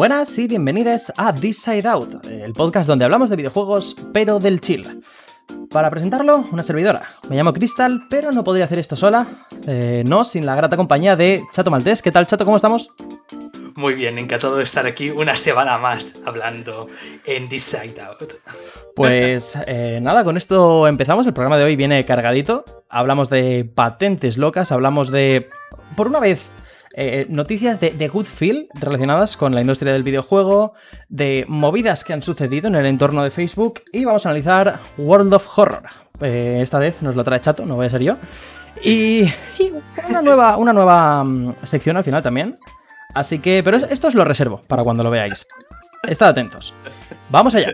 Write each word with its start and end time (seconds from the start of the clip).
Buenas 0.00 0.38
y 0.38 0.46
bienvenidos 0.46 1.12
a 1.18 1.34
This 1.34 1.60
Side 1.60 1.86
Out, 1.86 2.24
el 2.24 2.54
podcast 2.54 2.88
donde 2.88 3.04
hablamos 3.04 3.28
de 3.28 3.36
videojuegos, 3.36 3.94
pero 4.14 4.38
del 4.38 4.62
chill. 4.62 5.02
Para 5.70 5.90
presentarlo, 5.90 6.42
una 6.50 6.62
servidora. 6.62 7.02
Me 7.28 7.36
llamo 7.36 7.52
Crystal, 7.52 8.06
pero 8.08 8.32
no 8.32 8.42
podría 8.42 8.64
hacer 8.64 8.78
esto 8.78 8.96
sola, 8.96 9.46
eh, 9.66 10.02
no 10.06 10.24
sin 10.24 10.46
la 10.46 10.54
grata 10.54 10.78
compañía 10.78 11.16
de 11.16 11.42
Chato 11.52 11.70
Maltés. 11.70 12.00
¿Qué 12.00 12.10
tal, 12.10 12.26
Chato? 12.26 12.46
¿Cómo 12.46 12.56
estamos? 12.56 12.90
Muy 13.74 13.92
bien, 13.92 14.16
encantado 14.16 14.56
de 14.56 14.62
estar 14.62 14.86
aquí 14.86 15.10
una 15.10 15.36
semana 15.36 15.76
más 15.76 16.22
hablando 16.24 16.86
en 17.26 17.50
This 17.50 17.64
Side 17.64 18.00
Out. 18.00 18.40
Pues 18.96 19.52
eh, 19.66 19.98
nada, 20.00 20.24
con 20.24 20.38
esto 20.38 20.86
empezamos. 20.86 21.26
El 21.26 21.34
programa 21.34 21.58
de 21.58 21.64
hoy 21.64 21.76
viene 21.76 22.06
cargadito. 22.06 22.64
Hablamos 22.88 23.28
de 23.28 23.70
patentes 23.74 24.38
locas, 24.38 24.72
hablamos 24.72 25.10
de, 25.10 25.50
por 25.94 26.08
una 26.08 26.20
vez, 26.20 26.46
eh, 26.94 27.26
noticias 27.28 27.78
de, 27.78 28.08
good 28.08 28.26
feel 28.26 28.68
relacionadas 28.74 29.36
con 29.36 29.54
la 29.54 29.60
industria 29.60 29.92
del 29.92 30.02
videojuego, 30.02 30.74
de 31.08 31.44
movidas 31.48 32.04
que 32.04 32.12
han 32.12 32.22
sucedido 32.22 32.68
en 32.68 32.74
el 32.74 32.86
entorno 32.86 33.22
de 33.22 33.30
Facebook 33.30 33.82
y 33.92 34.04
vamos 34.04 34.26
a 34.26 34.30
analizar 34.30 34.80
World 34.98 35.32
of 35.34 35.58
Horror. 35.58 35.84
Eh, 36.20 36.58
esta 36.60 36.78
vez 36.78 37.00
nos 37.02 37.14
lo 37.14 37.24
trae 37.24 37.40
Chato, 37.40 37.64
no 37.64 37.76
voy 37.76 37.86
a 37.86 37.90
ser 37.90 38.02
yo. 38.02 38.16
Y, 38.82 39.32
una 40.08 40.22
nueva, 40.22 40.56
una 40.56 40.72
nueva 40.72 41.22
um, 41.22 41.54
sección 41.62 41.96
al 41.96 42.04
final 42.04 42.22
también. 42.22 42.54
Así 43.14 43.38
que, 43.38 43.62
pero 43.64 43.76
esto 43.76 44.08
os 44.08 44.14
lo 44.14 44.24
reservo 44.24 44.60
para 44.66 44.82
cuando 44.82 45.02
lo 45.02 45.10
veáis. 45.10 45.46
Estad 46.02 46.28
atentos. 46.28 46.74
Vamos 47.30 47.54
allá. 47.54 47.72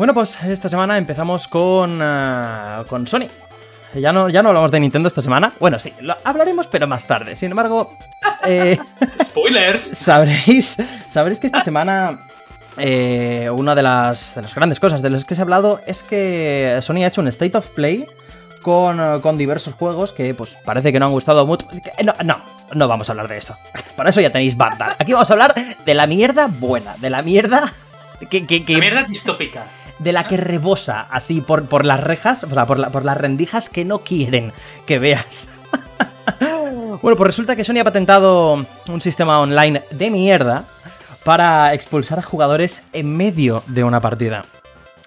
Bueno, 0.00 0.14
pues 0.14 0.42
esta 0.44 0.70
semana 0.70 0.96
empezamos 0.96 1.46
con, 1.46 2.00
uh, 2.00 2.86
con 2.88 3.06
Sony. 3.06 3.26
Ya 3.92 4.14
no, 4.14 4.30
ya 4.30 4.42
no 4.42 4.48
hablamos 4.48 4.70
de 4.70 4.80
Nintendo 4.80 5.08
esta 5.08 5.20
semana. 5.20 5.52
Bueno, 5.60 5.78
sí, 5.78 5.92
lo 6.00 6.16
hablaremos, 6.24 6.68
pero 6.68 6.86
más 6.86 7.06
tarde. 7.06 7.36
Sin 7.36 7.50
embargo. 7.50 7.92
Eh, 8.46 8.78
¡Spoilers! 9.22 9.82
Sabréis, 9.82 10.78
sabréis 11.06 11.38
que 11.38 11.48
esta 11.48 11.62
semana. 11.62 12.18
Eh, 12.78 13.50
una 13.52 13.74
de 13.74 13.82
las, 13.82 14.34
de 14.34 14.40
las 14.40 14.54
grandes 14.54 14.80
cosas 14.80 15.02
de 15.02 15.10
las 15.10 15.26
que 15.26 15.34
se 15.34 15.42
ha 15.42 15.44
hablado 15.44 15.82
es 15.86 16.02
que 16.02 16.78
Sony 16.80 17.04
ha 17.04 17.08
hecho 17.08 17.20
un 17.20 17.28
State 17.28 17.58
of 17.58 17.68
Play 17.68 18.06
con, 18.62 19.20
con 19.20 19.36
diversos 19.36 19.74
juegos 19.74 20.14
que, 20.14 20.32
pues, 20.32 20.56
parece 20.64 20.94
que 20.94 20.98
no 20.98 21.04
han 21.04 21.12
gustado 21.12 21.46
mucho. 21.46 21.68
No, 22.02 22.14
no, 22.24 22.38
no 22.72 22.88
vamos 22.88 23.10
a 23.10 23.12
hablar 23.12 23.28
de 23.28 23.36
eso. 23.36 23.54
Para 23.96 24.08
eso 24.08 24.22
ya 24.22 24.30
tenéis 24.30 24.56
banda. 24.56 24.96
Aquí 24.98 25.12
vamos 25.12 25.28
a 25.28 25.34
hablar 25.34 25.54
de 25.84 25.94
la 25.94 26.06
mierda 26.06 26.46
buena, 26.50 26.96
de 26.96 27.10
la 27.10 27.20
mierda. 27.20 27.70
Que, 28.30 28.46
que, 28.46 28.64
que... 28.64 28.72
La 28.72 28.78
mierda 28.78 29.02
distópica 29.02 29.66
de 30.00 30.12
la 30.12 30.26
que 30.26 30.36
rebosa 30.36 31.06
así 31.10 31.40
por, 31.40 31.66
por 31.66 31.86
las 31.86 32.02
rejas, 32.02 32.42
o 32.42 32.48
sea, 32.48 32.66
por, 32.66 32.78
la, 32.78 32.90
por 32.90 33.04
las 33.04 33.16
rendijas 33.16 33.68
que 33.68 33.84
no 33.84 34.00
quieren 34.00 34.52
que 34.86 34.98
veas. 34.98 35.48
bueno, 37.02 37.16
pues 37.16 37.26
resulta 37.26 37.54
que 37.54 37.64
Sony 37.64 37.80
ha 37.80 37.84
patentado 37.84 38.64
un 38.88 39.00
sistema 39.00 39.40
online 39.40 39.82
de 39.90 40.10
mierda 40.10 40.64
para 41.24 41.74
expulsar 41.74 42.18
a 42.18 42.22
jugadores 42.22 42.82
en 42.92 43.12
medio 43.12 43.62
de 43.66 43.84
una 43.84 44.00
partida. 44.00 44.42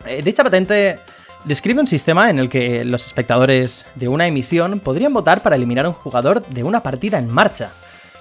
Eh, 0.06 0.22
dicha 0.24 0.44
patente 0.44 1.00
describe 1.44 1.80
un 1.80 1.88
sistema 1.88 2.30
en 2.30 2.40
el 2.40 2.50
que 2.50 2.86
los 2.86 3.06
espectadores 3.06 3.86
de 3.96 4.08
una 4.08 4.28
emisión 4.28 4.80
podrían 4.80 5.14
votar 5.14 5.42
para 5.42 5.56
eliminar 5.56 5.86
a 5.86 5.90
un 5.90 5.96
jugador 5.96 6.46
de 6.46 6.64
una 6.64 6.84
partida 6.84 7.18
en 7.18 7.34
marcha. 7.34 7.72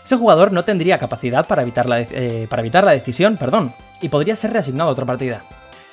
Ese 0.04 0.16
jugador 0.16 0.52
no 0.52 0.64
tendría 0.64 0.98
capacidad 0.98 1.46
para 1.46 1.62
evitar 1.62 1.88
la, 1.88 2.00
eh, 2.00 2.46
para 2.48 2.62
evitar 2.62 2.82
la 2.82 2.92
decisión, 2.92 3.36
perdón, 3.36 3.72
y 4.00 4.08
podría 4.08 4.34
ser 4.36 4.52
reasignado 4.52 4.90
a 4.90 4.92
otra 4.92 5.04
partida. 5.04 5.42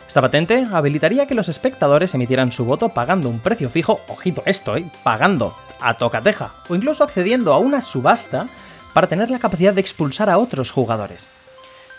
Esta 0.09 0.23
patente 0.23 0.65
habilitaría 0.73 1.27
que 1.27 1.35
los 1.35 1.49
espectadores 1.49 2.15
emitieran 2.15 2.51
su 2.51 2.65
voto 2.65 2.89
pagando 2.89 3.29
un 3.29 3.39
precio 3.39 3.69
fijo, 3.69 4.01
ojito 4.07 4.41
esto, 4.47 4.75
¿eh? 4.75 4.83
pagando 5.03 5.55
a 5.79 5.93
tocateja, 5.93 6.51
o 6.67 6.73
incluso 6.73 7.03
accediendo 7.03 7.53
a 7.53 7.59
una 7.59 7.79
subasta 7.83 8.47
para 8.95 9.05
tener 9.05 9.29
la 9.29 9.37
capacidad 9.37 9.71
de 9.71 9.81
expulsar 9.81 10.31
a 10.31 10.39
otros 10.39 10.71
jugadores. 10.71 11.29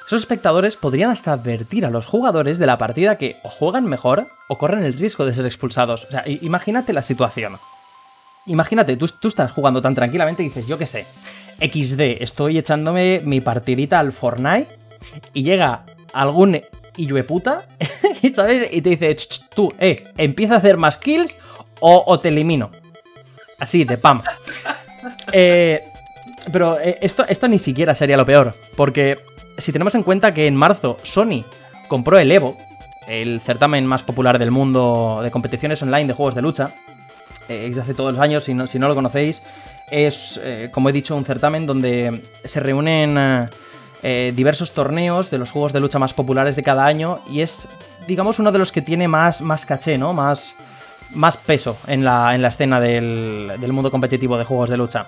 Esos 0.09 0.22
espectadores 0.22 0.75
podrían 0.75 1.12
hasta 1.12 1.32
advertir 1.32 1.87
a 1.87 1.91
los 1.91 2.04
jugadores 2.04 2.59
de 2.59 2.66
la 2.66 2.78
partida 2.78 3.16
que 3.16 3.37
o 3.44 3.48
juegan 3.48 3.84
mejor 3.84 4.27
o 4.48 4.59
corren 4.59 4.82
el 4.82 4.94
riesgo 4.94 5.25
de 5.25 5.32
ser 5.32 5.47
expulsados. 5.47 6.06
O 6.06 6.10
sea, 6.10 6.25
imagínate 6.27 6.92
la 6.92 7.03
situación. 7.03 7.59
Imagínate, 8.47 8.97
tú, 8.97 9.06
tú 9.06 9.28
estás 9.28 9.53
jugando 9.53 9.81
tan 9.81 9.94
tranquilamente 9.94 10.42
y 10.42 10.47
dices, 10.47 10.66
yo 10.66 10.78
qué 10.78 10.87
sé, 10.87 11.06
XD, 11.60 12.21
estoy 12.21 12.59
echándome 12.59 13.21
mi 13.25 13.41
partidita 13.41 14.00
al 14.00 14.10
Fortnite 14.10 14.66
y 15.32 15.44
llega 15.44 15.84
algún 16.12 16.60
puta, 17.26 17.62
¿sabes? 18.34 18.68
Y 18.72 18.82
te 18.82 18.90
dice, 18.90 19.16
tú, 19.54 19.72
eh, 19.78 20.04
empieza 20.16 20.54
a 20.54 20.58
hacer 20.58 20.76
más 20.76 20.96
kills 20.96 21.34
o, 21.80 22.04
o 22.06 22.20
te 22.20 22.28
elimino. 22.28 22.70
Así, 23.58 23.84
de 23.84 23.96
pam. 23.96 24.22
Eh, 25.32 25.82
pero 26.52 26.78
eh, 26.78 26.98
esto, 27.00 27.24
esto 27.28 27.48
ni 27.48 27.58
siquiera 27.58 27.94
sería 27.94 28.16
lo 28.16 28.26
peor, 28.26 28.54
porque 28.76 29.18
si 29.58 29.72
tenemos 29.72 29.94
en 29.94 30.02
cuenta 30.02 30.34
que 30.34 30.46
en 30.46 30.56
marzo 30.56 30.98
Sony 31.02 31.44
compró 31.88 32.18
el 32.18 32.30
Evo, 32.30 32.56
el 33.08 33.40
certamen 33.40 33.86
más 33.86 34.02
popular 34.02 34.38
del 34.38 34.50
mundo 34.50 35.20
de 35.22 35.30
competiciones 35.30 35.82
online 35.82 36.06
de 36.06 36.12
juegos 36.12 36.34
de 36.34 36.42
lucha, 36.42 36.74
eh, 37.48 37.72
hace 37.80 37.94
todos 37.94 38.12
los 38.12 38.22
años, 38.22 38.44
si 38.44 38.54
no, 38.54 38.66
si 38.66 38.78
no 38.78 38.88
lo 38.88 38.94
conocéis, 38.94 39.42
es, 39.90 40.40
eh, 40.42 40.68
como 40.72 40.88
he 40.88 40.92
dicho, 40.92 41.16
un 41.16 41.24
certamen 41.24 41.66
donde 41.66 42.22
se 42.44 42.60
reúnen 42.60 43.48
eh, 44.02 44.32
diversos 44.34 44.72
torneos 44.72 45.30
de 45.30 45.38
los 45.38 45.50
juegos 45.50 45.72
de 45.72 45.80
lucha 45.80 45.98
más 45.98 46.14
populares 46.14 46.56
de 46.56 46.62
cada 46.62 46.86
año 46.86 47.20
y 47.30 47.40
es, 47.42 47.68
digamos, 48.06 48.38
uno 48.38 48.52
de 48.52 48.58
los 48.58 48.72
que 48.72 48.82
tiene 48.82 49.08
más, 49.08 49.42
más 49.42 49.66
caché, 49.66 49.98
¿no? 49.98 50.12
Más, 50.12 50.56
más 51.12 51.36
peso 51.36 51.76
en 51.86 52.04
la, 52.04 52.34
en 52.34 52.42
la 52.42 52.48
escena 52.48 52.80
del, 52.80 53.52
del, 53.60 53.72
mundo 53.72 53.90
competitivo 53.90 54.38
de 54.38 54.44
juegos 54.44 54.70
de 54.70 54.76
lucha. 54.76 55.06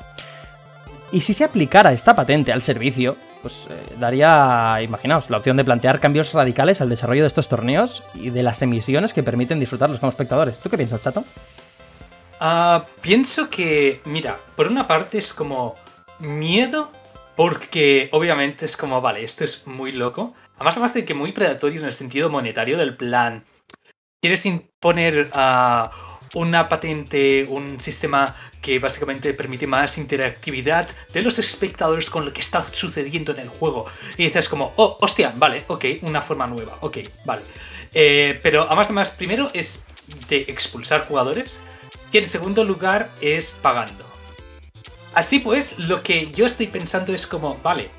Y 1.11 1.21
si 1.21 1.35
se 1.35 1.45
aplicara 1.45 1.93
esta 1.93 2.17
patente 2.17 2.53
al 2.53 2.63
servicio, 2.63 3.17
pues 3.43 3.69
eh, 3.71 3.95
daría, 3.99 4.79
imaginaos, 4.83 5.29
la 5.29 5.37
opción 5.37 5.57
de 5.57 5.65
plantear 5.65 6.01
cambios 6.01 6.33
radicales 6.33 6.81
al 6.81 6.89
desarrollo 6.89 7.23
de 7.23 7.29
estos 7.29 7.49
torneos 7.49 8.03
y 8.15 8.31
de 8.31 8.43
las 8.43 8.63
emisiones 8.63 9.13
que 9.13 9.23
permiten 9.23 9.61
disfrutarlos 9.61 10.01
como 10.01 10.11
espectadores. 10.11 10.61
¿Tú 10.61 10.71
qué 10.71 10.79
piensas, 10.79 11.03
Chato? 11.03 11.25
Uh, 12.41 12.81
pienso 13.01 13.49
que, 13.51 14.01
mira, 14.05 14.37
por 14.57 14.69
una 14.69 14.87
parte 14.87 15.19
es 15.19 15.33
como 15.33 15.77
miedo 16.19 16.91
porque 17.43 18.09
obviamente 18.13 18.67
es 18.67 18.77
como, 18.77 19.01
vale, 19.01 19.25
esto 19.25 19.43
es 19.43 19.67
muy 19.67 19.91
loco. 19.91 20.33
Además, 20.55 20.77
además 20.77 20.95
de 20.95 21.05
que 21.05 21.13
muy 21.13 21.33
predatorio 21.33 21.81
en 21.81 21.87
el 21.87 21.93
sentido 21.93 22.31
monetario 22.31 22.79
del 22.79 22.97
plan. 22.97 23.45
Quieres 24.23 24.47
imponer 24.47 25.29
uh, 25.35 26.39
una 26.39 26.69
patente, 26.69 27.45
un 27.51 27.81
sistema 27.81 28.33
que 28.61 28.79
básicamente 28.79 29.35
permite 29.35 29.67
más 29.67 29.99
interactividad 29.99 30.89
de 31.13 31.21
los 31.21 31.41
espectadores 31.41 32.11
con 32.11 32.25
lo 32.25 32.33
que 32.33 32.43
está 32.43 32.65
sucediendo 32.73 33.33
en 33.33 33.41
el 33.41 33.49
juego. 33.49 33.87
Y 34.17 34.23
dices 34.23 34.49
como, 34.49 34.73
oh, 34.77 34.97
hostia, 35.01 35.35
vale, 35.37 35.65
ok, 35.67 35.85
una 36.03 36.23
forma 36.23 36.47
nueva, 36.47 36.79
ok, 36.83 36.99
vale. 37.25 37.43
Eh, 37.93 38.39
pero 38.41 38.67
además, 38.67 38.87
además, 38.87 39.11
primero 39.11 39.51
es 39.53 39.85
de 40.29 40.43
expulsar 40.43 41.09
jugadores 41.09 41.59
y 42.13 42.19
en 42.19 42.29
segundo 42.29 42.63
lugar 42.63 43.11
es 43.21 43.51
pagando. 43.51 44.12
Así 45.15 45.41
pues, 45.41 45.79
lo 45.79 46.03
que 46.03 46.31
yo 46.33 46.47
estoy 46.47 46.69
pensando 46.69 47.13
es 47.13 47.27
como, 47.27 47.57
vale, 47.57 47.91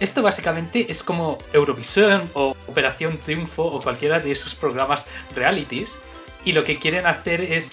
esto 0.00 0.22
básicamente 0.22 0.86
es 0.90 1.02
como 1.02 1.38
Eurovisión 1.52 2.30
o 2.34 2.54
Operación 2.68 3.18
Triunfo 3.18 3.64
o 3.64 3.82
cualquiera 3.82 4.20
de 4.20 4.30
esos 4.30 4.54
programas 4.54 5.08
realities. 5.34 5.98
Y 6.44 6.52
lo 6.52 6.62
que 6.64 6.76
quieren 6.76 7.06
hacer 7.06 7.40
es 7.40 7.72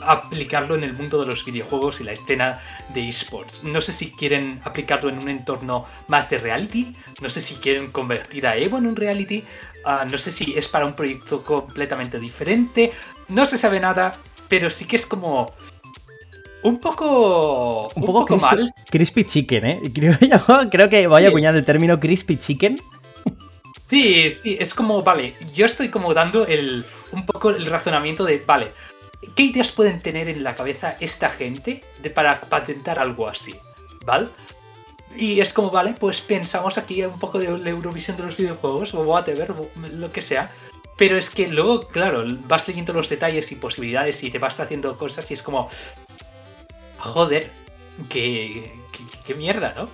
aplicarlo 0.00 0.74
en 0.74 0.82
el 0.84 0.92
mundo 0.92 1.20
de 1.20 1.26
los 1.26 1.44
videojuegos 1.44 2.00
y 2.00 2.04
la 2.04 2.12
escena 2.12 2.60
de 2.92 3.08
esports. 3.08 3.62
No 3.62 3.80
sé 3.80 3.92
si 3.92 4.10
quieren 4.10 4.60
aplicarlo 4.64 5.08
en 5.08 5.18
un 5.18 5.28
entorno 5.28 5.86
más 6.08 6.28
de 6.28 6.38
reality, 6.38 6.96
no 7.20 7.30
sé 7.30 7.40
si 7.40 7.54
quieren 7.56 7.92
convertir 7.92 8.46
a 8.46 8.56
Evo 8.56 8.78
en 8.78 8.88
un 8.88 8.96
reality, 8.96 9.44
uh, 9.86 10.04
no 10.08 10.18
sé 10.18 10.32
si 10.32 10.52
es 10.56 10.66
para 10.66 10.84
un 10.84 10.94
proyecto 10.94 11.44
completamente 11.44 12.18
diferente, 12.18 12.92
no 13.28 13.46
se 13.46 13.56
sabe 13.56 13.78
nada, 13.78 14.16
pero 14.48 14.68
sí 14.68 14.84
que 14.84 14.96
es 14.96 15.06
como 15.06 15.52
un 16.62 16.78
poco. 16.78 17.88
Un, 17.88 18.02
un 18.02 18.06
poco, 18.06 18.20
poco 18.20 18.26
crispy, 18.26 18.56
mal. 18.56 18.74
Crispy 18.90 19.24
chicken, 19.24 19.66
¿eh? 19.66 19.80
Creo, 19.94 20.16
creo 20.70 20.88
que 20.88 21.06
voy 21.06 21.24
a 21.24 21.28
acuñar 21.28 21.54
el 21.56 21.64
término 21.64 21.98
crispy 21.98 22.36
chicken. 22.36 22.80
Sí, 23.92 24.32
sí, 24.32 24.56
es 24.58 24.72
como, 24.72 25.02
vale, 25.02 25.34
yo 25.52 25.66
estoy 25.66 25.90
como 25.90 26.14
dando 26.14 26.46
el, 26.46 26.82
un 27.12 27.26
poco 27.26 27.50
el 27.50 27.66
razonamiento 27.66 28.24
de, 28.24 28.38
vale, 28.38 28.68
¿qué 29.36 29.42
ideas 29.42 29.70
pueden 29.70 30.00
tener 30.00 30.30
en 30.30 30.42
la 30.42 30.54
cabeza 30.54 30.96
esta 30.98 31.28
gente 31.28 31.82
de, 32.02 32.08
para 32.08 32.40
patentar 32.40 32.98
algo 32.98 33.28
así? 33.28 33.54
¿Vale? 34.06 34.28
Y 35.14 35.40
es 35.40 35.52
como, 35.52 35.70
vale, 35.70 35.94
pues 35.98 36.22
pensamos 36.22 36.78
aquí 36.78 37.04
un 37.04 37.18
poco 37.18 37.38
de 37.38 37.58
la 37.58 37.68
Eurovisión 37.68 38.16
de 38.16 38.22
los 38.22 38.36
videojuegos, 38.36 38.94
o 38.94 39.02
whatever, 39.02 39.54
lo 39.92 40.10
que 40.10 40.22
sea. 40.22 40.50
Pero 40.96 41.18
es 41.18 41.28
que 41.28 41.48
luego, 41.48 41.86
claro, 41.88 42.24
vas 42.46 42.66
leyendo 42.68 42.92
los 42.92 43.08
detalles 43.08 43.52
y 43.52 43.56
posibilidades 43.56 44.22
y 44.24 44.30
te 44.30 44.38
vas 44.38 44.58
haciendo 44.60 44.96
cosas 44.96 45.30
y 45.30 45.34
es 45.34 45.42
como, 45.42 45.68
joder, 47.02 47.50
qué, 48.08 48.72
qué, 49.26 49.34
mierda, 49.34 49.74
¿no? 49.76 49.88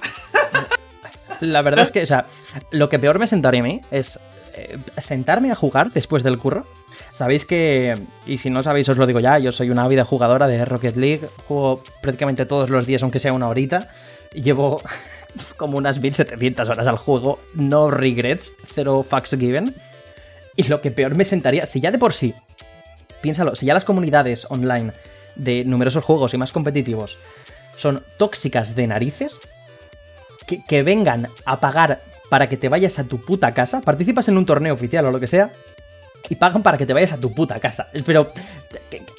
La 1.40 1.62
verdad 1.62 1.84
es 1.84 1.92
que, 1.92 2.02
o 2.02 2.06
sea, 2.06 2.26
lo 2.70 2.88
que 2.88 2.98
peor 2.98 3.18
me 3.18 3.26
sentaría 3.26 3.60
a 3.60 3.64
mí 3.64 3.80
es 3.90 4.18
eh, 4.54 4.78
sentarme 5.00 5.50
a 5.50 5.54
jugar 5.54 5.90
después 5.92 6.22
del 6.22 6.38
curro. 6.38 6.66
Sabéis 7.12 7.44
que, 7.44 7.98
y 8.26 8.38
si 8.38 8.50
no 8.50 8.62
sabéis 8.62 8.88
os 8.88 8.96
lo 8.96 9.06
digo 9.06 9.20
ya, 9.20 9.38
yo 9.38 9.52
soy 9.52 9.70
una 9.70 9.84
ávida 9.84 10.04
jugadora 10.04 10.46
de 10.46 10.64
Rocket 10.64 10.96
League, 10.96 11.28
juego 11.46 11.82
prácticamente 12.02 12.46
todos 12.46 12.70
los 12.70 12.86
días 12.86 13.02
aunque 13.02 13.18
sea 13.18 13.32
una 13.32 13.48
horita, 13.48 13.88
llevo 14.34 14.82
como 15.56 15.78
unas 15.78 16.00
1700 16.00 16.68
horas 16.68 16.86
al 16.86 16.98
juego, 16.98 17.40
no 17.54 17.90
regrets, 17.90 18.52
cero 18.74 19.04
fucks 19.08 19.36
given. 19.38 19.74
Y 20.56 20.64
lo 20.64 20.80
que 20.80 20.90
peor 20.90 21.14
me 21.14 21.24
sentaría, 21.24 21.66
si 21.66 21.80
ya 21.80 21.90
de 21.90 21.98
por 21.98 22.12
sí, 22.12 22.34
piénsalo, 23.22 23.54
si 23.54 23.66
ya 23.66 23.74
las 23.74 23.84
comunidades 23.84 24.46
online 24.50 24.92
de 25.38 25.64
numerosos 25.64 26.04
juegos 26.04 26.34
y 26.34 26.36
más 26.36 26.52
competitivos 26.52 27.16
son 27.78 28.02
tóxicas 28.16 28.74
de 28.74 28.86
narices, 28.86 29.40
que, 30.46 30.82
vengan 30.82 31.28
a 31.44 31.60
pagar 31.60 32.00
para 32.28 32.48
que 32.48 32.56
te 32.56 32.68
vayas 32.68 32.98
a 32.98 33.04
tu 33.04 33.20
puta 33.20 33.54
casa, 33.54 33.80
participas 33.80 34.28
en 34.28 34.36
un 34.36 34.46
torneo 34.46 34.74
oficial 34.74 35.06
o 35.06 35.10
lo 35.10 35.20
que 35.20 35.28
sea, 35.28 35.50
y 36.28 36.34
pagan 36.34 36.62
para 36.62 36.76
que 36.76 36.86
te 36.86 36.92
vayas 36.92 37.12
a 37.12 37.18
tu 37.18 37.32
puta 37.32 37.60
casa. 37.60 37.88
Pero, 38.04 38.32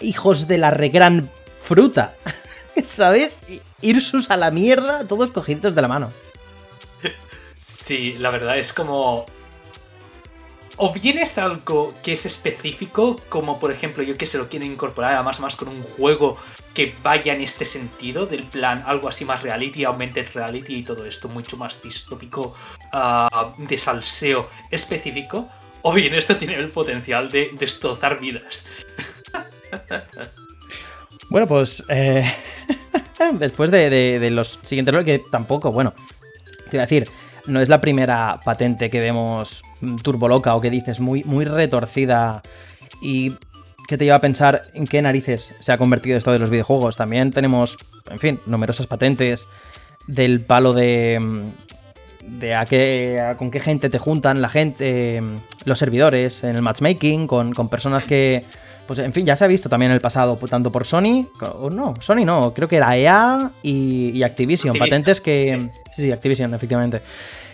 hijos 0.02 0.48
de 0.48 0.58
la 0.58 0.72
regran 0.72 1.30
fruta. 1.62 2.14
¿Sabes? 2.86 3.40
Irsus 3.82 4.30
a 4.30 4.38
la 4.38 4.52
mierda, 4.52 5.06
todos 5.06 5.32
cogidos 5.32 5.76
de 5.76 5.82
la 5.82 5.88
mano. 5.88 6.10
Sí, 7.56 8.16
la 8.18 8.30
verdad 8.30 8.58
es 8.58 8.74
como. 8.74 9.26
O 10.82 10.94
bien 10.94 11.18
es 11.18 11.38
algo 11.38 11.94
que 12.02 12.14
es 12.14 12.26
específico, 12.26 13.18
como 13.28 13.60
por 13.60 13.70
ejemplo, 13.70 14.02
yo 14.02 14.18
que 14.18 14.26
se 14.26 14.38
lo 14.38 14.48
quiero 14.48 14.64
incorporar 14.64 15.14
además 15.14 15.42
más 15.42 15.58
con 15.58 15.68
un 15.68 15.82
juego 15.82 16.38
que 16.74 16.96
vaya 17.04 17.34
en 17.34 17.42
este 17.42 17.66
sentido, 17.66 18.26
del 18.26 18.46
plan 18.46 18.82
algo 18.88 19.10
así 19.10 19.26
más 19.26 19.44
reality, 19.44 19.84
augmented 19.84 20.28
reality 20.34 20.76
y 20.76 20.84
todo 20.84 21.06
esto, 21.06 21.28
mucho 21.28 21.58
más 21.58 21.82
distópico, 21.84 22.56
ah, 22.94 23.54
de 23.58 23.78
salseo 23.78 24.50
específico. 24.72 25.50
O 25.82 25.92
bien 25.92 26.16
esto 26.16 26.38
tiene 26.38 26.56
el 26.56 26.70
potencial 26.70 27.30
de 27.30 27.52
destrozar 27.60 28.18
vidas. 28.18 28.66
Bueno, 31.30 31.46
pues 31.46 31.84
eh, 31.90 32.26
después 33.34 33.70
de, 33.70 34.30
los 34.32 34.60
siguientes 34.64 35.06
que 35.06 35.22
tampoco, 35.32 35.72
bueno, 35.72 35.94
te 36.72 36.80
a 36.80 36.82
decir, 36.82 37.08
no 37.50 37.62
es 37.62 37.70
la 37.70 37.80
primera 37.80 38.40
patente 38.44 38.90
que 38.90 39.00
vemos 39.00 39.64
turboloca 40.04 40.56
o 40.56 40.62
que 40.62 40.70
dices 40.70 41.00
muy, 41.00 41.24
muy 41.24 41.46
retorcida 41.46 42.42
y 43.02 43.34
que 43.88 43.98
te 43.98 44.06
lleva 44.06 44.18
a 44.18 44.22
pensar 44.22 44.64
en 44.74 44.86
qué 44.86 45.02
narices 45.02 45.56
se 45.60 45.72
ha 45.72 45.78
convertido 45.78 46.18
esto 46.18 46.32
de 46.32 46.40
los 46.40 46.50
videojuegos. 46.50 46.96
También 46.96 47.32
tenemos, 47.32 47.78
en 48.10 48.20
fin, 48.20 48.40
numerosas 48.46 48.88
patentes 48.88 49.48
del 50.08 50.42
palo 50.42 50.74
de 50.74 51.20
de 52.30 52.54
a 52.54 52.66
qué, 52.66 53.34
con 53.38 53.50
qué 53.50 53.60
gente 53.60 53.90
te 53.90 53.98
juntan 53.98 54.42
la 54.42 54.50
gente, 54.50 55.24
los 55.66 55.80
servidores 55.80 56.44
en 56.44 56.56
el 56.56 56.62
matchmaking, 56.62 57.26
con, 57.28 57.54
con 57.54 57.70
personas 57.70 58.06
que 58.06 58.44
pues 58.90 58.98
en 58.98 59.14
fin, 59.14 59.24
ya 59.24 59.36
se 59.36 59.46
ha 59.46 59.48
visto 59.48 59.70
también 59.70 59.92
en 59.92 59.96
el 59.96 60.02
pasado, 60.02 60.36
tanto 60.50 60.72
por 60.72 60.84
Sony, 60.84 61.28
o 61.60 61.70
no, 61.70 61.94
Sony 62.00 62.26
no, 62.26 62.56
creo 62.56 62.68
que 62.68 62.78
era 62.78 62.98
EA 62.98 63.52
y, 63.62 64.24
Activision, 64.24 64.76
patentes 64.76 65.22
que... 65.22 65.70
Sí, 65.96 66.02
sí, 66.02 66.12
Activision, 66.12 66.52
efectivamente. 66.56 67.00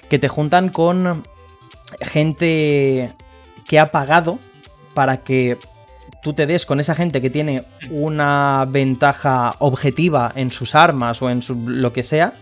Que 0.09 0.19
te 0.19 0.27
juntan 0.27 0.69
con 0.69 1.23
gente 2.01 3.11
que 3.67 3.79
ha 3.79 3.91
pagado 3.91 4.39
para 4.93 5.17
que 5.17 5.57
tú 6.23 6.33
te 6.33 6.45
des 6.45 6.65
con 6.65 6.79
esa 6.79 6.95
gente 6.95 7.21
que 7.21 7.29
tiene 7.29 7.63
una 7.89 8.65
ventaja 8.67 9.55
objetiva 9.59 10.31
en 10.35 10.51
sus 10.51 10.75
armas 10.75 11.21
o 11.21 11.29
en 11.29 11.41
lo 11.65 11.93
que 11.93 12.03
sea 12.03 12.33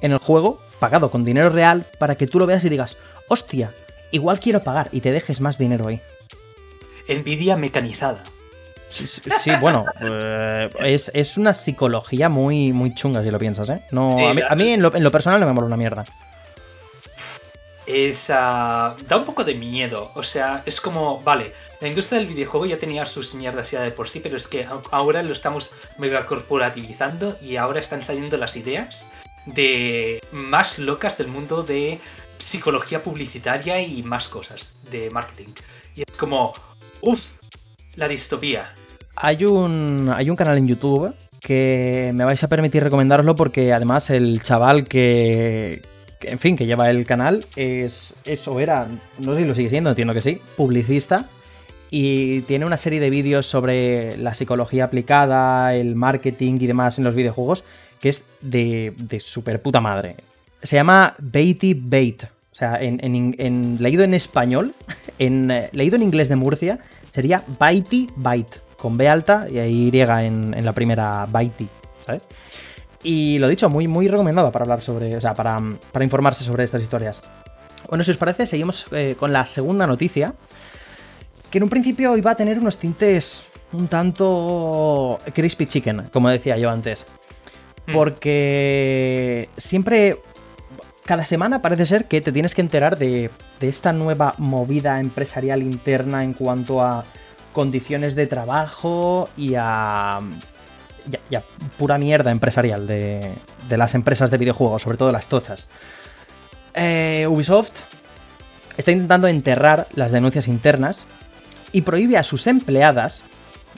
en 0.00 0.12
el 0.12 0.18
juego, 0.18 0.60
pagado 0.78 1.10
con 1.10 1.24
dinero 1.24 1.50
real, 1.50 1.84
para 1.98 2.14
que 2.14 2.26
tú 2.26 2.38
lo 2.38 2.46
veas 2.46 2.64
y 2.64 2.68
digas, 2.68 2.96
hostia, 3.28 3.72
igual 4.12 4.40
quiero 4.40 4.60
pagar 4.60 4.88
y 4.92 5.00
te 5.00 5.12
dejes 5.12 5.40
más 5.40 5.58
dinero 5.58 5.88
ahí. 5.88 6.00
Envidia 7.08 7.56
mecanizada. 7.56 8.22
Sí, 8.90 9.50
bueno, 9.60 9.84
eh, 10.00 10.70
es, 11.12 11.36
una 11.36 11.52
psicología 11.52 12.28
muy, 12.28 12.72
muy 12.72 12.94
chunga 12.94 13.22
si 13.22 13.30
lo 13.30 13.38
piensas, 13.38 13.68
¿eh? 13.68 13.82
No, 13.90 14.08
a 14.28 14.54
mí, 14.54 14.68
en, 14.70 14.80
lo, 14.80 15.10
personal 15.10 15.40
no 15.40 15.46
me 15.46 15.52
mola 15.52 15.66
una 15.66 15.76
mierda. 15.76 16.06
Es. 17.88 18.28
Ah, 18.28 18.94
da 19.08 19.16
un 19.16 19.24
poco 19.24 19.44
de 19.44 19.54
miedo. 19.54 20.10
O 20.14 20.22
sea, 20.22 20.62
es 20.66 20.78
como. 20.78 21.20
Vale, 21.22 21.54
la 21.80 21.88
industria 21.88 22.18
del 22.18 22.28
videojuego 22.28 22.66
ya 22.66 22.78
tenía 22.78 23.06
sus 23.06 23.34
mierdas 23.34 23.70
ya 23.70 23.80
de 23.80 23.90
por 23.90 24.10
sí, 24.10 24.20
pero 24.20 24.36
es 24.36 24.46
que 24.46 24.66
ahora 24.90 25.22
lo 25.22 25.32
estamos 25.32 25.70
mega 25.96 26.26
corporativizando 26.26 27.38
y 27.40 27.56
ahora 27.56 27.80
están 27.80 28.02
saliendo 28.02 28.36
las 28.36 28.56
ideas 28.56 29.10
de 29.46 30.20
más 30.32 30.78
locas 30.78 31.16
del 31.16 31.28
mundo 31.28 31.62
de 31.62 31.98
psicología 32.36 33.02
publicitaria 33.02 33.80
y 33.80 34.02
más 34.02 34.28
cosas 34.28 34.76
de 34.90 35.08
marketing. 35.08 35.54
Y 35.96 36.02
es 36.02 36.18
como, 36.18 36.52
uff, 37.00 37.38
la 37.96 38.06
distopía. 38.06 38.74
Hay 39.16 39.46
un, 39.46 40.12
hay 40.14 40.28
un 40.28 40.36
canal 40.36 40.58
en 40.58 40.68
YouTube 40.68 41.14
que 41.40 42.12
me 42.14 42.24
vais 42.24 42.42
a 42.44 42.48
permitir 42.48 42.82
recomendarlo 42.82 43.34
porque 43.34 43.72
además 43.72 44.10
el 44.10 44.42
chaval 44.42 44.86
que, 44.86 45.80
en 46.22 46.38
fin, 46.38 46.56
que 46.56 46.66
lleva 46.66 46.90
el 46.90 47.06
canal 47.06 47.44
es, 47.56 48.14
eso 48.24 48.60
era, 48.60 48.86
no 49.18 49.34
sé 49.34 49.42
si 49.42 49.46
lo 49.46 49.54
sigue 49.54 49.70
siendo, 49.70 49.90
entiendo 49.90 50.14
que 50.14 50.20
sí, 50.20 50.40
publicista. 50.56 51.26
Y 51.90 52.42
tiene 52.42 52.66
una 52.66 52.76
serie 52.76 53.00
de 53.00 53.08
vídeos 53.08 53.46
sobre 53.46 54.18
la 54.18 54.34
psicología 54.34 54.84
aplicada, 54.84 55.74
el 55.74 55.94
marketing 55.94 56.58
y 56.60 56.66
demás 56.66 56.98
en 56.98 57.04
los 57.04 57.14
videojuegos, 57.14 57.64
que 58.00 58.10
es 58.10 58.24
de, 58.42 58.92
de 58.96 59.20
super 59.20 59.62
puta 59.62 59.80
madre. 59.80 60.16
Se 60.62 60.76
llama 60.76 61.14
Baity 61.18 61.74
Bait. 61.74 62.24
O 62.24 62.56
sea, 62.58 62.76
en, 62.80 63.78
leído 63.78 64.02
en 64.02 64.14
español, 64.14 64.74
en, 65.18 65.50
eh, 65.50 65.68
leído 65.72 65.94
en 65.94 66.02
inglés 66.02 66.28
de 66.28 66.34
Murcia, 66.34 66.80
sería 67.14 67.42
Baity 67.58 68.08
Byte, 68.16 68.60
con 68.76 68.96
B 68.96 69.08
alta 69.08 69.46
y 69.48 69.58
ahí 69.58 69.90
Y 69.92 70.00
en, 70.00 70.64
la 70.64 70.72
primera 70.72 71.26
Baity, 71.26 71.68
¿sabes? 72.04 72.22
Y 73.02 73.38
lo 73.38 73.48
dicho, 73.48 73.68
muy, 73.70 73.86
muy 73.86 74.08
recomendado 74.08 74.50
para 74.50 74.64
hablar 74.64 74.82
sobre, 74.82 75.16
o 75.16 75.20
sea, 75.20 75.34
para, 75.34 75.60
informarse 76.00 76.44
sobre 76.44 76.64
estas 76.64 76.82
historias. 76.82 77.22
Bueno, 77.88 78.04
si 78.04 78.10
os 78.10 78.16
parece, 78.16 78.46
seguimos 78.46 78.86
eh, 78.92 79.14
con 79.18 79.32
la 79.32 79.46
segunda 79.46 79.86
noticia, 79.86 80.34
que 81.50 81.58
en 81.58 81.64
un 81.64 81.70
principio 81.70 82.16
iba 82.16 82.32
a 82.32 82.34
tener 82.34 82.58
unos 82.58 82.76
tintes 82.76 83.44
un 83.72 83.88
tanto 83.88 85.18
crispy 85.34 85.66
chicken, 85.66 86.08
como 86.12 86.30
decía 86.30 86.56
yo 86.56 86.70
antes. 86.70 87.06
Hmm. 87.86 87.92
Porque 87.92 89.48
siempre 89.56 90.16
cada 91.04 91.24
semana 91.24 91.62
parece 91.62 91.86
ser 91.86 92.04
que 92.06 92.20
te 92.20 92.32
tienes 92.32 92.54
que 92.54 92.60
enterar 92.60 92.98
de, 92.98 93.30
esta 93.60 93.92
nueva 93.92 94.34
movida 94.38 95.00
empresarial 95.00 95.62
interna 95.62 96.22
en 96.22 96.34
cuanto 96.34 96.82
a 96.82 97.04
condiciones 97.52 98.14
de 98.14 98.26
trabajo 98.26 99.28
y 99.36 99.54
a, 99.56 100.18
ya, 101.30 101.42
pura 101.78 101.98
mierda 101.98 102.30
empresarial 102.30 102.86
de, 102.86 103.32
las 103.70 103.94
empresas 103.94 104.30
de 104.30 104.38
videojuegos, 104.38 104.82
sobre 104.82 104.96
todo 104.96 105.12
las 105.12 105.28
tochas. 105.28 105.68
Eh, 106.74 107.26
Ubisoft 107.28 107.72
está 108.76 108.92
intentando 108.92 109.28
enterrar 109.28 109.86
las 109.94 110.12
denuncias 110.12 110.48
internas 110.48 111.04
y 111.72 111.82
prohíbe 111.82 112.16
a 112.16 112.24
sus 112.24 112.46
empleadas 112.46 113.24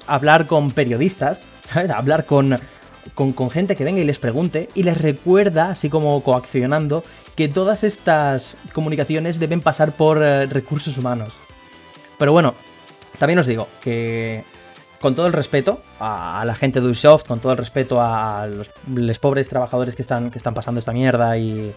hablar 0.06 0.46
con 0.46 0.70
periodistas, 0.70 1.46
¿sabes? 1.64 1.90
Hablar 1.90 2.24
con 2.24 2.58
con, 3.14 3.50
gente 3.50 3.76
que 3.76 3.84
venga 3.84 4.00
y 4.00 4.04
les 4.04 4.18
pregunte 4.18 4.68
y 4.74 4.82
les 4.82 4.98
recuerda, 4.98 5.70
así 5.70 5.88
como 5.88 6.22
coaccionando, 6.22 7.02
que 7.36 7.48
todas 7.48 7.84
estas 7.84 8.56
comunicaciones 8.72 9.38
deben 9.38 9.60
pasar 9.60 9.92
por 9.92 10.22
eh, 10.22 10.46
recursos 10.46 10.96
humanos. 10.98 11.34
Pero 12.18 12.32
bueno, 12.32 12.54
también 13.18 13.38
os 13.38 13.46
digo 13.46 13.68
que 13.82 14.44
con 15.00 15.14
todo 15.14 15.26
el 15.26 15.32
respeto 15.32 15.80
a, 15.98 16.42
la 16.46 16.54
gente 16.54 16.80
de 16.80 16.86
Ubisoft, 16.86 17.26
con 17.26 17.40
todo 17.40 17.52
el 17.52 17.58
respeto 17.58 18.00
a 18.00 18.46
los, 18.46 19.18
pobres 19.18 19.48
trabajadores 19.48 19.96
que 19.96 20.02
están, 20.02 20.30
que 20.30 20.38
están 20.38 20.54
pasando 20.54 20.78
esta 20.78 20.92
mierda 20.92 21.38
y, 21.38 21.72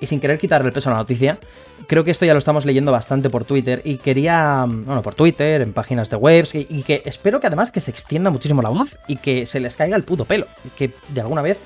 y 0.00 0.06
sin 0.06 0.20
querer 0.20 0.38
quitarle 0.38 0.68
el 0.68 0.72
peso 0.72 0.90
a 0.90 0.92
la 0.92 0.98
noticia, 0.98 1.38
creo 1.86 2.04
que 2.04 2.10
esto 2.10 2.24
ya 2.24 2.32
lo 2.32 2.38
estamos 2.38 2.64
leyendo 2.64 2.92
bastante 2.92 3.30
por 3.30 3.44
Twitter 3.44 3.80
y 3.84 3.98
quería, 3.98 4.66
bueno, 4.68 5.02
por 5.02 5.14
Twitter, 5.14 5.62
en 5.62 5.72
páginas 5.72 6.10
de 6.10 6.16
webs 6.16 6.54
y, 6.54 6.82
que 6.82 7.02
espero 7.04 7.40
que 7.40 7.46
además 7.46 7.70
que 7.70 7.80
se 7.80 7.90
extienda 7.90 8.30
muchísimo 8.30 8.62
la 8.62 8.68
voz 8.68 8.96
y 9.06 9.16
que 9.16 9.46
se 9.46 9.60
les 9.60 9.76
caiga 9.76 9.96
el 9.96 10.04
puto 10.04 10.24
pelo, 10.24 10.46
que 10.76 10.90
de 11.08 11.20
alguna 11.20 11.42
vez 11.42 11.58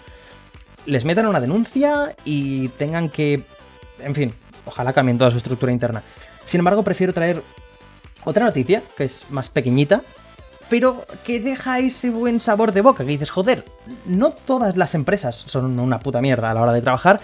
les 0.87 1.05
metan 1.05 1.27
una 1.27 1.41
denuncia 1.41 2.15
y 2.25 2.69
tengan 2.69 3.09
que, 3.09 3.43
en 4.01 4.15
fin, 4.15 4.33
ojalá 4.65 4.93
cambien 4.93 5.19
toda 5.19 5.31
su 5.31 5.39
estructura 5.39 5.73
interna. 5.73 6.03
Sin 6.45 6.61
embargo, 6.61 6.83
prefiero 6.83 7.13
traer 7.13 7.43
otra 8.25 8.45
noticia, 8.45 8.83
que 8.97 9.05
es 9.05 9.23
más 9.31 9.49
pequeñita, 9.49 10.03
pero 10.69 11.05
que 11.25 11.41
deja 11.41 11.79
ese 11.79 12.11
buen 12.11 12.41
sabor 12.41 12.73
de 12.73 12.81
boca, 12.81 13.05
que 13.05 13.11
dices, 13.11 13.31
joder, 13.31 13.65
no 14.07 14.31
todas 14.31 14.77
las 14.77 14.95
empresas 14.95 15.37
son 15.37 15.79
una 15.81 15.99
puta 15.99 16.21
mierda 16.21 16.51
a 16.51 16.55
la 16.55 16.63
hora 16.63 16.73
de 16.73 16.83
trabajar 16.83 17.21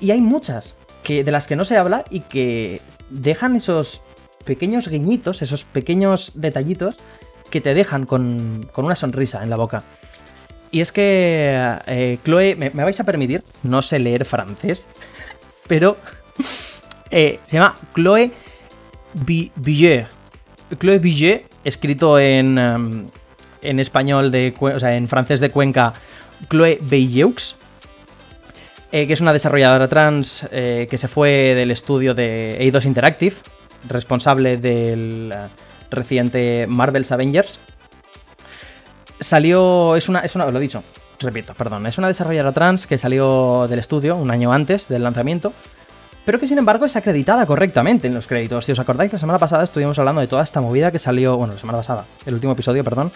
y 0.00 0.10
hay 0.10 0.20
muchas 0.20 0.76
que, 1.02 1.24
de 1.24 1.32
las 1.32 1.46
que 1.46 1.56
no 1.56 1.64
se 1.64 1.76
habla 1.76 2.04
y 2.10 2.20
que 2.20 2.80
dejan 3.10 3.56
esos 3.56 4.02
pequeños 4.44 4.88
guiñitos, 4.88 5.42
esos 5.42 5.64
pequeños 5.64 6.32
detallitos 6.34 6.96
que 7.50 7.60
te 7.60 7.74
dejan 7.74 8.06
con, 8.06 8.68
una 8.76 8.96
sonrisa 8.96 9.42
en 9.42 9.50
la 9.50 9.56
boca. 9.56 9.82
Y 10.70 10.80
es 10.80 10.92
que 10.92 11.76
eh, 11.86 12.18
Chloe, 12.24 12.54
me, 12.54 12.68
vais 12.70 13.00
a 13.00 13.04
permitir, 13.04 13.42
no 13.62 13.80
sé 13.80 13.98
leer 13.98 14.24
francés, 14.24 14.90
pero 15.66 15.96
eh, 17.10 17.40
se 17.46 17.56
llama 17.56 17.74
Chloe 17.94 18.32
Billet. 19.14 20.06
Chloe 20.78 20.98
Billet, 20.98 21.47
escrito 21.64 22.18
en, 22.18 22.58
em, 22.58 23.06
en 23.62 23.80
español 23.80 24.30
de, 24.30 24.54
o 24.58 24.78
sea, 24.78 24.96
en 24.96 25.08
francés 25.08 25.40
de 25.40 25.50
Cuenca, 25.50 25.94
Chloe 26.48 26.78
Belleux, 26.80 27.56
eh, 28.92 29.06
que 29.06 29.12
es 29.12 29.20
una 29.20 29.32
desarrolladora 29.32 29.88
trans 29.88 30.48
que 30.50 30.96
se 30.96 31.08
fue 31.08 31.54
del 31.54 31.70
estudio 31.70 32.14
de 32.14 32.56
Eidos 32.62 32.86
Interactive, 32.86 33.36
responsable 33.88 34.56
del 34.56 35.34
reciente 35.90 36.66
Marvel's 36.68 37.12
Avengers 37.12 37.58
salió. 39.20 39.96
Es 39.96 40.08
una, 40.08 40.20
es 40.20 40.34
una. 40.34 40.46
Lo 40.50 40.58
he 40.58 40.62
dicho, 40.62 40.82
repito, 41.20 41.54
perdón. 41.54 41.86
Es 41.86 41.98
una 41.98 42.08
desarrolladora 42.08 42.52
trans 42.52 42.86
que 42.86 42.98
salió 42.98 43.66
del 43.68 43.78
estudio 43.78 44.16
un 44.16 44.30
año 44.30 44.52
antes 44.52 44.88
del 44.88 45.02
lanzamiento. 45.02 45.52
Pero 46.28 46.38
que 46.38 46.46
sin 46.46 46.58
embargo 46.58 46.84
es 46.84 46.94
acreditada 46.94 47.46
correctamente 47.46 48.06
en 48.06 48.12
los 48.12 48.26
créditos. 48.26 48.66
Si 48.66 48.72
os 48.72 48.78
acordáis, 48.78 49.10
la 49.10 49.18
semana 49.18 49.38
pasada 49.38 49.64
estuvimos 49.64 49.98
hablando 49.98 50.20
de 50.20 50.26
toda 50.26 50.44
esta 50.44 50.60
movida 50.60 50.92
que 50.92 50.98
salió. 50.98 51.38
Bueno, 51.38 51.54
la 51.54 51.58
semana 51.58 51.78
pasada, 51.78 52.04
el 52.26 52.34
último 52.34 52.52
episodio, 52.52 52.84
perdón. 52.84 53.10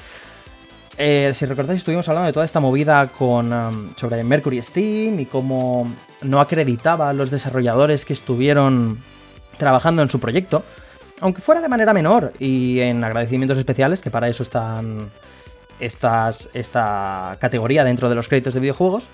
Eh, 0.97 1.33
si 1.35 1.45
recordáis, 1.45 1.81
estuvimos 1.81 2.09
hablando 2.09 2.29
de 2.29 2.33
toda 2.33 2.47
esta 2.47 2.59
movida 2.59 3.09
con, 3.09 3.53
um, 3.53 3.95
sobre 3.97 4.25
Mercury 4.25 4.63
Steam 4.63 5.21
y 5.21 5.27
cómo 5.27 5.95
no 6.23 6.41
acreditaba 6.41 7.11
a 7.11 7.13
los 7.13 7.31
desarrolladores 7.31 8.07
que 8.07 8.15
estuvieron 8.15 8.99
trabajando 9.59 10.01
en 10.01 10.09
su 10.09 10.19
proyecto, 10.19 10.65
aunque 11.21 11.43
fuera 11.43 11.61
de 11.61 11.69
manera 11.69 11.93
menor 11.93 12.33
y 12.39 12.81
en 12.81 13.05
agradecimientos 13.05 13.59
especiales, 13.59 14.01
que 14.01 14.11
para 14.11 14.27
eso 14.31 14.43
están 14.43 15.11
esta 15.79 17.37
categoría 17.39 17.85
dentro 17.85 18.09
de 18.09 18.15
los 18.15 18.27
créditos 18.27 18.55
de 18.55 18.61
videojuegos. 18.61 19.05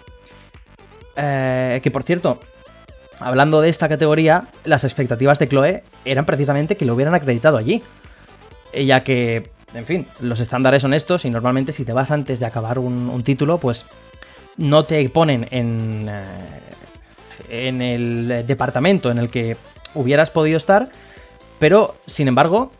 Eh, 1.16 1.80
que 1.82 1.90
por 1.90 2.04
cierto, 2.04 2.38
hablando 3.20 3.60
de 3.60 3.68
esta 3.68 3.88
categoría, 3.88 4.44
las 4.64 4.84
expectativas 4.84 5.38
de 5.38 5.48
Chloe 5.48 5.82
eran 6.04 6.24
precisamente 6.24 6.76
que 6.76 6.84
lo 6.84 6.94
hubieran 6.94 7.14
acreditado 7.14 7.56
allí. 7.56 7.82
Ya 8.72 9.02
que, 9.02 9.50
en 9.74 9.84
fin, 9.86 10.06
los 10.20 10.40
estándares 10.40 10.82
son 10.82 10.94
estos 10.94 11.24
y 11.24 11.30
normalmente 11.30 11.72
si 11.72 11.84
te 11.84 11.92
vas 11.92 12.10
antes 12.10 12.38
de 12.38 12.46
acabar 12.46 12.78
un, 12.78 13.22
título, 13.22 13.58
pues 13.58 13.86
no 14.56 14.84
te 14.84 15.08
ponen 15.08 15.48
en, 15.50 16.08
eh, 16.08 17.66
en 17.66 17.82
el 17.82 18.46
departamento 18.46 19.10
en 19.10 19.18
el 19.18 19.30
que 19.30 19.56
hubieras 19.94 20.30
podido 20.30 20.58
estar, 20.58 20.90
pero 21.58 21.96
sin 22.06 22.28
embargo 22.28 22.70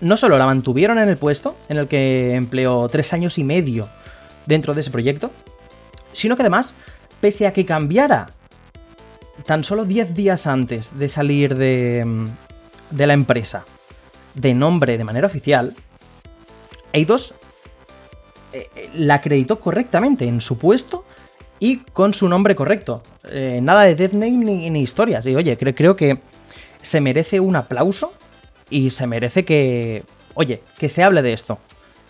no 0.00 0.16
solo 0.16 0.38
la 0.38 0.46
mantuvieron 0.46 0.98
en 0.98 1.08
el 1.08 1.16
puesto, 1.16 1.56
en 1.68 1.78
el 1.78 1.88
que 1.88 2.34
empleó 2.34 2.88
tres 2.88 3.12
años 3.12 3.38
y 3.38 3.44
medio 3.44 3.88
dentro 4.46 4.74
de 4.74 4.82
ese 4.82 4.90
proyecto, 4.90 5.32
sino 6.12 6.36
que 6.36 6.42
además, 6.42 6.74
pese 7.20 7.46
a 7.46 7.52
que 7.52 7.66
cambiara 7.66 8.28
tan 9.46 9.64
solo 9.64 9.84
10 9.84 10.14
días 10.14 10.46
antes 10.46 10.98
de 10.98 11.08
salir 11.08 11.56
de, 11.56 12.26
de 12.90 13.06
la 13.06 13.14
empresa 13.14 13.64
de 14.34 14.54
nombre 14.54 14.98
de 14.98 15.04
manera 15.04 15.26
oficial, 15.26 15.74
Eidos 16.92 17.34
eh, 18.52 18.68
eh, 18.74 18.90
la 18.94 19.14
acreditó 19.14 19.60
correctamente 19.60 20.26
en 20.26 20.40
su 20.40 20.58
puesto 20.58 21.04
y 21.60 21.78
con 21.78 22.14
su 22.14 22.28
nombre 22.28 22.54
correcto. 22.54 23.02
Eh, 23.30 23.60
nada 23.62 23.82
de 23.82 23.94
death 23.94 24.12
name 24.12 24.70
ni, 24.70 24.80
historias. 24.80 25.26
Y 25.26 25.34
oye, 25.34 25.56
creo 25.56 25.96
que 25.96 26.18
se 26.80 27.00
merece 27.00 27.40
un 27.40 27.56
aplauso 27.56 28.12
y 28.70 28.90
se 28.90 29.06
merece 29.06 29.44
que, 29.44 30.04
oye, 30.34 30.62
que 30.78 30.88
se 30.88 31.02
hable 31.02 31.22
de 31.22 31.32
esto. 31.32 31.58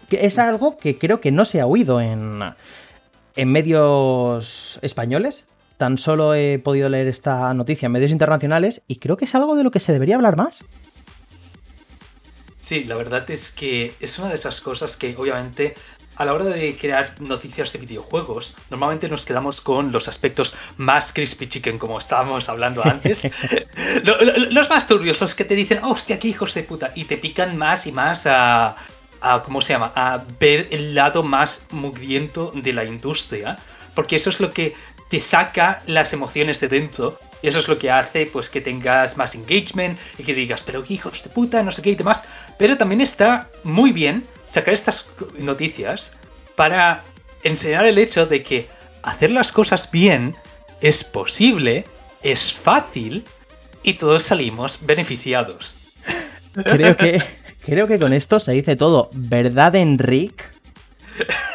Que 0.08 0.26
es 0.26 0.38
algo 0.38 0.76
que 0.76 0.98
creo 0.98 1.20
que 1.20 1.32
no 1.32 1.44
se 1.44 1.60
ha 1.60 1.66
oído 1.66 2.00
en, 2.00 2.40
en 3.36 3.48
medios 3.52 4.78
españoles. 4.82 5.44
Tan 5.78 5.96
solo 5.96 6.34
he 6.34 6.58
podido 6.58 6.88
leer 6.88 7.06
esta 7.06 7.54
noticia 7.54 7.86
en 7.86 7.92
medios 7.92 8.10
internacionales 8.10 8.82
y 8.88 8.96
creo 8.96 9.16
que 9.16 9.26
es 9.26 9.34
algo 9.34 9.54
de 9.54 9.62
lo 9.62 9.70
que 9.70 9.80
se 9.80 9.92
debería 9.92 10.16
hablar 10.16 10.36
más. 10.36 10.58
Sí, 12.58 12.82
la 12.84 12.96
verdad 12.96 13.30
es 13.30 13.52
que 13.52 13.94
es 14.00 14.18
una 14.18 14.28
de 14.28 14.34
esas 14.34 14.60
cosas 14.60 14.96
que 14.96 15.14
obviamente 15.16 15.74
a 16.16 16.24
la 16.24 16.34
hora 16.34 16.46
de 16.46 16.76
crear 16.76 17.14
noticias 17.20 17.72
de 17.72 17.78
videojuegos, 17.78 18.56
normalmente 18.70 19.08
nos 19.08 19.24
quedamos 19.24 19.60
con 19.60 19.92
los 19.92 20.08
aspectos 20.08 20.52
más 20.76 21.12
crispy 21.12 21.46
chicken, 21.46 21.78
como 21.78 21.96
estábamos 21.96 22.48
hablando 22.48 22.84
antes. 22.84 23.28
los 24.50 24.68
más 24.68 24.88
turbios, 24.88 25.20
los 25.20 25.36
que 25.36 25.44
te 25.44 25.54
dicen, 25.54 25.78
hostia, 25.84 26.18
qué 26.18 26.26
hijos 26.26 26.54
de 26.54 26.64
puta, 26.64 26.90
y 26.96 27.04
te 27.04 27.18
pican 27.18 27.56
más 27.56 27.86
y 27.86 27.92
más 27.92 28.26
a, 28.26 28.74
a, 29.20 29.42
¿cómo 29.44 29.62
se 29.62 29.74
llama? 29.74 29.92
A 29.94 30.24
ver 30.40 30.66
el 30.72 30.96
lado 30.96 31.22
más 31.22 31.68
mugriento 31.70 32.50
de 32.52 32.72
la 32.72 32.84
industria, 32.84 33.56
porque 33.94 34.16
eso 34.16 34.30
es 34.30 34.40
lo 34.40 34.50
que 34.50 34.74
te 35.08 35.20
saca 35.20 35.82
las 35.86 36.12
emociones 36.12 36.60
de 36.60 36.68
dentro 36.68 37.18
y 37.42 37.48
eso 37.48 37.60
es 37.60 37.68
lo 37.68 37.78
que 37.78 37.90
hace 37.90 38.26
pues 38.26 38.50
que 38.50 38.60
tengas 38.60 39.16
más 39.16 39.34
engagement 39.34 39.98
y 40.18 40.22
que 40.22 40.34
digas, 40.34 40.62
pero 40.62 40.84
hijos 40.88 41.22
de 41.22 41.30
puta, 41.30 41.62
no 41.62 41.70
sé 41.70 41.82
qué 41.82 41.90
y 41.90 41.94
demás. 41.94 42.24
Pero 42.58 42.76
también 42.76 43.00
está 43.00 43.48
muy 43.64 43.92
bien 43.92 44.24
sacar 44.44 44.74
estas 44.74 45.06
noticias 45.38 46.18
para 46.56 47.04
enseñar 47.42 47.86
el 47.86 47.98
hecho 47.98 48.26
de 48.26 48.42
que 48.42 48.68
hacer 49.02 49.30
las 49.30 49.52
cosas 49.52 49.90
bien 49.90 50.34
es 50.80 51.04
posible, 51.04 51.84
es 52.22 52.52
fácil 52.52 53.24
y 53.82 53.94
todos 53.94 54.24
salimos 54.24 54.80
beneficiados. 54.82 55.76
Creo 56.64 56.96
que, 56.96 57.22
creo 57.64 57.86
que 57.86 57.98
con 57.98 58.12
esto 58.12 58.40
se 58.40 58.52
dice 58.52 58.74
todo. 58.74 59.10
¿Verdad, 59.14 59.76
Enric? 59.76 60.44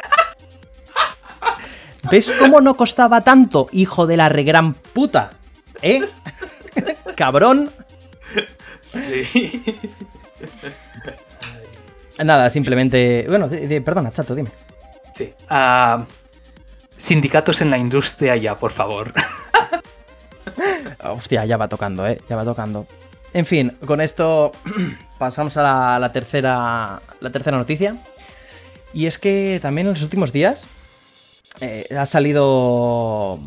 ¿Ves 2.10 2.32
cómo 2.38 2.60
no 2.60 2.76
costaba 2.76 3.22
tanto, 3.22 3.68
hijo 3.72 4.06
de 4.06 4.16
la 4.16 4.28
regran 4.28 4.74
puta? 4.74 5.30
¿Eh? 5.82 6.02
Cabrón. 7.16 7.70
Sí. 8.80 9.62
Nada, 12.22 12.50
simplemente. 12.50 13.26
Bueno, 13.28 13.48
perdona, 13.84 14.10
chato, 14.12 14.34
dime. 14.34 14.50
Sí. 15.12 15.32
Ah, 15.48 16.04
sindicatos 16.96 17.60
en 17.60 17.70
la 17.70 17.78
industria 17.78 18.36
ya, 18.36 18.54
por 18.54 18.70
favor. 18.70 19.12
Hostia, 21.04 21.44
ya 21.44 21.56
va 21.56 21.68
tocando, 21.68 22.06
¿eh? 22.06 22.18
Ya 22.28 22.36
va 22.36 22.44
tocando. 22.44 22.86
En 23.32 23.46
fin, 23.46 23.76
con 23.84 24.00
esto 24.00 24.52
pasamos 25.18 25.56
a 25.56 25.98
la, 25.98 26.12
tercera, 26.12 27.00
la 27.20 27.30
tercera 27.30 27.56
noticia. 27.56 27.96
Y 28.92 29.06
es 29.06 29.18
que 29.18 29.58
también 29.60 29.88
en 29.88 29.94
los 29.94 30.02
últimos 30.02 30.32
días 30.32 30.68
eh, 31.60 31.86
ha 31.96 32.06
salido 32.06 33.40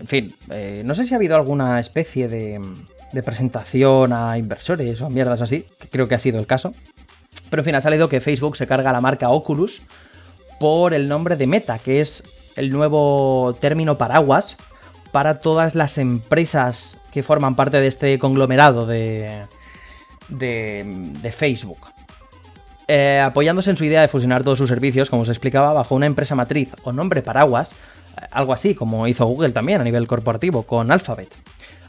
en 0.00 0.06
fin, 0.06 0.34
eh, 0.50 0.82
no 0.84 0.94
sé 0.94 1.06
si 1.06 1.14
ha 1.14 1.16
habido 1.16 1.36
alguna 1.36 1.78
especie 1.78 2.28
de, 2.28 2.60
presentación 3.24 4.12
a 4.12 4.38
inversores 4.38 5.00
o 5.02 5.10
mierdas 5.10 5.42
así, 5.42 5.66
creo 5.90 6.08
que 6.08 6.14
ha 6.14 6.18
sido 6.18 6.38
el 6.38 6.46
caso. 6.46 6.72
Pero 7.50 7.60
en 7.60 7.64
fin, 7.66 7.74
ha 7.74 7.80
salido 7.80 8.08
que 8.08 8.20
Facebook 8.20 8.56
se 8.56 8.66
carga 8.66 8.92
la 8.92 9.00
marca 9.00 9.28
Oculus 9.28 9.82
por 10.58 10.94
el 10.94 11.08
nombre 11.08 11.36
de 11.36 11.46
Meta, 11.46 11.78
que 11.78 12.00
es 12.00 12.24
el 12.56 12.70
nuevo 12.70 13.54
término 13.60 13.98
paraguas 13.98 14.56
para 15.10 15.40
todas 15.40 15.74
las 15.74 15.98
empresas 15.98 16.98
que 17.12 17.22
forman 17.22 17.54
parte 17.54 17.80
de 17.80 17.88
este 17.88 18.18
conglomerado 18.18 18.86
de, 18.86 19.42
de, 20.30 21.34
Facebook. 21.36 21.91
Eh, 22.88 23.20
apoyándose 23.20 23.70
en 23.70 23.76
su 23.76 23.84
idea 23.84 24.00
de 24.00 24.08
fusionar 24.08 24.42
todos 24.42 24.58
sus 24.58 24.68
servicios, 24.68 25.08
como 25.08 25.24
se 25.24 25.32
explicaba, 25.32 25.72
bajo 25.72 25.94
una 25.94 26.06
empresa 26.06 26.34
matriz 26.34 26.74
o 26.82 26.92
nombre 26.92 27.22
paraguas, 27.22 27.72
algo 28.30 28.52
así 28.52 28.74
como 28.74 29.06
hizo 29.06 29.26
Google 29.26 29.52
también 29.52 29.80
a 29.80 29.84
nivel 29.84 30.06
corporativo 30.06 30.64
con 30.64 30.90
Alphabet. 30.90 31.28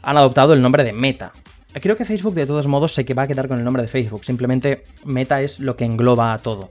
Han 0.02 0.16
adoptado 0.16 0.54
el 0.54 0.62
nombre 0.62 0.84
de 0.84 0.92
Meta. 0.92 1.32
Creo 1.74 1.96
que 1.96 2.04
Facebook 2.04 2.34
de 2.34 2.46
todos 2.46 2.68
modos 2.68 2.94
se 2.94 3.04
que 3.04 3.14
va 3.14 3.24
a 3.24 3.26
quedar 3.26 3.48
con 3.48 3.58
el 3.58 3.64
nombre 3.64 3.82
de 3.82 3.88
Facebook, 3.88 4.24
simplemente 4.24 4.84
Meta 5.04 5.40
es 5.40 5.58
lo 5.58 5.76
que 5.76 5.84
engloba 5.84 6.32
a 6.32 6.38
todo. 6.38 6.70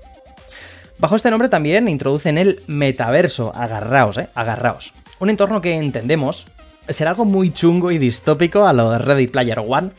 Bajo 1.00 1.16
este 1.16 1.30
nombre 1.30 1.50
también 1.50 1.90
introducen 1.90 2.38
el 2.38 2.62
metaverso, 2.68 3.52
agarraos, 3.54 4.18
eh, 4.18 4.30
agarraos. 4.36 4.94
Un 5.20 5.30
entorno 5.30 5.60
que 5.60 5.76
entendemos 5.76 6.46
será 6.88 7.12
algo 7.12 7.26
muy 7.26 7.52
chungo 7.52 7.92
y 7.92 7.98
distópico 7.98 8.68
a 8.68 8.74
lo 8.74 8.92
de 8.92 9.00
Ready 9.00 9.28
Player 9.28 9.60
One, 9.66 9.92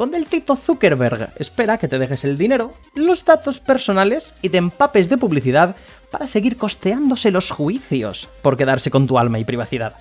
donde 0.00 0.16
el 0.16 0.24
Tito 0.24 0.56
Zuckerberg 0.56 1.34
espera 1.36 1.76
que 1.76 1.86
te 1.86 1.98
dejes 1.98 2.24
el 2.24 2.38
dinero, 2.38 2.72
los 2.94 3.22
datos 3.22 3.60
personales 3.60 4.32
y 4.40 4.48
te 4.48 4.56
empapes 4.56 5.10
de 5.10 5.18
publicidad 5.18 5.76
para 6.10 6.26
seguir 6.26 6.56
costeándose 6.56 7.30
los 7.30 7.50
juicios 7.50 8.26
por 8.40 8.56
quedarse 8.56 8.90
con 8.90 9.06
tu 9.06 9.18
alma 9.18 9.38
y 9.38 9.44
privacidad. 9.44 9.94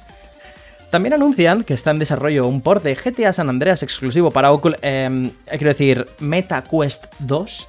También 0.90 1.16
anuncian 1.16 1.66
que 1.66 1.74
está 1.74 1.92
en 1.92 2.00
desarrollo 2.00 2.48
un 2.48 2.62
port 2.62 2.82
de 2.82 2.96
GTA 2.96 3.34
San 3.34 3.50
Andreas 3.50 3.84
exclusivo 3.84 4.32
para 4.32 4.54
Oculus, 4.54 4.80
eh, 4.84 5.34
quiero 5.50 5.68
decir, 5.68 6.06
Meta 6.20 6.64
Quest 6.64 7.08
2, 7.20 7.68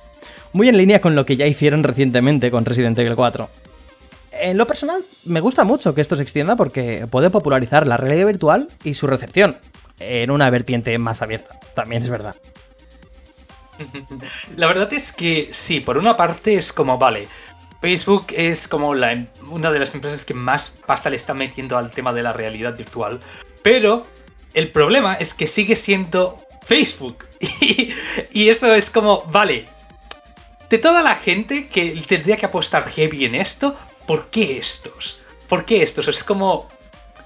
muy 0.52 0.68
en 0.68 0.76
línea 0.76 1.00
con 1.00 1.16
lo 1.16 1.26
que 1.26 1.36
ya 1.36 1.48
hicieron 1.48 1.82
recientemente 1.82 2.52
con 2.52 2.64
Resident 2.64 2.96
Evil 2.96 3.16
4. 3.16 3.50
En 4.34 4.56
lo 4.56 4.68
personal, 4.68 5.00
me 5.24 5.40
gusta 5.40 5.64
mucho 5.64 5.96
que 5.96 6.00
esto 6.00 6.14
se 6.14 6.22
extienda 6.22 6.54
porque 6.54 7.08
puede 7.10 7.28
popularizar 7.28 7.88
la 7.88 7.96
realidad 7.96 8.28
virtual 8.28 8.68
y 8.84 8.94
su 8.94 9.08
recepción 9.08 9.56
en 10.00 10.30
una 10.30 10.50
vertiente 10.50 10.98
más 10.98 11.22
abierta, 11.22 11.58
también 11.74 12.02
es 12.02 12.10
verdad. 12.10 12.34
La 14.56 14.66
verdad 14.66 14.92
es 14.92 15.12
que 15.12 15.48
sí, 15.52 15.80
por 15.80 15.98
una 15.98 16.16
parte 16.16 16.54
es 16.54 16.72
como, 16.72 16.98
vale, 16.98 17.28
Facebook 17.80 18.26
es 18.30 18.68
como 18.68 18.94
la, 18.94 19.26
una 19.48 19.70
de 19.70 19.78
las 19.78 19.94
empresas 19.94 20.24
que 20.24 20.34
más 20.34 20.70
pasta 20.86 21.08
le 21.08 21.16
está 21.16 21.32
metiendo 21.32 21.78
al 21.78 21.90
tema 21.90 22.12
de 22.12 22.22
la 22.22 22.32
realidad 22.32 22.76
virtual. 22.76 23.20
Pero 23.62 24.02
el 24.52 24.70
problema 24.70 25.14
es 25.14 25.32
que 25.32 25.46
sigue 25.46 25.76
siendo 25.76 26.36
Facebook. 26.64 27.24
Y, 28.32 28.48
eso 28.48 28.72
es 28.74 28.90
como, 28.90 29.22
vale, 29.26 29.64
de 30.68 30.78
toda 30.78 31.02
la 31.02 31.14
gente 31.14 31.66
que 31.66 31.90
tendría 32.06 32.36
que 32.36 32.46
apostar 32.46 32.88
heavy 32.88 33.24
en 33.24 33.34
esto, 33.34 33.74
¿por 34.06 34.28
qué 34.30 34.58
estos? 34.58 35.20
¿Por 35.48 35.64
qué 35.64 35.82
estos? 35.82 36.06
Es 36.06 36.22
como, 36.22 36.68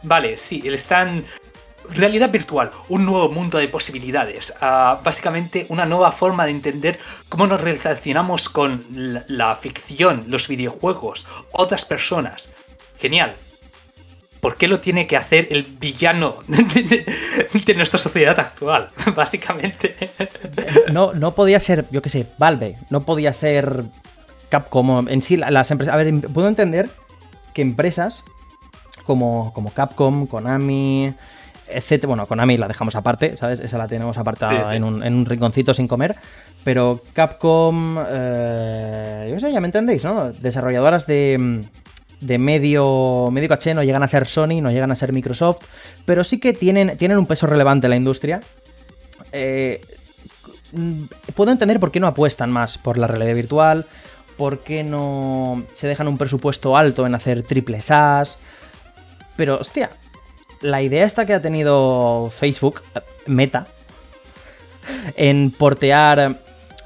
vale, 0.03 0.37
sí, 0.37 0.63
están 0.65 1.25
realidad 1.91 2.31
virtual, 2.31 2.71
un 2.89 3.05
nuevo 3.05 3.29
mundo 3.29 3.59
de 3.59 3.69
posibilidades, 3.69 4.55
ah, 4.61 5.01
básicamente 5.03 5.67
una 5.69 5.87
nueva 5.87 6.13
forma 6.13 6.45
de 6.45 6.53
entender 6.53 6.99
cómo 7.29 7.47
nos 7.47 7.61
relacionamos 7.61 8.49
con 8.49 8.85
la, 9.29 9.57
ficción, 9.57 10.25
los 10.29 10.49
videojuegos, 10.49 11.27
otras 11.53 11.85
personas. 11.85 12.53
Genial. 12.99 13.35
¿Por 14.41 14.57
qué 14.57 14.69
lo 14.69 14.79
tiene 14.81 15.07
que 15.07 15.17
hacer 15.17 15.49
el 15.51 15.63
villano 15.63 16.39
de, 16.49 17.75
nuestra 17.75 17.99
sociedad 17.99 18.39
actual? 18.39 18.91
Básicamente. 19.15 19.97
No, 20.93 21.15
no 21.15 21.35
podía 21.35 21.61
ser, 21.61 21.87
yo 21.91 22.03
qué 22.03 22.11
sé, 22.11 22.27
Valve, 22.39 22.77
no 22.91 23.01
podía 23.01 23.33
ser 23.33 23.85
Capcom. 24.51 25.09
En 25.09 25.23
sí, 25.23 25.37
las 25.37 25.71
empresas. 25.71 25.95
A 25.95 25.97
ver, 25.97 26.13
puedo 26.33 26.49
entender 26.49 26.91
que 27.55 27.63
empresas 27.63 28.25
como, 29.05 29.53
como 29.55 29.73
Capcom, 29.73 30.27
Konami, 30.27 31.15
etcétera. 31.69 32.09
Bueno, 32.09 32.27
Konami 32.27 32.57
la 32.57 32.69
dejamos 32.69 32.95
aparte, 32.95 33.37
¿sabes? 33.37 33.61
Esa 33.61 33.79
la 33.79 33.89
tenemos 33.89 34.17
apartada 34.19 34.75
En, 34.75 34.85
un, 34.85 35.27
rinconcito 35.27 35.75
sin 35.75 35.89
comer. 35.89 36.15
Pero 36.65 37.01
Capcom, 37.13 37.99
eh, 38.09 39.29
yo 39.31 39.39
sé, 39.41 39.53
ya 39.53 39.61
me 39.61 39.69
entendéis, 39.69 40.05
¿no? 40.05 40.31
Desarrolladoras 40.33 41.07
de, 41.07 41.63
de 42.21 42.39
medio, 42.39 43.29
medio 43.31 43.49
caché 43.49 43.75
no 43.75 43.83
llegan 43.83 44.03
a 44.03 44.09
ser 44.09 44.27
Sony, 44.27 44.61
no 44.63 44.71
llegan 44.71 44.91
a 44.91 44.97
ser 44.97 45.13
Microsoft, 45.13 45.65
pero 46.05 46.25
sí 46.25 46.41
que 46.41 46.53
tienen, 46.53 46.97
tienen 46.97 47.19
un 47.19 47.27
peso 47.27 47.47
relevante 47.47 47.87
en 47.87 47.91
la 47.91 47.97
industria. 47.97 48.41
Eh, 49.33 49.81
puedo 51.35 51.53
entender 51.53 51.79
por 51.81 51.91
qué 51.91 52.01
no 52.01 52.07
apuestan 52.07 52.51
más 52.51 52.79
por 52.79 52.99
la 52.99 53.07
realidad 53.07 53.35
virtual, 53.35 53.87
por 54.37 54.61
qué 54.61 54.83
no 54.83 55.63
se 55.75 55.87
dejan 55.87 56.09
un 56.09 56.17
presupuesto 56.17 56.77
alto 56.77 57.07
en 57.07 57.15
hacer 57.15 57.43
triple 57.43 57.81
SAS. 57.81 58.39
Pero, 59.37 59.59
hostia, 59.59 59.91
la 60.65 60.81
idea 60.81 61.05
esta 61.05 61.27
que 61.27 61.35
ha 61.35 61.43
tenido 61.43 62.33
Facebook, 62.35 62.81
Meta, 63.27 63.67
en 65.15 65.51
portear 65.51 66.39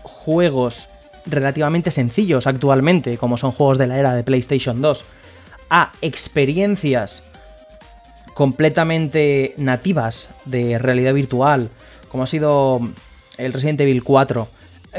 juegos 0.02 0.88
relativamente 1.26 1.92
sencillos 1.92 2.46
actualmente, 2.46 3.16
como 3.18 3.36
son 3.36 3.52
juegos 3.52 3.78
de 3.78 3.86
la 3.86 3.98
era 3.98 4.14
de 4.14 4.24
PlayStation 4.24 4.82
2, 4.82 5.04
a 5.70 5.92
experiencias 6.00 7.30
completamente 8.34 9.54
nativas 9.56 10.28
de 10.44 10.78
realidad 10.78 11.14
virtual, 11.14 11.70
como 12.08 12.24
ha 12.24 12.26
sido 12.26 12.80
el 13.36 13.52
Resident 13.52 13.80
Evil 13.80 14.02
4, 14.02 14.48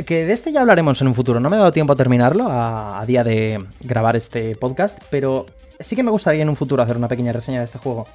que 0.05 0.25
de 0.25 0.31
este 0.33 0.53
ya 0.53 0.62
hablaremos 0.62 1.01
en 1.01 1.07
un 1.07 1.15
futuro. 1.15 1.41
No 1.41 1.50
me 1.50 1.57
ha 1.57 1.59
dado 1.59 1.71
tiempo 1.74 1.93
a 1.93 1.95
terminarlo 1.98 2.48
a, 2.48 3.01
a, 3.01 3.05
día 3.05 3.25
de 3.25 3.62
grabar 3.81 4.15
este 4.15 4.55
podcast, 4.55 5.01
pero 5.09 5.48
sí 5.81 5.98
que 5.98 6.03
me 6.03 6.12
gustaría 6.12 6.43
en 6.43 6.50
un 6.50 6.55
futuro 6.55 6.81
hacer 6.81 6.95
una 6.95 7.09
pequeña 7.09 7.33
reseña 7.33 7.59
de 7.59 7.65
este 7.65 7.79
juego 7.79 8.05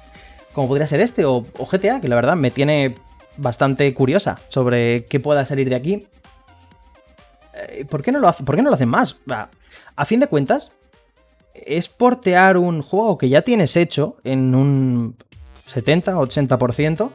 como 0.55 0.69
podría 0.69 0.87
ser 0.87 1.01
este 1.01 1.25
o, 1.25 1.41
GTA, 1.41 1.99
que 1.99 2.07
la 2.07 2.15
verdad 2.15 2.37
me 2.37 2.49
tiene 2.49 2.95
bastante 3.37 3.93
curiosa 3.93 4.37
sobre 4.47 5.03
qué 5.03 5.19
pueda 5.19 5.45
salir 5.45 5.67
de 5.67 5.75
aquí. 5.75 6.07
Eh, 7.67 7.83
¿Por 7.83 8.01
qué 8.01 8.13
no 8.13 8.19
lo, 8.19 8.29
hace, 8.29 8.43
¿por 8.43 8.55
qué 8.55 8.61
no 8.61 8.69
lo 8.69 8.75
hacen 8.75 8.87
más? 8.87 9.17
A 9.97 10.05
fin 10.05 10.21
de 10.21 10.27
cuentas, 10.27 10.71
es 11.53 11.89
portear 11.89 12.57
un 12.57 12.81
juego 12.81 13.17
que 13.17 13.27
ya 13.27 13.41
tienes 13.41 13.75
hecho 13.75 14.15
en 14.23 14.55
un 14.55 15.17
70-80% 15.67 17.11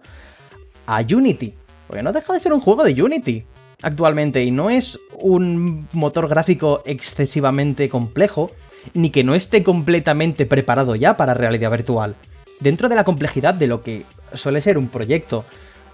a 0.86 1.00
Unity. 1.00 1.54
Porque 1.86 2.02
no 2.02 2.12
deja 2.12 2.34
de 2.34 2.40
ser 2.40 2.52
un 2.52 2.60
juego 2.60 2.84
de 2.84 3.02
Unity 3.02 3.46
actualmente 3.82 4.44
y 4.44 4.50
no 4.50 4.68
es 4.68 5.00
un 5.14 5.88
motor 5.94 6.28
gráfico 6.28 6.82
excesivamente 6.84 7.88
complejo, 7.88 8.50
ni 8.92 9.08
que 9.08 9.24
no 9.24 9.34
esté 9.34 9.62
completamente 9.62 10.44
preparado 10.44 10.94
ya 10.94 11.16
para 11.16 11.32
realidad 11.32 11.70
virtual 11.70 12.16
dentro 12.60 12.88
de 12.88 12.94
la 12.94 13.04
complejidad 13.04 13.54
de 13.54 13.66
lo 13.66 13.82
que 13.82 14.04
suele 14.34 14.60
ser 14.60 14.78
un 14.78 14.88
proyecto 14.88 15.44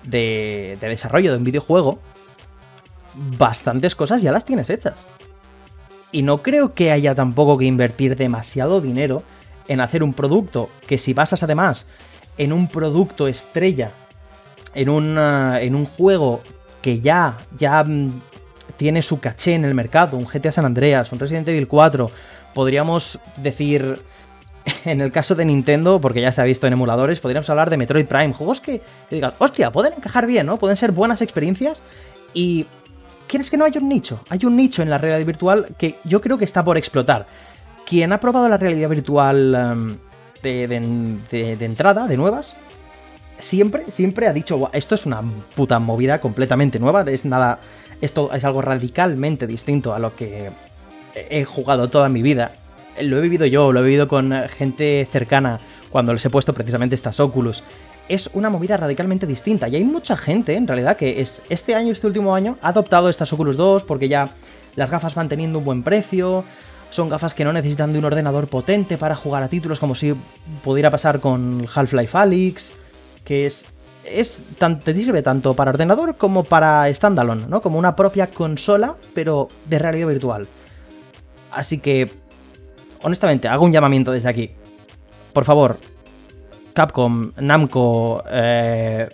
de, 0.02 0.76
desarrollo 0.80 1.32
de 1.32 1.38
un 1.38 1.44
videojuego, 1.44 1.98
bastantes 3.38 3.94
cosas 3.94 4.22
ya 4.22 4.32
las 4.32 4.44
tienes 4.44 4.70
hechas. 4.70 5.06
Y 6.12 6.22
no 6.22 6.42
creo 6.42 6.74
que 6.74 6.92
haya 6.92 7.14
tampoco 7.14 7.58
que 7.58 7.64
invertir 7.64 8.16
demasiado 8.16 8.80
dinero 8.80 9.22
en 9.68 9.80
hacer 9.80 10.02
un 10.02 10.12
producto 10.12 10.68
que 10.86 10.98
si 10.98 11.12
basas 11.12 11.42
además 11.42 11.86
en 12.38 12.52
un 12.52 12.68
producto 12.68 13.26
estrella, 13.26 13.90
en, 14.74 14.88
en 15.18 15.74
un 15.74 15.86
juego 15.86 16.42
que 16.82 17.00
ya, 17.00 17.36
ya 17.58 17.82
mm, 17.82 18.20
tiene 18.76 19.02
su 19.02 19.20
caché 19.20 19.54
en 19.54 19.64
el 19.64 19.74
mercado, 19.74 20.16
un 20.16 20.26
GTA 20.26 20.52
San 20.52 20.66
Andreas, 20.66 21.12
un 21.12 21.18
Resident 21.18 21.48
Evil 21.48 21.66
4, 21.66 22.10
podríamos 22.54 23.18
decir 23.38 23.98
en 24.84 25.00
el 25.00 25.12
caso 25.12 25.34
de 25.34 25.44
Nintendo, 25.44 26.00
porque 26.00 26.20
ya 26.20 26.32
se 26.32 26.40
ha 26.40 26.44
visto 26.44 26.66
en 26.66 26.72
emuladores, 26.72 27.20
podríamos 27.20 27.48
hablar 27.50 27.70
de 27.70 27.76
Metroid 27.76 28.06
Prime, 28.06 28.32
juegos 28.32 28.60
que, 28.60 28.82
digan, 29.10 29.32
hostia, 29.38 29.70
pueden 29.70 29.94
encajar 29.94 30.26
bien, 30.26 30.46
¿no? 30.46 30.56
Pueden 30.58 30.76
ser 30.76 30.92
buenas 30.92 31.22
experiencias 31.22 31.82
y... 32.34 32.66
¿Quieres 33.28 33.50
que 33.50 33.56
no 33.56 33.64
hay 33.64 33.72
un 33.76 33.88
nicho? 33.88 34.20
Hay 34.28 34.38
un 34.44 34.54
nicho 34.54 34.82
en 34.82 34.88
la 34.88 34.98
realidad 34.98 35.26
virtual 35.26 35.74
que 35.76 35.96
yo 36.04 36.20
creo 36.20 36.38
que 36.38 36.44
está 36.44 36.64
por 36.64 36.76
explotar. 36.76 37.26
Quien 37.84 38.12
ha 38.12 38.20
probado 38.20 38.48
la 38.48 38.56
realidad 38.56 38.88
virtual 38.88 39.98
em, 40.44 41.18
de, 41.28 41.56
entrada, 41.60 42.06
de 42.06 42.16
nuevas, 42.16 42.54
siempre, 43.36 43.82
siempre 43.90 44.28
ha 44.28 44.32
dicho, 44.32 44.70
esto 44.72 44.94
es 44.94 45.06
una 45.06 45.22
puta 45.56 45.80
movida 45.80 46.20
completamente 46.20 46.78
nueva, 46.78 47.02
es 47.02 47.24
nada, 47.24 47.58
esto 48.00 48.32
es 48.32 48.44
algo 48.44 48.62
radicalmente 48.62 49.48
distinto 49.48 49.92
a 49.92 49.98
lo 49.98 50.14
que 50.14 50.50
he 51.16 51.44
jugado 51.44 51.88
toda 51.88 52.08
mi 52.08 52.22
vida 52.22 52.52
lo 53.02 53.18
he 53.18 53.20
vivido 53.20 53.46
yo, 53.46 53.72
lo 53.72 53.80
he 53.80 53.84
vivido 53.84 54.08
con 54.08 54.32
gente 54.48 55.06
cercana 55.10 55.58
cuando 55.90 56.12
les 56.12 56.24
he 56.24 56.30
puesto 56.30 56.52
precisamente 56.52 56.94
estas 56.94 57.20
Oculus. 57.20 57.62
Es 58.08 58.30
una 58.34 58.50
movida 58.50 58.76
radicalmente 58.76 59.26
distinta 59.26 59.68
y 59.68 59.76
hay 59.76 59.84
mucha 59.84 60.16
gente 60.16 60.54
en 60.54 60.66
realidad 60.66 60.96
que 60.96 61.20
es, 61.20 61.42
este 61.48 61.74
año, 61.74 61.92
este 61.92 62.06
último 62.06 62.34
año, 62.34 62.56
ha 62.62 62.68
adoptado 62.68 63.08
estas 63.08 63.32
Oculus 63.32 63.56
2 63.56 63.82
porque 63.82 64.08
ya 64.08 64.28
las 64.76 64.90
gafas 64.90 65.14
van 65.14 65.28
teniendo 65.28 65.58
un 65.58 65.64
buen 65.64 65.82
precio, 65.82 66.44
son 66.90 67.08
gafas 67.08 67.34
que 67.34 67.44
no 67.44 67.52
necesitan 67.52 67.92
de 67.92 67.98
un 67.98 68.04
ordenador 68.04 68.46
potente 68.48 68.96
para 68.96 69.16
jugar 69.16 69.42
a 69.42 69.48
títulos 69.48 69.80
como 69.80 69.94
si 69.94 70.14
pudiera 70.62 70.90
pasar 70.90 71.20
con 71.20 71.66
Half-Life 71.74 72.16
Alyx, 72.16 72.72
que 73.24 73.46
es 73.46 73.66
es 74.06 74.42
te 74.84 74.94
sirve 74.94 75.22
tanto 75.22 75.54
para 75.54 75.70
ordenador 75.70 76.16
como 76.16 76.44
para 76.44 76.92
standalone, 76.92 77.46
¿no? 77.48 77.60
Como 77.60 77.78
una 77.78 77.96
propia 77.96 78.28
consola, 78.28 78.94
pero 79.14 79.48
de 79.64 79.78
realidad 79.78 80.08
virtual. 80.08 80.46
Así 81.50 81.78
que 81.78 82.10
honestamente, 83.02 83.48
hago 83.48 83.64
un 83.64 83.72
llamamiento 83.72 84.12
desde 84.12 84.28
aquí. 84.28 84.50
Por 85.32 85.44
favor, 85.44 85.78
Capcom, 86.72 87.32
Namco, 87.38 88.22
eh, 88.30 89.08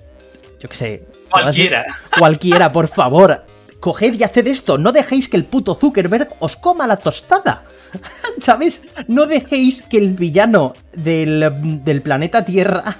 yo 0.60 0.68
qué 0.68 0.74
sé. 0.74 1.06
Cualquiera. 1.30 1.84
Cualquiera, 2.18 2.72
por 2.72 2.88
favor. 2.88 3.44
Coged 3.80 4.14
y 4.14 4.22
haced 4.22 4.46
esto. 4.46 4.78
No 4.78 4.92
dejéis 4.92 5.28
que 5.28 5.36
el 5.36 5.44
puto 5.44 5.74
Zuckerberg 5.74 6.28
os 6.40 6.56
coma 6.56 6.86
la 6.86 6.96
tostada. 6.96 7.64
¿Sabéis? 8.38 8.82
No 9.08 9.26
dejéis 9.26 9.82
que 9.82 9.98
el 9.98 10.10
villano 10.14 10.72
del, 10.92 11.82
del 11.84 12.02
planeta 12.02 12.44
Tierra, 12.44 12.96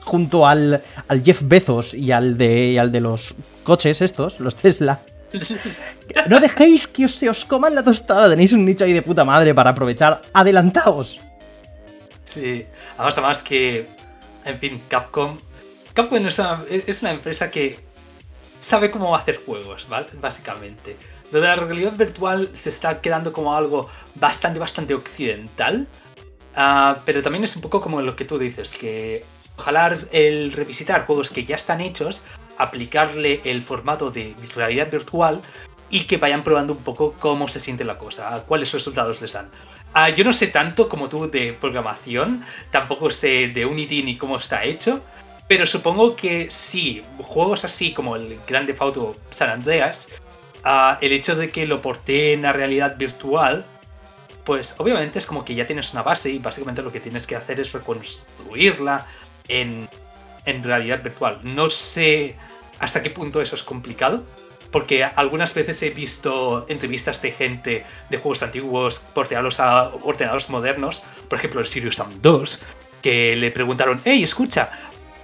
junto 0.00 0.46
al, 0.46 0.82
al, 1.06 1.22
Jeff 1.22 1.42
Bezos 1.44 1.94
y 1.94 2.12
al, 2.12 2.38
de, 2.38 2.78
al 2.80 2.90
de 2.90 3.00
los 3.00 3.34
coches 3.62 4.00
estos, 4.00 4.40
los 4.40 4.56
Tesla, 4.56 5.00
no 6.28 6.40
dejéis 6.40 6.86
que 6.88 7.08
se 7.08 7.28
os 7.28 7.44
coman 7.44 7.74
la 7.74 7.82
tostada. 7.82 8.28
Tenéis 8.30 8.52
un 8.52 8.64
nicho 8.64 8.84
ahí 8.84 8.92
de 8.92 9.02
puta 9.02 9.24
madre 9.24 9.54
para 9.54 9.70
aprovechar. 9.70 10.22
Adelantaos. 10.32 11.20
Sí, 12.24 12.66
además, 12.96 13.18
además 13.18 13.42
que, 13.42 13.86
en 14.44 14.58
fin, 14.58 14.82
Capcom. 14.88 15.38
Capcom 15.94 16.26
es 16.26 16.38
una, 17.02 17.10
empresa 17.10 17.50
que 17.50 17.78
sabe 18.58 18.90
cómo 18.90 19.14
hacer 19.14 19.36
juegos, 19.44 19.88
¿vale? 19.88 20.08
Básicamente. 20.20 20.96
Lo 21.32 21.40
de 21.40 21.46
la 21.46 21.56
realidad 21.56 21.92
virtual 21.92 22.50
se 22.54 22.70
está 22.70 23.00
quedando 23.00 23.32
como 23.32 23.54
algo 23.54 23.88
bastante, 24.14 24.58
bastante 24.58 24.94
occidental. 24.94 25.86
Ah, 26.54 26.98
pero 27.04 27.22
también 27.22 27.44
es 27.44 27.54
un 27.54 27.62
poco 27.62 27.80
como 27.80 28.00
lo 28.00 28.16
que 28.16 28.24
tú 28.24 28.38
dices, 28.38 28.76
que 28.76 29.24
ojalá 29.56 29.96
el 30.12 30.52
revisitar 30.52 31.04
juegos 31.04 31.30
que 31.30 31.44
ya 31.44 31.56
están 31.56 31.80
hechos 31.80 32.22
aplicarle 32.58 33.40
el 33.44 33.62
formato 33.62 34.10
de 34.10 34.34
realidad 34.54 34.90
virtual 34.90 35.40
y 35.90 36.04
que 36.04 36.18
vayan 36.18 36.44
probando 36.44 36.74
un 36.74 36.82
poco 36.82 37.14
cómo 37.18 37.48
se 37.48 37.60
siente 37.60 37.84
la 37.84 37.96
cosa, 37.96 38.44
cuáles 38.46 38.72
resultados 38.72 39.20
les 39.20 39.32
dan. 39.32 39.48
Ah, 39.94 40.10
yo 40.10 40.24
no 40.24 40.32
sé 40.32 40.48
tanto 40.48 40.88
como 40.88 41.08
tú 41.08 41.30
de 41.30 41.54
programación, 41.54 42.44
tampoco 42.70 43.10
sé 43.10 43.48
de 43.48 43.64
Unity 43.64 44.02
ni 44.02 44.18
cómo 44.18 44.36
está 44.36 44.64
hecho, 44.64 45.00
pero 45.48 45.64
supongo 45.64 46.14
que 46.14 46.50
sí, 46.50 47.02
juegos 47.18 47.64
así 47.64 47.94
como 47.94 48.16
el 48.16 48.38
Grande 48.46 48.76
Auto 48.78 49.16
San 49.30 49.48
Andreas, 49.48 50.08
ah, 50.62 50.98
el 51.00 51.12
hecho 51.12 51.36
de 51.36 51.48
que 51.48 51.64
lo 51.64 51.80
porteen 51.80 52.44
a 52.44 52.52
realidad 52.52 52.96
virtual 52.98 53.64
pues 54.48 54.76
obviamente 54.78 55.18
es 55.18 55.26
como 55.26 55.44
que 55.44 55.54
ya 55.54 55.66
tienes 55.66 55.92
una 55.92 56.02
base 56.02 56.30
y 56.30 56.38
básicamente 56.38 56.80
lo 56.80 56.90
que 56.90 57.00
tienes 57.00 57.26
que 57.26 57.36
hacer 57.36 57.60
es 57.60 57.70
reconstruirla 57.72 59.06
en, 59.46 59.86
en 60.46 60.62
realidad 60.62 61.02
virtual. 61.02 61.40
No 61.42 61.68
sé 61.68 62.34
hasta 62.78 63.02
qué 63.02 63.10
punto 63.10 63.40
eso 63.40 63.54
es 63.54 63.62
complicado, 63.62 64.24
porque 64.70 65.04
algunas 65.04 65.54
veces 65.54 65.82
he 65.82 65.90
visto 65.90 66.66
entrevistas 66.68 67.22
de 67.22 67.32
gente 67.32 67.84
de 68.10 68.18
juegos 68.18 68.42
antiguos 68.42 69.00
porteados 69.00 69.60
a 69.60 69.88
ordenadores 70.02 70.50
modernos, 70.50 71.02
por 71.28 71.38
ejemplo 71.38 71.60
el 71.60 71.66
Sirius 71.66 71.96
Sam 71.96 72.10
2, 72.20 72.60
que 73.02 73.36
le 73.36 73.50
preguntaron, 73.50 74.00
hey, 74.04 74.22
escucha, 74.22 74.68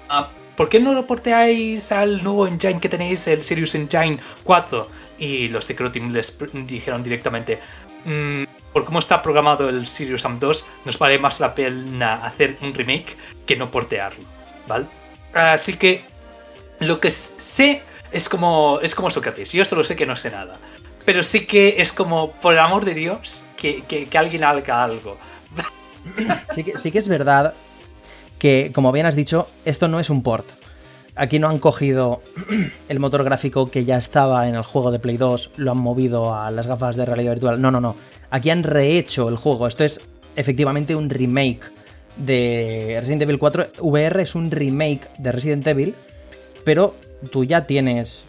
ah, 0.09 0.31
¿por 0.57 0.69
qué 0.69 0.81
no 0.81 0.95
lo 0.95 1.07
porteáis 1.07 1.93
al 1.93 2.23
nuevo 2.23 2.47
engine 2.47 2.81
que 2.81 2.89
tenéis, 2.89 3.27
el 3.27 3.43
Sirius 3.43 3.75
Engine 3.75 4.19
4? 4.45 4.89
Y 5.19 5.49
los 5.49 5.69
de 5.69 5.75
Team 5.75 6.13
les 6.13 6.37
dijeron 6.67 7.03
directamente, 7.03 7.61
mmm, 8.05 8.45
por 8.73 8.85
cómo 8.85 8.99
está 8.99 9.23
programado 9.23 9.69
el 9.69 9.87
Sirius 9.87 10.23
Sam 10.23 10.39
2, 10.39 10.67
nos 10.87 10.99
vale 10.99 11.19
más 11.19 11.39
la 11.39 11.55
pena 11.55 12.15
hacer 12.25 12.57
un 12.63 12.75
remake 12.75 13.17
que 13.47 13.57
no 13.57 13.71
portearlo, 13.71 14.25
¿vale? 14.67 14.87
Así 15.33 15.75
que 15.75 16.14
lo 16.81 17.01
que 17.01 17.11
sé 17.11 17.83
es 18.13 18.29
como, 18.29 18.81
es 18.83 18.95
como 18.95 19.11
Sócrates, 19.11 19.53
yo 19.53 19.65
solo 19.65 19.85
sé 19.85 19.97
que 19.97 20.07
no 20.07 20.17
sé 20.17 20.31
nada. 20.31 20.57
Pero 21.05 21.23
sí 21.23 21.47
que 21.47 21.77
es 21.79 21.93
como, 21.93 22.33
por 22.33 22.55
el 22.55 22.61
amor 22.61 22.85
de 22.85 22.95
Dios, 22.95 23.47
que, 23.57 23.83
que, 23.83 24.09
alguien 24.17 24.45
haga 24.45 24.85
algo. 24.85 25.19
Sí 26.55 26.65
que, 26.65 26.79
sí 26.79 26.91
que 26.91 26.99
es 26.99 27.09
verdad 27.09 27.55
que, 28.39 28.71
como 28.75 28.93
bien 28.93 29.07
has 29.07 29.17
dicho, 29.17 29.49
esto 29.65 29.89
no 29.89 30.01
es 30.01 30.11
un 30.11 30.23
port. 30.23 30.47
Aquí 31.17 31.39
no 31.39 31.49
han 31.49 31.59
cogido 31.59 32.23
el 32.89 33.01
motor 33.01 33.23
gráfico 33.23 33.71
que 33.71 33.85
ya 33.85 33.99
estaba 33.99 34.49
en 34.49 34.55
el 34.55 34.63
juego 34.63 34.91
de 34.91 34.99
Play 34.99 35.17
2, 35.17 35.53
lo 35.57 35.73
han 35.73 35.79
movido 35.79 36.35
a 36.35 36.51
las 36.51 36.67
gafas 36.67 36.97
de 36.97 37.05
realidad 37.05 37.33
virtual. 37.33 37.61
No, 37.61 37.71
no, 37.71 37.81
no. 37.81 37.97
Aquí 38.31 38.51
han 38.51 38.63
rehecho 38.63 39.29
el 39.29 39.37
juego. 39.37 39.67
Esto 39.67 39.85
es 39.85 40.01
efectivamente 40.37 40.97
un 40.97 41.11
remake 41.11 41.63
de 42.17 42.97
Resident 43.01 43.23
Evil 43.23 43.39
4. 43.39 43.67
VR 43.81 44.23
es 44.23 44.35
un 44.35 44.51
remake 44.51 45.09
de 45.19 45.33
Resident 45.33 45.67
Evil, 45.67 45.95
pero 46.65 46.95
tú 47.31 47.45
ya 47.45 47.67
tienes, 47.67 48.25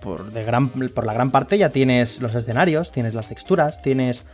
por, 0.00 0.32
la 0.32 1.12
gran 1.12 1.30
parte, 1.30 1.58
ya 1.58 1.70
tienes 1.70 2.20
los 2.20 2.34
escenarios, 2.34 2.92
tienes 2.92 3.14
las 3.14 3.28
texturas, 3.28 3.82
tienes... 3.82 4.24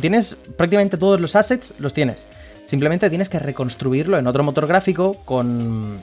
Tienes 0.00 0.36
prácticamente 0.58 0.98
todos 0.98 1.18
los 1.20 1.36
assets, 1.36 1.72
los 1.78 1.94
tienes. 1.94 2.26
Simplemente 2.66 3.08
tienes 3.08 3.30
que 3.30 3.38
reconstruirlo 3.38 4.18
en 4.18 4.26
otro 4.26 4.44
motor 4.44 4.66
gráfico 4.66 5.14
con, 5.24 6.02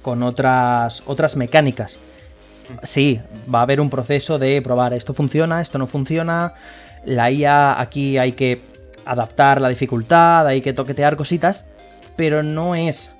con 0.00 0.22
otras, 0.22 1.02
otras 1.06 1.34
mecánicas. 1.34 1.98
Sí, 2.84 3.20
va 3.52 3.60
a 3.60 3.62
haber 3.62 3.80
un 3.80 3.90
proceso 3.90 4.38
de 4.38 4.62
probar 4.62 4.92
esto 4.92 5.14
funciona, 5.14 5.60
esto 5.60 5.78
no 5.78 5.88
funciona, 5.88 6.54
la 7.04 7.30
IA 7.30 7.80
aquí 7.80 8.18
hay 8.18 8.32
que 8.32 8.60
adaptar 9.04 9.60
la 9.60 9.68
dificultad, 9.68 10.46
hay 10.46 10.60
que 10.60 10.72
toquetear 10.72 11.16
cositas, 11.16 11.64
pero 12.16 12.42
no 12.42 12.74
es... 12.74 13.10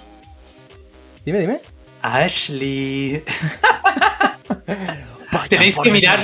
Dime, 1.24 1.40
dime. 1.40 1.60
Ashley. 2.06 3.24
tenéis 5.48 5.78
que 5.78 5.90
mirar. 5.90 6.20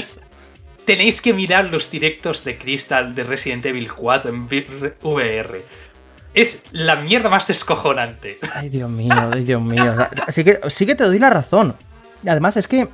Tenéis 0.84 1.20
que 1.20 1.32
mirar 1.32 1.66
los 1.66 1.90
directos 1.90 2.44
de 2.44 2.58
Crystal 2.58 3.14
de 3.14 3.22
Resident 3.22 3.64
Evil 3.66 3.92
4 3.92 4.30
en 4.30 4.48
VR. 5.02 5.64
Es 6.34 6.64
la 6.72 6.96
mierda 6.96 7.28
más 7.28 7.46
descojonante. 7.46 8.38
Ay, 8.54 8.68
Dios 8.68 8.90
mío, 8.90 9.14
ay, 9.32 9.44
Dios 9.44 9.62
mío. 9.62 9.94
Así 10.26 10.42
que 10.42 10.60
sí 10.70 10.86
que 10.86 10.94
te 10.94 11.04
doy 11.04 11.18
la 11.18 11.30
razón. 11.30 11.76
Además, 12.26 12.56
es 12.56 12.66
que. 12.66 12.88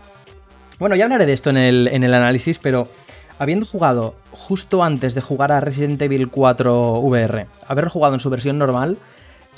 Bueno, 0.79 0.97
ya 0.97 1.05
hablaré 1.05 1.27
de 1.27 1.33
esto 1.33 1.51
en 1.51 1.57
el, 1.57 1.89
en 1.89 2.05
el 2.05 2.15
análisis, 2.15 2.59
pero 2.59 2.89
habiendo 3.39 3.67
jugado 3.67 4.15
justo 4.33 4.85
antes 4.85 5.15
de 5.15 5.21
jugar 5.21 5.53
a 5.53 5.61
Resident 5.61 6.01
Evil 6.03 6.29
4 6.29 7.01
VR, 7.01 7.47
haber 7.67 7.89
jugado 7.89 8.15
en 8.15 8.21
su 8.21 8.31
versión 8.31 8.59
normal, 8.59 8.99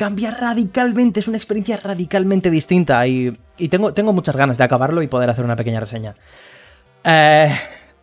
cambia 0.00 0.30
radicalmente, 0.30 1.20
es 1.20 1.28
una 1.28 1.36
experiencia 1.36 1.76
radicalmente 1.76 2.50
distinta 2.50 3.06
y, 3.06 3.38
tengo, 3.68 3.92
tengo, 3.92 4.14
muchas 4.14 4.34
ganas 4.34 4.56
de 4.56 4.64
acabarlo 4.64 5.02
y 5.02 5.08
poder 5.08 5.28
hacer 5.28 5.44
una 5.44 5.56
pequeña 5.56 5.78
reseña. 5.78 6.14
Eh, 7.04 7.54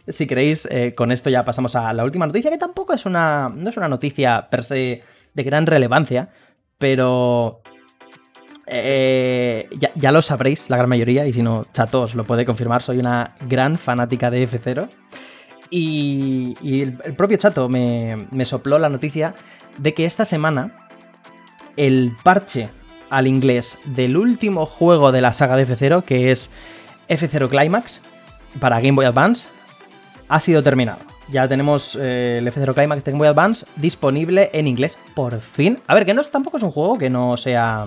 si 0.08 0.28
queréis, 0.28 0.68
eh, 0.70 0.94
con 0.94 1.12
esto 1.12 1.32
ya 1.32 1.44
pasamos 1.44 1.76
a 1.76 1.92
la 1.94 2.04
última 2.04 2.28
noticia, 2.28 2.52
que 2.52 2.60
tampoco 2.60 2.94
es 2.94 3.08
una, 3.08 3.50
no 3.50 3.72
es 3.72 3.78
una 3.78 3.88
noticia 3.88 4.48
per 4.48 4.64
se 4.64 5.02
de 5.34 5.44
gran 5.44 5.66
relevancia, 5.66 6.30
pero 6.78 7.62
eh, 8.68 9.68
ya, 9.96 10.12
lo 10.12 10.22
sabréis, 10.22 10.70
la 10.70 10.78
gran 10.78 10.90
mayoría, 10.90 11.26
y 11.26 11.34
si 11.34 11.42
no, 11.42 11.64
Chato 11.74 12.04
os 12.04 12.14
lo 12.14 12.26
puede 12.26 12.46
confirmar, 12.46 12.84
soy 12.84 13.00
una 13.00 13.36
gran 13.50 13.76
fanática 13.76 14.30
de 14.30 14.48
F0. 14.48 14.88
Y, 15.72 16.54
el, 16.64 16.94
propio 17.16 17.38
Chato 17.38 17.68
me, 17.70 18.46
sopló 18.46 18.78
la 18.78 18.88
noticia 18.88 19.34
de 19.80 19.96
que 19.96 20.06
esta 20.06 20.26
semana 20.26 20.87
el 21.78 22.16
parche 22.24 22.70
al 23.10 23.28
inglés 23.28 23.78
del 23.86 24.18
último 24.18 24.66
juego 24.66 25.12
de 25.12 25.22
la 25.22 25.34
saga 25.34 25.56
de 25.56 25.68
F0, 25.68 26.04
que 26.04 26.32
es 26.32 26.50
F0 27.08 27.50
Climax, 27.50 28.02
para 28.60 28.82
Game 28.82 28.94
Boy 28.94 29.06
Advance, 29.06 29.48
ha 30.28 30.40
sido 30.40 30.64
terminado. 30.64 31.00
Ya 31.30 31.48
tenemos 31.48 31.98
eh, 32.00 32.38
el 32.40 32.48
F0 32.48 32.74
Climax 32.74 33.04
de 33.04 33.12
Game 33.12 33.20
Boy 33.20 33.28
Advance 33.28 33.66
disponible 33.76 34.50
en 34.54 34.68
inglés, 34.68 34.98
por 35.14 35.40
fin. 35.40 35.80
A 35.88 35.94
ver, 35.94 36.06
que 36.06 36.14
no 36.14 36.24
tampoco 36.24 36.58
es 36.58 36.64
un 36.64 36.72
juego 36.72 36.98
que 36.98 37.10
no 37.10 37.38
sea 37.38 37.86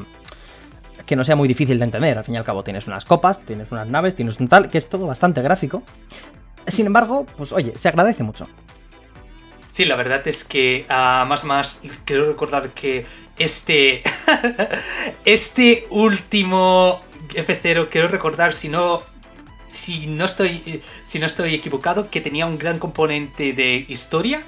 que 1.06 1.16
no 1.16 1.24
sea 1.24 1.34
muy 1.34 1.48
difícil 1.48 1.78
de 1.78 1.84
entender. 1.84 2.18
Al 2.18 2.24
fin 2.24 2.36
y 2.36 2.38
al 2.38 2.44
cabo 2.44 2.62
tienes 2.62 2.86
unas 2.86 3.04
copas, 3.04 3.40
tienes 3.40 3.72
unas 3.72 3.88
naves, 3.88 4.14
tienes 4.14 4.38
un 4.38 4.46
tal, 4.46 4.68
que 4.68 4.78
es 4.78 4.88
todo 4.88 5.06
bastante 5.06 5.42
gráfico. 5.42 5.82
Sin 6.68 6.86
embargo, 6.86 7.26
pues 7.36 7.52
oye, 7.52 7.72
se 7.76 7.88
agradece 7.88 8.22
mucho. 8.22 8.46
Sí, 9.70 9.84
la 9.86 9.96
verdad 9.96 10.26
es 10.26 10.44
que 10.44 10.84
uh, 10.88 11.26
más 11.26 11.44
más 11.44 11.80
quiero 12.04 12.26
recordar 12.26 12.68
que 12.70 13.06
este 13.40 14.02
este 15.24 15.86
último 15.90 17.00
F0 17.30 17.88
quiero 17.88 18.08
recordar 18.08 18.54
si 18.54 18.68
no 18.68 19.02
si 19.68 20.06
no 20.06 20.26
estoy 20.26 20.82
si 21.02 21.18
no 21.18 21.26
estoy 21.26 21.54
equivocado 21.54 22.10
que 22.10 22.20
tenía 22.20 22.46
un 22.46 22.58
gran 22.58 22.78
componente 22.78 23.52
de 23.52 23.86
historia. 23.88 24.42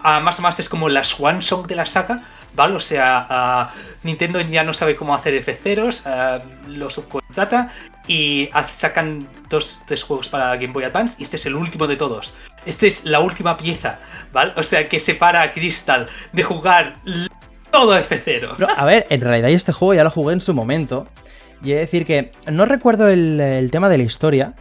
Uh, 0.00 0.20
más 0.22 0.38
o 0.38 0.42
más 0.42 0.60
es 0.60 0.68
como 0.68 0.88
la 0.88 1.02
Swan 1.02 1.42
Song 1.42 1.66
de 1.66 1.74
la 1.74 1.84
saga, 1.84 2.22
¿vale? 2.54 2.76
O 2.76 2.80
sea, 2.80 3.72
uh, 3.74 4.06
Nintendo 4.06 4.40
ya 4.40 4.62
no 4.62 4.72
sabe 4.72 4.94
cómo 4.94 5.12
hacer 5.12 5.34
F0s, 5.34 6.40
lo 6.68 6.88
subcontrata 6.88 7.72
y 8.06 8.48
sacan 8.68 9.28
dos, 9.48 9.82
tres 9.86 10.04
juegos 10.04 10.28
para 10.28 10.54
Game 10.54 10.72
Boy 10.72 10.84
Advance 10.84 11.16
y 11.18 11.24
este 11.24 11.34
es 11.34 11.46
el 11.46 11.56
último 11.56 11.88
de 11.88 11.96
todos. 11.96 12.32
Esta 12.64 12.86
es 12.86 13.04
la 13.04 13.18
última 13.18 13.56
pieza, 13.56 13.98
¿vale? 14.32 14.52
O 14.56 14.62
sea 14.62 14.88
que 14.88 15.00
separa 15.00 15.42
a 15.42 15.50
Crystal 15.50 16.08
de 16.32 16.42
jugar 16.44 16.96
todo 17.70 17.98
F0. 17.98 18.66
a 18.76 18.84
ver, 18.84 19.06
en 19.10 19.20
realidad 19.20 19.50
este 19.50 19.72
juego 19.72 19.94
ya 19.94 20.04
lo 20.04 20.10
jugué 20.10 20.34
en 20.34 20.40
su 20.40 20.54
momento. 20.54 21.06
Y 21.62 21.72
he 21.72 21.74
de 21.74 21.80
decir 21.80 22.06
que 22.06 22.30
no 22.50 22.64
recuerdo 22.66 23.08
el, 23.08 23.68
tema 23.72 23.88
de 23.88 23.98
la 23.98 24.04
historia. 24.04 24.54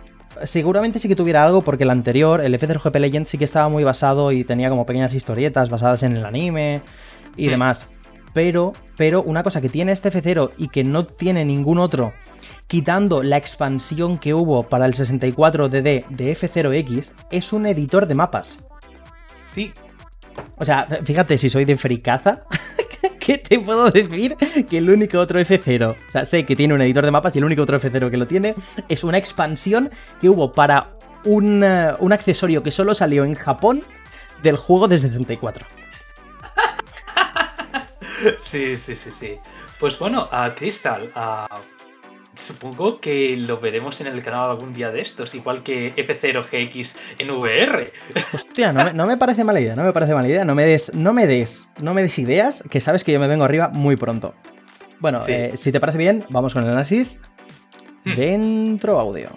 Seguramente 0.43 0.99
sí 0.99 1.07
que 1.07 1.15
tuviera 1.15 1.43
algo 1.43 1.61
porque 1.61 1.83
el 1.83 1.89
anterior, 1.89 2.41
el 2.41 2.53
F0 2.53 2.81
GP 2.83 2.95
Legend, 2.97 3.25
sí 3.25 3.37
que 3.37 3.45
estaba 3.45 3.69
muy 3.69 3.83
basado 3.83 4.31
y 4.31 4.43
tenía 4.43 4.69
como 4.69 4.85
pequeñas 4.85 5.13
historietas 5.13 5.69
basadas 5.69 6.03
en 6.03 6.15
el 6.15 6.25
anime 6.25 6.81
y 7.35 7.47
hmm. 7.47 7.51
demás. 7.51 7.91
Pero, 8.33 8.73
pero 8.97 9.23
una 9.23 9.41
cosa 9.43 9.61
que 9.61 9.69
tiene 9.69 9.91
este 9.91 10.11
F0 10.11 10.51
y 10.57 10.69
que 10.69 10.83
no 10.83 11.05
tiene 11.05 11.43
ningún 11.45 11.79
otro 11.79 12.13
quitando 12.67 13.23
la 13.23 13.37
expansión 13.37 14.17
que 14.17 14.33
hubo 14.33 14.63
para 14.63 14.85
el 14.85 14.93
64DD 14.93 16.07
de 16.09 16.35
F0X, 16.35 17.13
es 17.31 17.53
un 17.53 17.65
editor 17.65 18.07
de 18.07 18.15
mapas. 18.15 18.67
Sí. 19.45 19.71
O 20.57 20.65
sea, 20.65 20.87
fíjate, 21.03 21.37
si 21.37 21.49
soy 21.49 21.65
de 21.65 21.77
fricaza, 21.77 22.43
¿qué 23.19 23.37
te 23.37 23.59
puedo 23.59 23.89
decir? 23.91 24.35
Que 24.69 24.77
el 24.79 24.89
único 24.89 25.19
otro 25.19 25.39
F0, 25.39 25.91
o 25.91 26.11
sea, 26.11 26.25
sé 26.25 26.45
que 26.45 26.55
tiene 26.55 26.73
un 26.73 26.81
editor 26.81 27.05
de 27.05 27.11
mapas 27.11 27.35
y 27.35 27.39
el 27.39 27.45
único 27.45 27.61
otro 27.61 27.79
F0 27.79 28.09
que 28.09 28.17
lo 28.17 28.27
tiene 28.27 28.55
es 28.89 29.03
una 29.03 29.17
expansión 29.17 29.89
que 30.19 30.29
hubo 30.29 30.51
para 30.51 30.91
un, 31.25 31.63
eh, 31.63 31.93
un 31.99 32.13
accesorio 32.13 32.63
que 32.63 32.71
solo 32.71 32.95
salió 32.95 33.23
en 33.23 33.35
Japón 33.35 33.83
del 34.41 34.57
juego 34.57 34.87
de 34.87 34.99
64. 34.99 35.65
Sí, 38.37 38.75
sí, 38.75 38.95
sí, 38.95 39.11
sí. 39.11 39.37
Pues 39.79 39.99
bueno, 39.99 40.27
a 40.31 40.49
Crystal, 40.55 41.11
a 41.13 41.47
Supongo 42.37 43.01
que 43.01 43.35
lo 43.35 43.57
veremos 43.57 43.99
en 43.99 44.07
el 44.07 44.21
canal 44.21 44.51
algún 44.51 44.71
día 44.71 44.91
de 44.91 45.01
estos, 45.01 45.33
igual 45.33 45.63
que 45.63 45.95
F0GX 45.95 46.95
en 47.17 47.31
VR. 47.31 47.87
Hostia, 48.31 48.71
no 48.71 49.07
me, 49.07 49.17
parece 49.17 49.43
mala 49.43 49.59
idea, 49.59 49.75
no 49.75 49.83
me 49.83 49.91
parece 49.91 50.13
mala 50.13 50.27
idea. 50.27 50.45
No 50.45 50.53
me 50.53 50.63
des, 50.63 50.93
no 50.93 51.13
me 51.13 51.25
des, 51.25 51.71
no 51.81 51.95
me 51.95 52.03
des 52.03 52.19
ideas, 52.19 52.63
que 52.69 52.79
sabes 52.79 53.03
que 53.03 53.11
yo 53.11 53.19
me 53.19 53.27
vengo 53.27 53.43
arriba 53.43 53.69
muy 53.69 53.95
pronto. 53.95 54.35
Bueno, 54.99 55.17
eh, 55.27 55.53
si 55.57 55.71
te 55.71 55.79
parece 55.79 55.97
bien, 55.97 56.23
vamos 56.29 56.53
con 56.53 56.63
el 56.63 56.69
análisis. 56.69 57.19
Hmm. 58.05 58.15
Dentro 58.15 58.99
audio. 58.99 59.29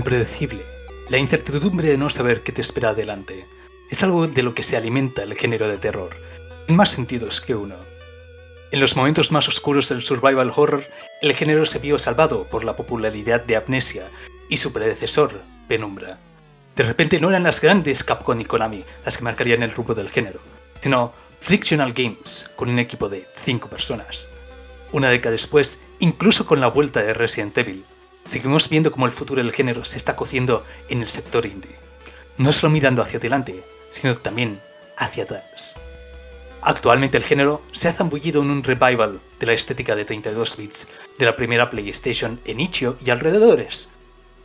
Impredecible, 0.00 0.62
la 1.10 1.18
incertidumbre 1.18 1.88
de 1.88 1.98
no 1.98 2.08
saber 2.08 2.42
qué 2.42 2.52
te 2.52 2.62
espera 2.62 2.90
adelante, 2.90 3.44
es 3.90 4.02
algo 4.02 4.26
de 4.26 4.42
lo 4.42 4.54
que 4.54 4.62
se 4.62 4.78
alimenta 4.78 5.22
el 5.22 5.34
género 5.34 5.68
de 5.68 5.76
terror, 5.76 6.08
en 6.68 6.76
más 6.76 6.88
sentidos 6.88 7.42
que 7.42 7.54
uno. 7.54 7.74
En 8.70 8.80
los 8.80 8.96
momentos 8.96 9.30
más 9.30 9.46
oscuros 9.46 9.90
del 9.90 10.00
survival 10.00 10.52
horror, 10.56 10.84
el 11.20 11.34
género 11.34 11.66
se 11.66 11.80
vio 11.80 11.98
salvado 11.98 12.44
por 12.44 12.64
la 12.64 12.76
popularidad 12.76 13.44
de 13.44 13.56
Amnesia 13.56 14.04
y 14.48 14.56
su 14.56 14.72
predecesor, 14.72 15.42
Penumbra. 15.68 16.18
De 16.76 16.84
repente 16.84 17.20
no 17.20 17.28
eran 17.28 17.42
las 17.42 17.60
grandes 17.60 18.02
Capcom 18.02 18.40
y 18.40 18.46
Konami 18.46 18.82
las 19.04 19.18
que 19.18 19.24
marcarían 19.24 19.62
el 19.62 19.72
rumbo 19.72 19.94
del 19.94 20.08
género, 20.08 20.40
sino 20.80 21.12
Frictional 21.40 21.92
Games, 21.92 22.50
con 22.56 22.70
un 22.70 22.78
equipo 22.78 23.10
de 23.10 23.26
5 23.36 23.68
personas. 23.68 24.30
Una 24.92 25.10
década 25.10 25.32
después, 25.32 25.80
incluso 25.98 26.46
con 26.46 26.58
la 26.58 26.68
vuelta 26.68 27.02
de 27.02 27.12
Resident 27.12 27.58
Evil, 27.58 27.84
seguimos 28.26 28.68
viendo 28.68 28.90
cómo 28.90 29.06
el 29.06 29.12
futuro 29.12 29.42
del 29.42 29.52
género 29.52 29.84
se 29.84 29.98
está 29.98 30.16
cociendo 30.16 30.64
en 30.88 31.02
el 31.02 31.08
sector 31.08 31.46
indie. 31.46 31.76
No 32.38 32.52
solo 32.52 32.72
mirando 32.72 33.02
hacia 33.02 33.18
adelante, 33.18 33.62
sino 33.90 34.16
también 34.16 34.60
hacia 34.96 35.24
atrás. 35.24 35.76
Actualmente 36.62 37.16
el 37.16 37.24
género 37.24 37.62
se 37.72 37.88
ha 37.88 37.92
zambullido 37.92 38.42
en 38.42 38.50
un 38.50 38.62
revival 38.62 39.18
de 39.38 39.46
la 39.46 39.54
estética 39.54 39.96
de 39.96 40.04
32 40.04 40.56
bits 40.56 40.88
de 41.18 41.24
la 41.24 41.34
primera 41.34 41.70
PlayStation 41.70 42.38
en 42.44 42.60
Ichio 42.60 42.96
y 43.04 43.10
alrededores. 43.10 43.88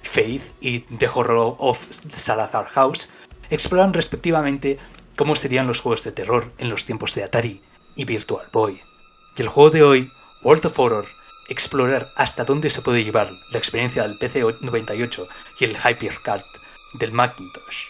Faith 0.02 0.44
y 0.62 0.80
The 0.82 1.10
Horror 1.14 1.56
of 1.60 1.86
Salazar 1.90 2.68
House 2.68 3.10
exploran 3.50 3.94
respectivamente 3.94 4.78
cómo 5.16 5.36
serían 5.36 5.68
los 5.68 5.82
juegos 5.82 6.04
de 6.04 6.12
terror 6.12 6.52
en 6.58 6.70
los 6.70 6.86
tiempos 6.86 7.16
de 7.16 7.24
Atari 7.24 7.62
y 7.96 8.06
Virtual 8.06 8.48
Boy. 8.52 8.80
Y 9.38 9.42
el 9.42 9.50
juego 9.50 9.70
de 9.72 9.84
hoy, 9.84 10.10
World 10.44 10.66
of 10.68 10.80
Horror, 10.80 11.06
explorar 11.50 12.10
hasta 12.16 12.44
dónde 12.44 12.70
se 12.70 12.82
puede 12.82 13.04
llevar 13.04 13.30
la 13.52 13.58
experiencia 13.58 14.04
del 14.04 14.18
PC98 14.18 15.28
y 15.60 15.66
el 15.66 15.78
HyperCard 15.78 16.44
del 16.94 17.12
Macintosh. 17.12 17.86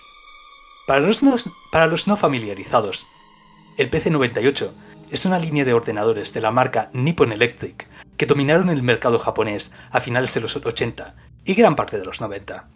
Para 0.88 1.00
los 1.00 1.24
para 1.72 1.88
los 1.88 2.08
no 2.08 2.16
familiarizados, 2.16 3.08
el 3.78 3.90
PC98 3.90 4.72
es 5.10 5.26
una 5.26 5.40
línea 5.40 5.66
de 5.66 5.74
ordenadores 5.74 6.34
de 6.34 6.42
la 6.42 6.52
marca 6.52 6.90
Nippon 6.94 7.32
Electric 7.32 7.88
que 8.18 8.26
dominaron 8.26 8.70
el 8.70 8.84
mercado 8.84 9.20
japonés 9.20 9.72
a 9.92 10.00
finales 10.00 10.34
de 10.34 10.42
los 10.42 10.56
80 10.56 11.16
y 11.44 11.54
gran 11.54 11.76
parte 11.76 11.98
de 11.98 12.06
los 12.06 12.22
90. 12.22 12.68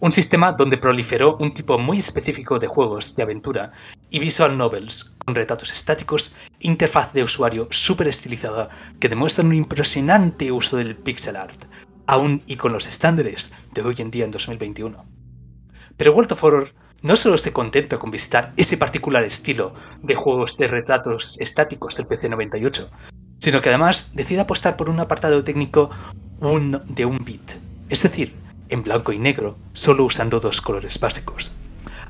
Un 0.00 0.12
sistema 0.12 0.52
donde 0.52 0.78
proliferó 0.78 1.36
un 1.38 1.52
tipo 1.52 1.76
muy 1.76 1.98
específico 1.98 2.60
de 2.60 2.68
juegos 2.68 3.16
de 3.16 3.24
aventura 3.24 3.72
y 4.10 4.20
visual 4.20 4.56
novels 4.56 5.16
con 5.24 5.34
retratos 5.34 5.72
estáticos 5.72 6.36
interfaz 6.60 7.12
de 7.12 7.24
usuario 7.24 7.66
súper 7.72 8.06
estilizada 8.06 8.68
que 9.00 9.08
demuestran 9.08 9.48
un 9.48 9.54
impresionante 9.54 10.52
uso 10.52 10.76
del 10.76 10.94
pixel 10.94 11.34
art, 11.34 11.64
aún 12.06 12.44
y 12.46 12.54
con 12.54 12.72
los 12.72 12.86
estándares 12.86 13.52
de 13.74 13.82
hoy 13.82 13.96
en 13.98 14.12
día 14.12 14.24
en 14.24 14.30
2021. 14.30 15.04
Pero 15.96 16.12
World 16.12 16.30
of 16.30 16.44
Horror 16.44 16.68
no 17.02 17.16
solo 17.16 17.36
se 17.36 17.52
contenta 17.52 17.98
con 17.98 18.12
visitar 18.12 18.52
ese 18.56 18.76
particular 18.76 19.24
estilo 19.24 19.74
de 20.00 20.14
juegos 20.14 20.56
de 20.58 20.68
retratos 20.68 21.40
estáticos 21.40 21.96
del 21.96 22.06
PC98, 22.06 22.88
sino 23.40 23.60
que 23.60 23.68
además 23.68 24.12
decide 24.14 24.42
apostar 24.42 24.76
por 24.76 24.90
un 24.90 25.00
apartado 25.00 25.42
técnico 25.42 25.90
de 26.40 27.04
un 27.04 27.18
bit, 27.24 27.54
es 27.88 28.04
decir, 28.04 28.47
en 28.68 28.82
blanco 28.82 29.12
y 29.12 29.18
negro, 29.18 29.56
solo 29.72 30.04
usando 30.04 30.40
dos 30.40 30.60
colores 30.60 30.98
básicos. 30.98 31.52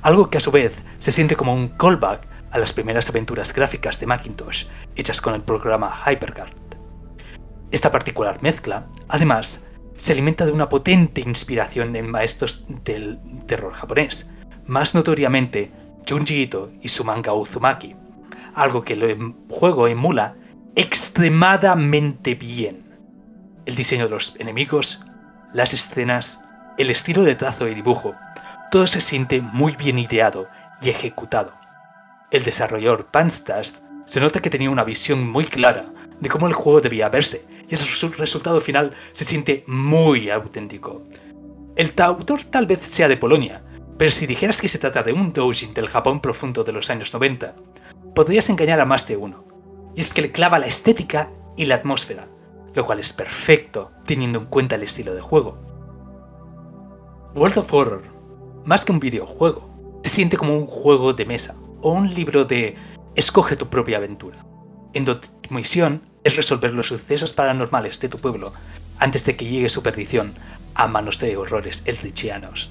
Algo 0.02 0.30
que 0.30 0.38
a 0.38 0.40
su 0.40 0.50
vez 0.50 0.82
se 0.98 1.12
siente 1.12 1.36
como 1.36 1.54
un 1.54 1.68
callback 1.68 2.26
a 2.50 2.58
las 2.58 2.72
primeras 2.72 3.08
aventuras 3.10 3.52
gráficas 3.52 4.00
de 4.00 4.06
Macintosh 4.06 4.66
hechas 4.96 5.20
con 5.20 5.34
el 5.34 5.42
programa 5.42 5.92
HyperCard. 6.04 6.52
Esta 7.70 7.90
particular 7.90 8.42
mezcla, 8.42 8.86
además, 9.08 9.64
se 9.96 10.12
alimenta 10.12 10.46
de 10.46 10.52
una 10.52 10.68
potente 10.68 11.20
inspiración 11.20 11.94
en 11.96 12.10
maestros 12.10 12.64
del 12.84 13.18
terror 13.46 13.72
japonés, 13.72 14.30
más 14.66 14.94
notoriamente 14.94 15.72
Junji 16.08 16.42
Ito 16.42 16.70
y 16.80 16.88
su 16.88 17.04
manga 17.04 17.34
Uzumaki, 17.34 17.96
algo 18.54 18.82
que 18.82 18.94
el 18.94 19.34
juego 19.50 19.88
emula 19.88 20.36
extremadamente 20.76 22.34
bien. 22.34 22.84
El 23.66 23.74
diseño 23.74 24.04
de 24.04 24.10
los 24.10 24.36
enemigos, 24.38 25.04
las 25.52 25.74
escenas, 25.74 26.47
el 26.78 26.90
estilo 26.90 27.24
de 27.24 27.34
trazo 27.34 27.68
y 27.68 27.74
dibujo, 27.74 28.14
todo 28.70 28.86
se 28.86 29.00
siente 29.00 29.42
muy 29.42 29.74
bien 29.74 29.98
ideado 29.98 30.48
y 30.80 30.90
ejecutado. 30.90 31.52
El 32.30 32.44
desarrollador 32.44 33.06
Panstast 33.06 33.82
se 34.04 34.20
nota 34.20 34.40
que 34.40 34.48
tenía 34.48 34.70
una 34.70 34.84
visión 34.84 35.28
muy 35.28 35.44
clara 35.44 35.92
de 36.20 36.28
cómo 36.28 36.46
el 36.46 36.52
juego 36.54 36.80
debía 36.80 37.08
verse 37.08 37.44
y 37.68 37.74
el 37.74 37.80
resultado 38.16 38.60
final 38.60 38.92
se 39.12 39.24
siente 39.24 39.64
muy 39.66 40.30
auténtico. 40.30 41.02
El 41.74 41.92
autor 41.98 42.44
tal 42.44 42.66
vez 42.66 42.80
sea 42.80 43.08
de 43.08 43.16
Polonia, 43.16 43.62
pero 43.98 44.12
si 44.12 44.26
dijeras 44.26 44.60
que 44.60 44.68
se 44.68 44.78
trata 44.78 45.02
de 45.02 45.12
un 45.12 45.32
doujin 45.32 45.74
del 45.74 45.88
Japón 45.88 46.20
profundo 46.20 46.62
de 46.62 46.72
los 46.72 46.90
años 46.90 47.12
90, 47.12 47.56
podrías 48.14 48.48
engañar 48.48 48.80
a 48.80 48.86
más 48.86 49.06
de 49.08 49.16
uno. 49.16 49.44
Y 49.96 50.00
es 50.00 50.14
que 50.14 50.22
le 50.22 50.30
clava 50.30 50.60
la 50.60 50.66
estética 50.66 51.28
y 51.56 51.66
la 51.66 51.74
atmósfera, 51.74 52.28
lo 52.74 52.86
cual 52.86 53.00
es 53.00 53.12
perfecto 53.12 53.90
teniendo 54.04 54.38
en 54.38 54.46
cuenta 54.46 54.76
el 54.76 54.84
estilo 54.84 55.14
de 55.14 55.20
juego. 55.20 55.67
World 57.34 57.58
of 57.58 57.72
Horror, 57.72 58.02
más 58.64 58.84
que 58.84 58.92
un 58.92 59.00
videojuego, 59.00 59.68
se 60.02 60.10
siente 60.10 60.36
como 60.36 60.56
un 60.56 60.66
juego 60.66 61.12
de 61.12 61.26
mesa 61.26 61.54
o 61.82 61.92
un 61.92 62.12
libro 62.14 62.44
de 62.46 62.74
escoge 63.14 63.54
tu 63.54 63.68
propia 63.68 63.98
aventura, 63.98 64.46
en 64.94 65.04
donde 65.04 65.28
tu 65.42 65.54
misión 65.54 66.02
es 66.24 66.36
resolver 66.36 66.72
los 66.72 66.88
sucesos 66.88 67.32
paranormales 67.32 68.00
de 68.00 68.08
tu 68.08 68.18
pueblo 68.18 68.52
antes 68.98 69.26
de 69.26 69.36
que 69.36 69.44
llegue 69.44 69.68
su 69.68 69.82
perdición 69.82 70.34
a 70.74 70.88
manos 70.88 71.20
de 71.20 71.36
horrores 71.36 71.82
eldritchianos. 71.84 72.70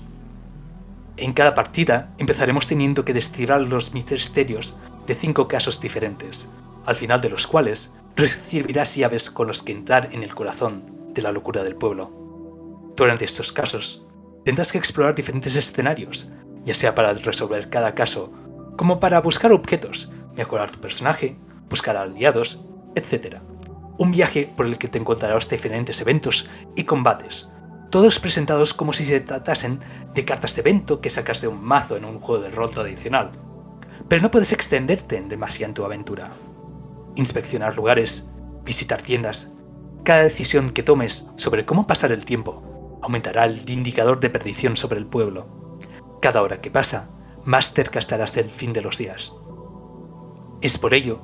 En 1.17 1.34
cada 1.34 1.54
partida 1.54 2.13
empezaremos 2.17 2.67
teniendo 2.67 3.06
que 3.06 3.13
descifrar 3.13 3.62
los 3.62 3.93
misterios 3.93 4.76
de 5.06 5.15
cinco 5.15 5.48
casos 5.48 5.80
diferentes, 5.80 6.52
al 6.86 6.96
final 6.96 7.22
de 7.22 7.30
los 7.30 7.46
cuales 7.46 7.93
recibirás 8.15 8.96
llaves 8.96 9.30
con 9.30 9.48
los 9.48 9.62
que 9.62 9.72
entrar 9.72 10.10
en 10.12 10.24
el 10.24 10.34
corazón 10.34 10.84
de 11.13 11.22
la 11.22 11.32
locura 11.32 11.63
del 11.63 11.76
pueblo. 11.76 12.12
Durante 12.96 13.26
estos 13.26 13.52
casos, 13.52 14.07
tendrás 14.48 14.72
que 14.72 14.78
explorar 14.78 15.14
diferentes 15.14 15.58
escenarios, 15.58 16.30
ya 16.64 16.74
sea 16.74 16.96
para 16.96 17.14
resolver 17.14 17.70
cada 17.70 17.94
caso, 17.94 18.32
como 18.78 18.98
para 18.98 19.20
buscar 19.20 19.52
objetos, 19.52 20.10
mejorar 20.38 20.72
tu 20.72 20.80
personaje, 20.80 21.36
buscar 21.70 21.98
aliados, 21.98 22.64
etc. 22.96 23.40
Un 23.98 24.12
viaje 24.12 24.50
por 24.56 24.66
el 24.66 24.78
que 24.78 24.88
te 24.88 25.00
encontrarás 25.00 25.50
diferentes 25.50 26.00
eventos 26.00 26.50
y 26.78 26.86
combates, 26.86 27.50
todos 27.90 28.22
presentados 28.22 28.74
como 28.74 28.94
si 28.94 29.04
se 29.04 29.20
tratasen 29.20 29.82
de 30.14 30.24
cartas 30.24 30.56
de 30.56 30.62
evento 30.62 31.02
que 31.02 31.10
sacas 31.10 31.42
de 31.42 31.50
un 31.50 31.62
mazo 31.62 31.98
en 31.98 32.06
un 32.06 32.22
juego 32.22 32.42
de 32.42 32.50
rol 32.50 32.72
tradicional. 32.72 33.32
Pero 34.08 34.22
no 34.22 34.32
puedes 34.32 34.54
extenderte 34.54 35.18
en 35.18 35.28
demasiado 35.28 35.72
en 35.72 35.74
tu 35.74 35.84
aventura. 35.84 36.32
Inspeccionar 37.16 37.76
lugares, 37.76 38.32
visitar 38.64 39.02
tiendas, 39.02 39.52
cada 40.06 40.24
decisión 40.24 40.70
que 40.70 40.84
tomes 40.84 41.30
sobre 41.36 41.66
cómo 41.66 41.86
pasar 41.86 42.14
el 42.14 42.24
tiempo 42.24 42.77
aumentará 43.02 43.46
el 43.46 43.60
indicador 43.70 44.20
de 44.20 44.30
perdición 44.30 44.78
sobre 44.78 45.00
el 45.00 45.06
pueblo. 45.06 45.48
Cada 46.22 46.42
hora 46.42 46.62
que 46.62 46.72
pasa, 46.72 47.10
más 47.44 47.74
cerca 47.74 48.00
estarás 48.00 48.34
del 48.34 48.46
fin 48.46 48.74
de 48.74 48.82
los 48.82 48.98
días. 48.98 49.34
Es 50.62 50.78
por 50.78 50.94
ello 50.94 51.22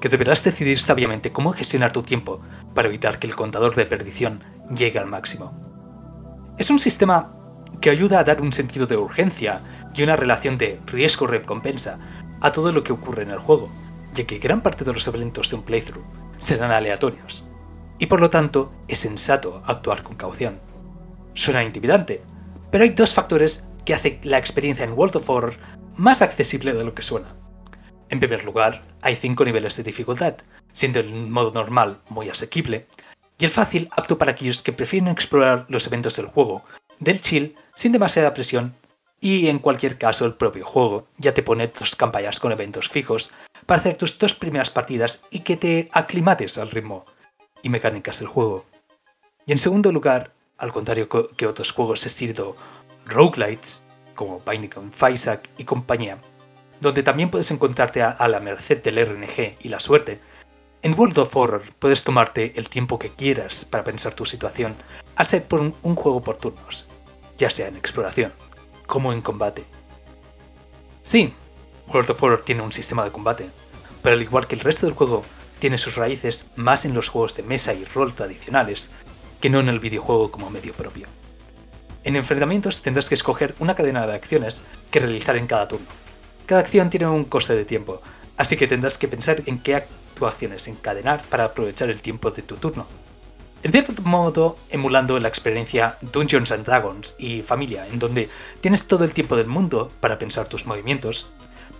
que 0.00 0.08
deberás 0.08 0.44
decidir 0.44 0.78
sabiamente 0.78 1.32
cómo 1.32 1.52
gestionar 1.52 1.92
tu 1.92 2.02
tiempo 2.02 2.40
para 2.74 2.88
evitar 2.88 3.18
que 3.18 3.26
el 3.26 3.34
contador 3.34 3.74
de 3.74 3.86
perdición 3.86 4.42
llegue 4.74 4.98
al 4.98 5.06
máximo. 5.06 5.52
Es 6.58 6.70
un 6.70 6.78
sistema 6.78 7.34
que 7.80 7.90
ayuda 7.90 8.20
a 8.20 8.24
dar 8.24 8.40
un 8.40 8.52
sentido 8.52 8.86
de 8.86 8.96
urgencia 8.96 9.60
y 9.94 10.02
una 10.02 10.16
relación 10.16 10.56
de 10.58 10.80
riesgo-recompensa 10.86 11.98
a 12.40 12.52
todo 12.52 12.72
lo 12.72 12.82
que 12.82 12.92
ocurre 12.92 13.22
en 13.22 13.30
el 13.30 13.38
juego, 13.38 13.70
ya 14.14 14.24
que 14.24 14.38
gran 14.38 14.62
parte 14.62 14.84
de 14.84 14.92
los 14.92 15.06
eventos 15.08 15.50
de 15.50 15.56
un 15.56 15.62
playthrough 15.62 16.04
serán 16.38 16.70
aleatorios, 16.70 17.44
y 17.98 18.06
por 18.06 18.20
lo 18.20 18.30
tanto 18.30 18.72
es 18.88 18.98
sensato 18.98 19.62
actuar 19.66 20.02
con 20.02 20.16
caución. 20.16 20.60
Suena 21.36 21.62
intimidante, 21.62 22.22
pero 22.70 22.84
hay 22.84 22.90
dos 22.90 23.12
factores 23.12 23.68
que 23.84 23.92
hacen 23.92 24.18
la 24.24 24.38
experiencia 24.38 24.86
en 24.86 24.94
World 24.94 25.16
of 25.16 25.28
Horror 25.28 25.54
más 25.94 26.22
accesible 26.22 26.72
de 26.72 26.82
lo 26.82 26.94
que 26.94 27.02
suena. 27.02 27.36
En 28.08 28.20
primer 28.20 28.42
lugar, 28.44 28.82
hay 29.02 29.16
cinco 29.16 29.44
niveles 29.44 29.76
de 29.76 29.82
dificultad, 29.82 30.36
siendo 30.72 30.98
el 30.98 31.12
modo 31.12 31.52
normal 31.52 32.00
muy 32.08 32.30
asequible, 32.30 32.86
y 33.38 33.44
el 33.44 33.50
fácil 33.50 33.90
apto 33.94 34.16
para 34.16 34.32
aquellos 34.32 34.62
que 34.62 34.72
prefieren 34.72 35.10
explorar 35.10 35.66
los 35.68 35.86
eventos 35.86 36.16
del 36.16 36.26
juego, 36.26 36.64
del 37.00 37.20
chill 37.20 37.54
sin 37.74 37.92
demasiada 37.92 38.32
presión, 38.32 38.74
y 39.20 39.48
en 39.48 39.58
cualquier 39.58 39.98
caso 39.98 40.24
el 40.24 40.34
propio 40.34 40.64
juego 40.64 41.06
ya 41.18 41.34
te 41.34 41.42
pone 41.42 41.68
tus 41.68 41.96
campañas 41.96 42.40
con 42.40 42.50
eventos 42.50 42.88
fijos 42.88 43.30
para 43.66 43.80
hacer 43.80 43.98
tus 43.98 44.18
dos 44.18 44.32
primeras 44.32 44.70
partidas 44.70 45.24
y 45.30 45.40
que 45.40 45.58
te 45.58 45.90
aclimates 45.92 46.56
al 46.56 46.70
ritmo 46.70 47.04
y 47.62 47.68
mecánicas 47.68 48.20
del 48.20 48.28
juego. 48.28 48.64
Y 49.44 49.52
en 49.52 49.58
segundo 49.58 49.92
lugar, 49.92 50.32
al 50.58 50.72
contrario 50.72 51.08
que 51.08 51.46
otros 51.46 51.72
juegos 51.72 52.06
estilo 52.06 52.56
roguelites, 53.06 53.84
como 54.14 54.40
Binding 54.40 54.72
of 54.76 55.10
Isaac 55.10 55.48
y 55.58 55.64
compañía, 55.64 56.18
donde 56.80 57.02
también 57.02 57.30
puedes 57.30 57.50
encontrarte 57.50 58.02
a 58.02 58.28
la 58.28 58.40
merced 58.40 58.82
del 58.82 59.04
RNG 59.04 59.56
y 59.60 59.68
la 59.68 59.80
suerte, 59.80 60.20
en 60.86 60.96
World 60.96 61.18
of 61.18 61.34
Horror 61.34 61.62
puedes 61.80 62.04
tomarte 62.04 62.52
el 62.54 62.68
tiempo 62.68 62.98
que 62.98 63.10
quieras 63.10 63.64
para 63.64 63.82
pensar 63.82 64.14
tu 64.14 64.24
situación, 64.24 64.76
al 65.16 65.26
ser 65.26 65.42
por 65.42 65.60
un, 65.60 65.72
juego 65.96 66.22
por 66.22 66.36
turnos. 66.36 66.86
ya 67.38 67.50
sea 67.50 67.66
en 67.66 67.76
exploración 67.76 68.32
como 68.86 69.12
en 69.12 69.20
combate. 69.20 69.64
Sí, 71.02 71.34
World 71.88 72.10
of 72.10 72.22
Warcraft 72.22 72.46
tiene 72.46 72.62
un 72.62 72.72
sistema 72.72 73.04
de 73.04 73.10
combate, 73.10 73.50
pero 74.00 74.14
al 74.14 74.22
igual 74.22 74.46
que 74.46 74.54
el 74.54 74.60
resto 74.60 74.86
del 74.86 74.94
juego, 74.94 75.24
tiene 75.58 75.76
sus 75.76 75.96
raíces 75.96 76.50
más 76.54 76.84
en 76.84 76.94
los 76.94 77.08
juegos 77.08 77.34
de 77.34 77.42
mesa 77.42 77.74
y 77.74 77.84
rol 77.86 78.14
tradicionales 78.14 78.92
que 79.40 79.50
no 79.50 79.60
en 79.60 79.68
el 79.68 79.80
videojuego 79.80 80.30
como 80.30 80.50
medio 80.50 80.72
propio. 80.72 81.06
En 82.04 82.16
enfrentamientos 82.16 82.82
tendrás 82.82 83.08
que 83.08 83.16
escoger 83.16 83.54
una 83.58 83.74
cadena 83.74 84.06
de 84.06 84.14
acciones 84.14 84.62
que 84.90 85.00
realizar 85.00 85.36
en 85.36 85.46
cada 85.46 85.66
turno. 85.66 85.86
Cada 86.46 86.60
acción 86.60 86.88
tiene 86.88 87.08
un 87.08 87.24
coste 87.24 87.56
de 87.56 87.64
tiempo, 87.64 88.00
así 88.36 88.56
que 88.56 88.68
tendrás 88.68 88.96
que 88.98 89.08
pensar 89.08 89.42
en 89.46 89.58
qué 89.58 89.74
actuaciones 89.74 90.68
encadenar 90.68 91.24
para 91.24 91.44
aprovechar 91.44 91.90
el 91.90 92.02
tiempo 92.02 92.30
de 92.30 92.42
tu 92.42 92.56
turno. 92.56 92.86
En 93.62 93.72
cierto 93.72 94.00
modo, 94.02 94.56
emulando 94.70 95.18
la 95.18 95.26
experiencia 95.26 95.98
Dungeons 96.12 96.54
Dragons 96.64 97.16
y 97.18 97.42
Familia, 97.42 97.88
en 97.88 97.98
donde 97.98 98.28
tienes 98.60 98.86
todo 98.86 99.02
el 99.02 99.12
tiempo 99.12 99.36
del 99.36 99.48
mundo 99.48 99.90
para 99.98 100.18
pensar 100.18 100.48
tus 100.48 100.66
movimientos, 100.66 101.30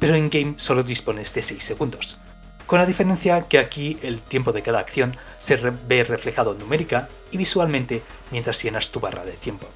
pero 0.01 0.14
en 0.14 0.29
game 0.29 0.55
solo 0.57 0.83
dispones 0.83 1.33
de 1.33 1.42
6 1.42 1.62
segundos. 1.62 2.19
Con 2.67 2.81
la 2.81 2.87
diferencia 2.87 3.43
que 3.43 3.59
aquí 3.59 3.99
el 4.03 4.23
tiempo 4.23 4.53
de 4.53 4.63
cada 4.63 4.81
acción 4.81 5.17
se 5.39 5.57
ve 5.57 6.03
reflejado 6.03 6.55
numérica 6.55 7.09
y 7.31 7.37
visualmente 7.37 8.03
mientras 8.33 8.61
llenas 8.63 8.91
tu 8.91 8.99
barra 8.99 9.25
de 9.25 9.33
tiempo. 9.33 9.67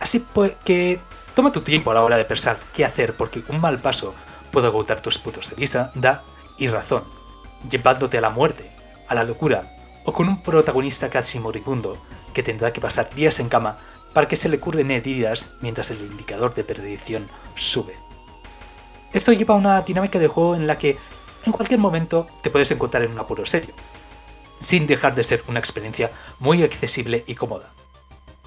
Así 0.00 0.20
pues 0.20 0.52
que 0.64 0.98
toma 1.34 1.52
tu 1.52 1.60
tiempo 1.60 1.90
a 1.90 1.94
la 1.94 2.02
hora 2.02 2.16
de 2.16 2.24
pensar 2.24 2.56
qué 2.72 2.84
hacer 2.84 3.14
porque 3.14 3.42
un 3.48 3.60
mal 3.60 3.78
paso 3.78 4.14
puede 4.50 4.68
agotar 4.68 5.00
tus 5.00 5.18
puntos 5.18 5.50
de 5.50 5.56
vista, 5.56 5.92
da 5.94 6.24
y 6.58 6.68
razón, 6.68 7.04
llevándote 7.68 8.18
a 8.18 8.22
la 8.22 8.30
muerte, 8.30 8.70
a 9.08 9.14
la 9.14 9.24
locura 9.24 9.70
o 10.04 10.12
con 10.12 10.28
un 10.28 10.42
protagonista 10.42 11.10
casi 11.10 11.38
moribundo 11.38 11.98
que 12.32 12.42
tendrá 12.42 12.72
que 12.72 12.80
pasar 12.80 13.10
días 13.14 13.40
en 13.40 13.48
cama 13.48 13.78
para 14.12 14.28
que 14.28 14.36
se 14.36 14.48
le 14.48 14.60
curren 14.60 14.90
heridas 14.90 15.54
mientras 15.60 15.90
el 15.90 16.00
indicador 16.00 16.54
de 16.54 16.64
perdición 16.64 17.28
sube. 17.56 17.94
Esto 19.12 19.32
lleva 19.32 19.54
a 19.54 19.58
una 19.58 19.80
dinámica 19.82 20.18
de 20.18 20.28
juego 20.28 20.56
en 20.56 20.66
la 20.66 20.78
que 20.78 20.96
en 21.44 21.52
cualquier 21.52 21.80
momento 21.80 22.26
te 22.42 22.50
puedes 22.50 22.70
encontrar 22.70 23.02
en 23.02 23.12
un 23.12 23.18
apuro 23.18 23.46
serio, 23.46 23.74
sin 24.60 24.86
dejar 24.86 25.14
de 25.14 25.24
ser 25.24 25.42
una 25.48 25.58
experiencia 25.58 26.10
muy 26.38 26.62
accesible 26.62 27.24
y 27.26 27.34
cómoda 27.34 27.72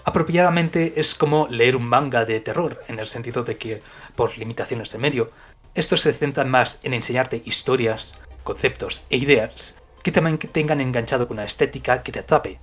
apropiadamente 0.07 0.93
es 0.95 1.15
como 1.15 1.49
leer 1.49 1.75
un 1.75 1.85
manga 1.85 2.23
de 2.23 2.39
terror, 2.39 2.79
en 2.87 2.97
el 2.97 3.09
sentido 3.09 3.43
de 3.43 3.57
que, 3.57 3.81
por 4.15 4.37
limitaciones 4.37 4.89
de 4.93 4.99
medio, 4.99 5.27
estos 5.75 5.99
se 5.99 6.13
centran 6.13 6.49
más 6.49 6.79
en 6.83 6.93
enseñarte 6.93 7.41
historias, 7.43 8.17
conceptos 8.45 9.03
e 9.09 9.17
ideas 9.17 9.83
que 10.03 10.13
te 10.13 10.21
mantengan 10.21 10.79
enganchado 10.79 11.27
con 11.27 11.35
una 11.35 11.43
estética 11.43 12.03
que 12.03 12.13
te 12.13 12.19
atrape, 12.19 12.61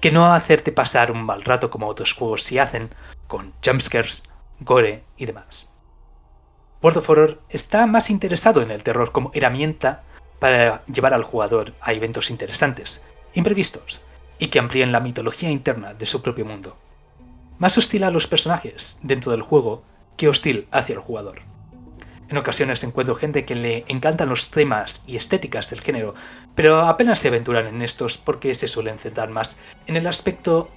que 0.00 0.10
no 0.10 0.32
hacerte 0.32 0.72
pasar 0.72 1.12
un 1.12 1.22
mal 1.22 1.42
rato 1.42 1.70
como 1.70 1.86
otros 1.86 2.12
juegos 2.12 2.42
sí 2.42 2.58
hacen, 2.58 2.90
con 3.28 3.54
jumpscares, 3.64 4.24
gore 4.58 5.04
y 5.16 5.26
demás. 5.26 5.72
World 6.82 6.98
of 6.98 7.10
Horror 7.10 7.40
está 7.50 7.86
más 7.86 8.08
interesado 8.08 8.62
en 8.62 8.70
el 8.70 8.82
terror 8.82 9.12
como 9.12 9.30
herramienta 9.34 10.02
para 10.38 10.82
llevar 10.86 11.12
al 11.12 11.24
jugador 11.24 11.74
a 11.82 11.92
eventos 11.92 12.30
interesantes, 12.30 13.02
imprevistos, 13.34 14.00
y 14.38 14.48
que 14.48 14.58
amplíen 14.58 14.90
la 14.90 15.00
mitología 15.00 15.50
interna 15.50 15.92
de 15.92 16.06
su 16.06 16.22
propio 16.22 16.46
mundo. 16.46 16.78
Más 17.58 17.76
hostil 17.76 18.04
a 18.04 18.10
los 18.10 18.26
personajes 18.26 18.98
dentro 19.02 19.32
del 19.32 19.42
juego 19.42 19.82
que 20.16 20.28
hostil 20.28 20.66
hacia 20.70 20.94
el 20.94 21.00
jugador. 21.00 21.42
En 22.30 22.38
ocasiones 22.38 22.82
encuentro 22.82 23.14
gente 23.14 23.44
que 23.44 23.54
le 23.54 23.84
encantan 23.88 24.30
los 24.30 24.50
temas 24.50 25.04
y 25.06 25.16
estéticas 25.16 25.68
del 25.68 25.82
género, 25.82 26.14
pero 26.54 26.86
apenas 26.86 27.18
se 27.18 27.28
aventuran 27.28 27.66
en 27.66 27.82
estos 27.82 28.16
porque 28.16 28.54
se 28.54 28.68
suelen 28.68 28.98
centrar 28.98 29.28
más 29.28 29.58
en 29.86 29.96
el 29.96 30.06
aspecto, 30.06 30.70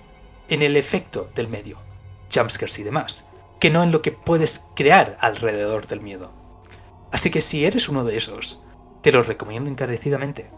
en 0.50 0.64
el 0.64 0.76
efecto 0.76 1.30
del 1.34 1.48
medio, 1.48 1.78
jumpscares 2.34 2.80
y 2.80 2.84
demás, 2.84 3.30
que 3.64 3.70
no 3.70 3.82
en 3.82 3.94
lo 3.94 4.02
que 4.02 4.12
puedes 4.12 4.68
crear 4.76 5.16
alrededor 5.22 5.88
del 5.88 6.02
miedo. 6.02 6.34
Así 7.14 7.32
que 7.32 7.40
si 7.40 7.64
eres 7.64 7.88
uno 7.88 8.04
de 8.04 8.18
esos, 8.18 8.62
te 9.02 9.14
lo 9.14 9.24
recomiendo 9.24 9.70
encarecidamente. 9.70 10.50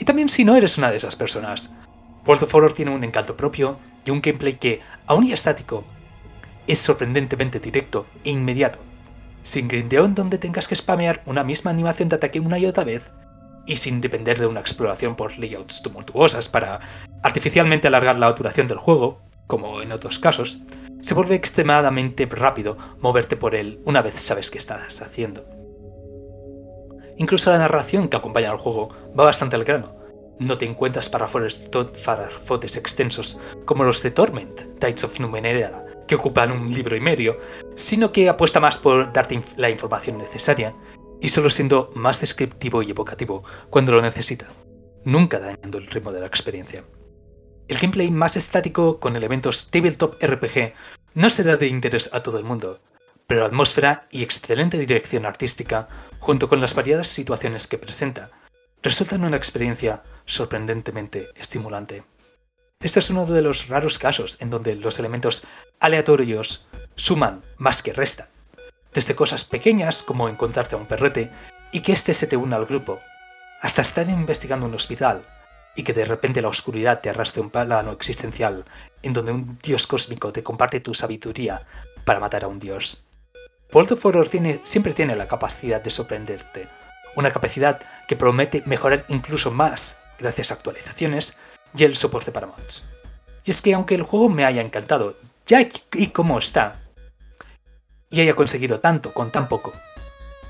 Y 0.00 0.04
también 0.04 0.28
si 0.28 0.44
no 0.44 0.56
eres 0.56 0.76
una 0.76 0.90
de 0.90 0.96
esas 0.96 1.14
personas, 1.14 1.72
World 2.26 2.42
of 2.42 2.52
Horror 2.52 2.72
tiene 2.72 2.92
un 2.92 3.04
encanto 3.04 3.36
propio 3.36 3.78
y 4.04 4.10
un 4.10 4.20
gameplay 4.20 4.54
que, 4.54 4.80
aún 5.06 5.28
y 5.28 5.32
estático, 5.32 5.84
es 6.66 6.80
sorprendentemente 6.80 7.60
directo 7.60 8.06
e 8.24 8.30
inmediato, 8.30 8.80
sin 9.44 9.68
grindeón 9.68 10.16
donde 10.16 10.36
tengas 10.36 10.66
que 10.66 10.74
spamear 10.74 11.22
una 11.26 11.44
misma 11.44 11.70
animación 11.70 12.08
de 12.08 12.16
ataque 12.16 12.40
una 12.40 12.58
y 12.58 12.66
otra 12.66 12.82
vez, 12.82 13.12
y 13.64 13.76
sin 13.76 14.00
depender 14.00 14.40
de 14.40 14.46
una 14.46 14.58
exploración 14.58 15.14
por 15.14 15.38
layouts 15.38 15.82
tumultuosas 15.82 16.48
para 16.48 16.80
artificialmente 17.22 17.86
alargar 17.86 18.18
la 18.18 18.32
duración 18.32 18.66
del 18.66 18.78
juego, 18.78 19.22
como 19.50 19.82
en 19.82 19.90
otros 19.90 20.20
casos, 20.20 20.60
se 21.00 21.12
vuelve 21.12 21.34
extremadamente 21.34 22.24
rápido 22.26 22.78
moverte 23.00 23.36
por 23.36 23.56
él 23.56 23.80
una 23.84 24.00
vez 24.00 24.14
sabes 24.14 24.48
qué 24.50 24.58
estás 24.58 25.02
haciendo. 25.02 25.44
Incluso 27.18 27.50
la 27.50 27.58
narración 27.58 28.08
que 28.08 28.16
acompaña 28.16 28.50
al 28.50 28.56
juego 28.56 28.88
va 29.18 29.24
bastante 29.24 29.56
al 29.56 29.64
grano, 29.64 29.96
no 30.38 30.56
te 30.56 30.66
encuentras 30.66 31.10
parafotes 31.10 32.76
extensos 32.76 33.38
como 33.64 33.82
los 33.82 34.02
de 34.04 34.12
Torment, 34.12 34.78
Tides 34.78 35.04
of 35.04 35.18
Numenera, 35.18 35.84
que 36.06 36.14
ocupan 36.14 36.52
un 36.52 36.72
libro 36.72 36.96
y 36.96 37.00
medio, 37.00 37.36
sino 37.74 38.12
que 38.12 38.28
apuesta 38.28 38.60
más 38.60 38.78
por 38.78 39.12
darte 39.12 39.40
la 39.56 39.68
información 39.68 40.16
necesaria 40.16 40.74
y 41.20 41.28
solo 41.28 41.50
siendo 41.50 41.90
más 41.94 42.20
descriptivo 42.20 42.82
y 42.82 42.90
evocativo 42.90 43.42
cuando 43.68 43.92
lo 43.92 44.00
necesita, 44.00 44.46
nunca 45.04 45.40
dañando 45.40 45.78
el 45.78 45.88
ritmo 45.88 46.12
de 46.12 46.20
la 46.20 46.26
experiencia. 46.26 46.84
El 47.70 47.78
gameplay 47.78 48.10
más 48.10 48.36
estático 48.36 48.98
con 48.98 49.14
elementos 49.14 49.70
tabletop 49.70 50.20
RPG 50.20 50.74
no 51.14 51.30
será 51.30 51.56
de 51.56 51.68
interés 51.68 52.10
a 52.12 52.20
todo 52.20 52.36
el 52.40 52.44
mundo, 52.44 52.80
pero 53.28 53.42
la 53.42 53.46
atmósfera 53.46 54.08
y 54.10 54.24
excelente 54.24 54.76
dirección 54.76 55.24
artística, 55.24 55.86
junto 56.18 56.48
con 56.48 56.60
las 56.60 56.74
variadas 56.74 57.06
situaciones 57.06 57.68
que 57.68 57.78
presenta, 57.78 58.30
resultan 58.82 59.22
una 59.22 59.36
experiencia 59.36 60.02
sorprendentemente 60.24 61.28
estimulante. 61.36 62.02
Este 62.80 62.98
es 62.98 63.08
uno 63.08 63.24
de 63.24 63.40
los 63.40 63.68
raros 63.68 64.00
casos 64.00 64.38
en 64.40 64.50
donde 64.50 64.74
los 64.74 64.98
elementos 64.98 65.44
aleatorios 65.78 66.66
suman 66.96 67.40
más 67.56 67.84
que 67.84 67.92
restan, 67.92 68.26
desde 68.92 69.14
cosas 69.14 69.44
pequeñas 69.44 70.02
como 70.02 70.28
encontrarte 70.28 70.74
a 70.74 70.78
un 70.78 70.86
perrete 70.86 71.30
y 71.70 71.82
que 71.82 71.92
éste 71.92 72.14
se 72.14 72.26
te 72.26 72.36
una 72.36 72.56
al 72.56 72.66
grupo, 72.66 72.98
hasta 73.62 73.82
estar 73.82 74.08
investigando 74.08 74.66
un 74.66 74.74
hospital 74.74 75.22
y 75.76 75.82
que 75.82 75.92
de 75.92 76.04
repente 76.04 76.42
la 76.42 76.48
oscuridad 76.48 77.00
te 77.00 77.10
arrastre 77.10 77.40
un 77.40 77.50
plano 77.50 77.92
existencial 77.92 78.64
en 79.02 79.12
donde 79.12 79.32
un 79.32 79.58
dios 79.62 79.86
cósmico 79.86 80.32
te 80.32 80.42
comparte 80.42 80.80
tu 80.80 80.94
sabiduría 80.94 81.66
para 82.04 82.20
matar 82.20 82.44
a 82.44 82.48
un 82.48 82.58
dios. 82.58 83.02
World 83.72 83.92
of 83.92 84.04
Horror 84.04 84.28
siempre 84.64 84.92
tiene 84.92 85.14
la 85.14 85.28
capacidad 85.28 85.80
de 85.80 85.90
sorprenderte, 85.90 86.66
una 87.14 87.30
capacidad 87.30 87.80
que 88.08 88.16
promete 88.16 88.62
mejorar 88.66 89.04
incluso 89.08 89.50
más 89.50 90.00
gracias 90.18 90.50
a 90.50 90.54
actualizaciones 90.54 91.36
y 91.76 91.84
el 91.84 91.96
soporte 91.96 92.32
para 92.32 92.48
mods. 92.48 92.82
Y 93.44 93.50
es 93.50 93.62
que 93.62 93.74
aunque 93.74 93.94
el 93.94 94.02
juego 94.02 94.28
me 94.28 94.44
haya 94.44 94.60
encantado 94.60 95.16
ya 95.46 95.60
y 95.92 96.08
cómo 96.08 96.38
está, 96.38 96.80
y 98.10 98.20
haya 98.20 98.34
conseguido 98.34 98.80
tanto 98.80 99.12
con 99.12 99.30
tan 99.30 99.48
poco, 99.48 99.72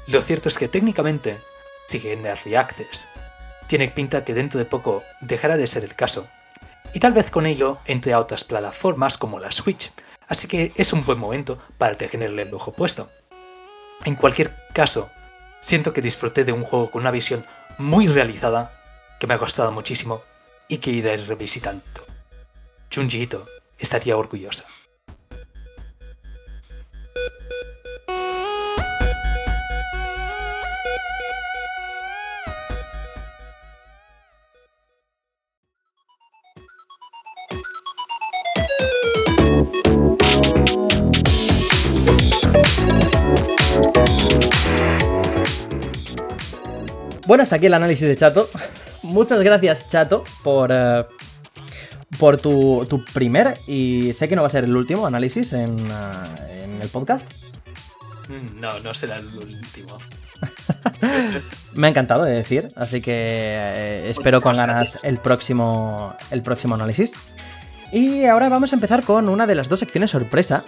lo 0.06 0.22
cierto 0.22 0.48
es 0.48 0.58
que 0.58 0.68
técnicamente 0.68 1.38
sigue 1.86 2.14
en 2.14 2.24
Early 2.24 2.56
Access. 2.56 3.08
Tiene 3.70 3.86
pinta 3.86 4.24
que 4.24 4.34
dentro 4.34 4.58
de 4.58 4.64
poco 4.64 5.04
dejará 5.20 5.56
de 5.56 5.68
ser 5.68 5.84
el 5.84 5.94
caso, 5.94 6.26
y 6.92 6.98
tal 6.98 7.12
vez 7.12 7.30
con 7.30 7.46
ello 7.46 7.78
entre 7.84 8.12
a 8.12 8.18
otras 8.18 8.42
plataformas 8.42 9.16
como 9.16 9.38
la 9.38 9.52
Switch, 9.52 9.92
así 10.26 10.48
que 10.48 10.72
es 10.74 10.92
un 10.92 11.04
buen 11.04 11.20
momento 11.20 11.56
para 11.78 11.94
tenerle 11.94 12.42
el 12.42 12.52
ojo 12.52 12.72
puesto. 12.72 13.08
En 14.04 14.16
cualquier 14.16 14.52
caso, 14.72 15.08
siento 15.60 15.92
que 15.92 16.02
disfruté 16.02 16.42
de 16.42 16.50
un 16.50 16.64
juego 16.64 16.90
con 16.90 17.02
una 17.02 17.12
visión 17.12 17.44
muy 17.78 18.08
realizada 18.08 18.72
que 19.20 19.28
me 19.28 19.34
ha 19.34 19.38
costado 19.38 19.70
muchísimo 19.70 20.20
y 20.66 20.78
que 20.78 20.90
iré 20.90 21.16
revisitando. 21.18 21.84
Junji 22.92 23.28
estaría 23.78 24.16
orgullosa. 24.16 24.64
Bueno, 47.30 47.44
hasta 47.44 47.54
aquí 47.54 47.66
el 47.66 47.74
análisis 47.74 48.08
de 48.08 48.16
Chato. 48.16 48.50
Muchas 49.04 49.40
gracias, 49.40 49.88
Chato, 49.88 50.24
por, 50.42 50.72
eh, 50.74 51.04
por 52.18 52.40
tu, 52.40 53.04
primer 53.14 53.56
y 53.68 54.12
sé 54.14 54.28
que 54.28 54.34
no 54.34 54.42
va 54.42 54.48
a 54.48 54.50
ser 54.50 54.64
el 54.64 54.74
último 54.74 55.06
análisis 55.06 55.52
en, 55.52 55.78
eh, 55.78 56.64
en 56.64 56.82
el 56.82 56.88
podcast. 56.88 57.24
No, 58.56 58.80
no 58.80 58.92
será 58.94 59.18
el 59.18 59.26
último. 59.26 59.96
Me 61.74 61.86
ha 61.86 61.90
encantado 61.90 62.24
de 62.24 62.32
decir, 62.32 62.72
así 62.74 63.00
que 63.00 63.14
eh, 63.14 64.10
espero 64.10 64.42
con 64.42 64.56
ganas 64.56 65.04
el 65.04 65.18
próximo, 65.18 66.12
el 66.32 66.42
próximo 66.42 66.74
análisis. 66.74 67.12
Y 67.92 68.24
ahora 68.24 68.48
vamos 68.48 68.72
a 68.72 68.74
empezar 68.74 69.04
con 69.04 69.28
una 69.28 69.46
de 69.46 69.54
las 69.54 69.68
dos 69.68 69.78
secciones 69.78 70.10
sorpresa 70.10 70.64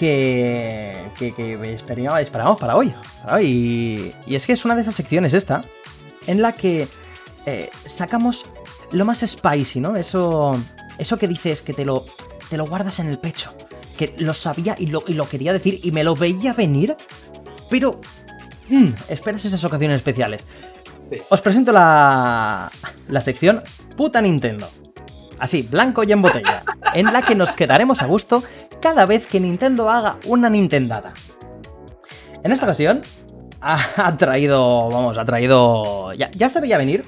que, 0.00 0.96
que, 1.18 1.34
que 1.34 1.74
esperamos, 1.74 2.58
para 2.58 2.74
hoy. 2.74 2.94
Y, 3.42 4.12
es 4.34 4.46
que 4.46 4.54
es 4.54 4.64
una 4.64 4.74
de 4.74 4.80
esas 4.80 4.94
secciones 4.94 5.34
esta 5.34 5.62
en 6.26 6.40
la 6.40 6.54
que 6.54 6.88
eh, 7.44 7.68
sacamos 7.84 8.46
lo 8.92 9.04
más 9.04 9.20
spicy, 9.20 9.80
¿no? 9.80 9.96
Eso, 9.96 10.58
eso 10.96 11.18
que 11.18 11.28
dices 11.28 11.60
que 11.60 11.74
te 11.74 11.84
lo, 11.84 12.06
te 12.48 12.56
lo 12.56 12.64
guardas 12.64 12.98
en 12.98 13.08
el 13.08 13.18
pecho. 13.18 13.54
Que 13.98 14.14
lo 14.16 14.32
sabía 14.32 14.74
y 14.78 14.86
lo, 14.86 15.02
y 15.06 15.12
lo 15.12 15.28
quería 15.28 15.52
decir 15.52 15.80
y 15.82 15.90
me 15.92 16.02
lo 16.02 16.16
veía 16.16 16.54
venir, 16.54 16.96
pero 17.68 18.00
mm, 18.70 18.88
esperas 19.10 19.44
esas 19.44 19.62
ocasiones 19.64 19.96
especiales. 19.96 20.46
Os 21.28 21.42
presento 21.42 21.72
la, 21.72 22.70
la 23.06 23.20
sección 23.20 23.62
Puta 23.98 24.22
Nintendo. 24.22 24.70
Así, 25.38 25.62
blanco 25.62 26.04
y 26.04 26.12
en 26.12 26.22
botella, 26.22 26.62
en 26.94 27.12
la 27.12 27.22
que 27.22 27.34
nos 27.34 27.54
quedaremos 27.54 28.00
a 28.02 28.06
gusto 28.06 28.42
cada 28.80 29.06
vez 29.06 29.26
que 29.26 29.40
Nintendo 29.40 29.90
haga 29.90 30.16
una 30.26 30.50
Nintendada. 30.50 31.12
En 32.42 32.52
esta 32.52 32.66
ocasión, 32.66 33.02
ha, 33.60 34.16
traído, 34.16 34.88
vamos, 34.88 35.18
ha 35.18 35.24
traído... 35.24 36.12
Ya, 36.14 36.30
ya 36.32 36.48
se 36.48 36.60
veía 36.60 36.78
venir, 36.78 37.04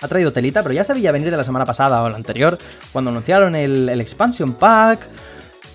ha 0.00 0.08
traído 0.08 0.32
telita, 0.32 0.62
pero 0.62 0.74
ya 0.74 0.84
se 0.84 0.94
veía 0.94 1.12
venir 1.12 1.30
de 1.30 1.36
la 1.36 1.44
semana 1.44 1.64
pasada 1.64 2.02
o 2.02 2.08
la 2.08 2.16
anterior, 2.16 2.58
cuando 2.92 3.10
anunciaron 3.10 3.54
el, 3.54 3.88
el 3.88 4.00
Expansion 4.00 4.54
Pack, 4.54 5.00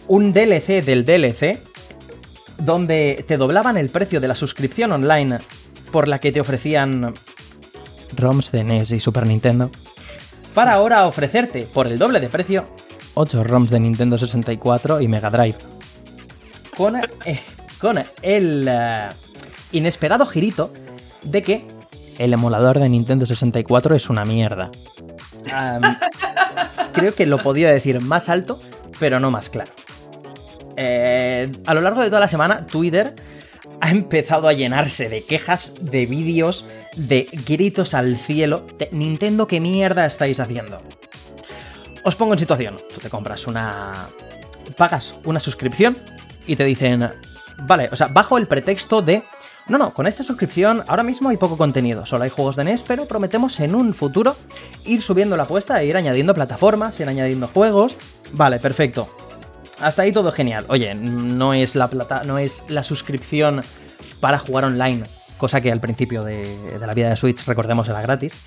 un 0.08 0.34
DLC 0.34 0.84
del 0.84 1.06
DLC, 1.06 1.60
donde 2.60 3.26
te 3.28 3.38
doblaban 3.38 3.78
el 3.78 3.90
precio 3.90 4.22
de 4.22 4.28
la 4.28 4.36
suscripción 4.36 4.92
online 4.92 5.40
por 5.92 6.08
la 6.08 6.20
que 6.20 6.32
te 6.32 6.40
ofrecían 6.40 7.14
ROMs 8.16 8.52
de 8.52 8.64
NES 8.64 8.92
y 8.92 9.00
Super 9.00 9.26
Nintendo, 9.26 9.72
para 10.54 10.74
ahora 10.74 11.08
ofrecerte 11.08 11.64
por 11.64 11.88
el 11.88 11.98
doble 11.98 12.20
de 12.20 12.30
precio 12.30 12.68
8 13.16 13.44
ROMs 13.44 13.70
de 13.70 13.80
Nintendo 13.80 14.18
64 14.18 15.02
y 15.02 15.08
Mega 15.08 15.30
Drive. 15.30 15.58
Con, 16.76 16.96
eh, 16.98 17.40
con 17.80 17.98
el 18.22 18.68
eh, 18.70 19.10
inesperado 19.72 20.26
girito 20.26 20.74
de 21.24 21.42
que 21.42 21.68
el 22.18 22.34
emulador 22.34 22.80
de 22.80 22.90
Nintendo 22.90 23.26
64 23.26 23.96
es 23.96 24.10
una 24.10 24.26
mierda. 24.26 24.72
creo 26.94 27.14
que 27.14 27.26
lo 27.26 27.42
podía 27.42 27.72
decir 27.72 28.00
más 28.02 28.30
alto, 28.30 28.60
pero 29.00 29.20
no 29.20 29.32
más 29.32 29.50
claro. 29.50 29.72
Eh, 30.78 31.52
a 31.66 31.74
lo 31.74 31.82
largo 31.82 32.02
de 32.02 32.08
toda 32.08 32.22
la 32.22 32.28
semana, 32.28 32.66
Twitter 32.66 33.16
ha 33.82 33.90
empezado 33.90 34.48
a 34.48 34.54
llenarse 34.54 35.10
de 35.10 35.24
quejas, 35.24 35.76
de 35.82 36.06
vídeos, 36.06 36.68
de 36.96 37.28
gritos 37.46 37.94
al 37.94 38.18
cielo. 38.18 38.66
De, 38.78 38.90
Nintendo, 38.92 39.48
¿qué 39.48 39.60
mierda 39.60 40.06
estáis 40.06 40.40
haciendo? 40.40 40.78
Os 42.04 42.16
pongo 42.16 42.34
en 42.34 42.40
situación. 42.40 42.76
Tú 42.94 43.00
te 43.02 43.10
compras 43.10 43.48
una... 43.48 44.10
Pagas 44.78 45.16
una 45.26 45.40
suscripción 45.40 45.98
y 46.46 46.56
te 46.56 46.64
dicen... 46.66 47.12
Vale, 47.60 47.90
o 47.92 47.96
sea, 47.96 48.08
bajo 48.08 48.38
el 48.38 48.48
pretexto 48.48 49.02
de... 49.02 49.24
No, 49.68 49.78
no, 49.78 49.94
con 49.94 50.08
esta 50.08 50.24
suscripción 50.24 50.84
ahora 50.88 51.04
mismo 51.04 51.30
hay 51.30 51.38
poco 51.38 51.58
contenido, 51.58 52.06
solo 52.06 52.26
hay 52.26 52.30
juegos 52.30 52.58
de 52.58 52.66
NES, 52.66 52.84
pero 52.84 53.08
prometemos 53.08 53.62
en 53.62 53.76
un 53.76 53.94
futuro 53.94 54.36
ir 54.84 55.02
subiendo 55.02 55.38
la 55.38 55.44
apuesta 55.44 55.82
e 55.82 55.86
ir 55.86 55.96
añadiendo 55.96 56.34
plataformas, 56.34 57.00
ir 57.00 57.08
añadiendo 57.08 57.48
juegos. 57.48 57.96
Vale, 58.34 58.60
perfecto. 58.60 59.08
Hasta 59.80 60.02
ahí 60.02 60.12
todo 60.12 60.34
genial. 60.34 60.66
Oye, 60.68 60.94
no 60.96 61.54
es 61.54 61.76
la 61.76 61.88
plata, 61.88 62.24
no 62.26 62.38
es 62.38 62.64
la 62.68 62.84
suscripción 62.84 63.64
para 64.20 64.40
jugar 64.40 64.66
online, 64.66 65.04
cosa 65.38 65.62
que 65.62 65.72
al 65.72 65.80
principio 65.80 66.24
de, 66.24 66.78
la 66.80 66.94
vida 66.94 67.10
de 67.10 67.18
Switch 67.18 67.46
recordemos 67.46 67.88
era 67.88 68.02
gratis. 68.02 68.42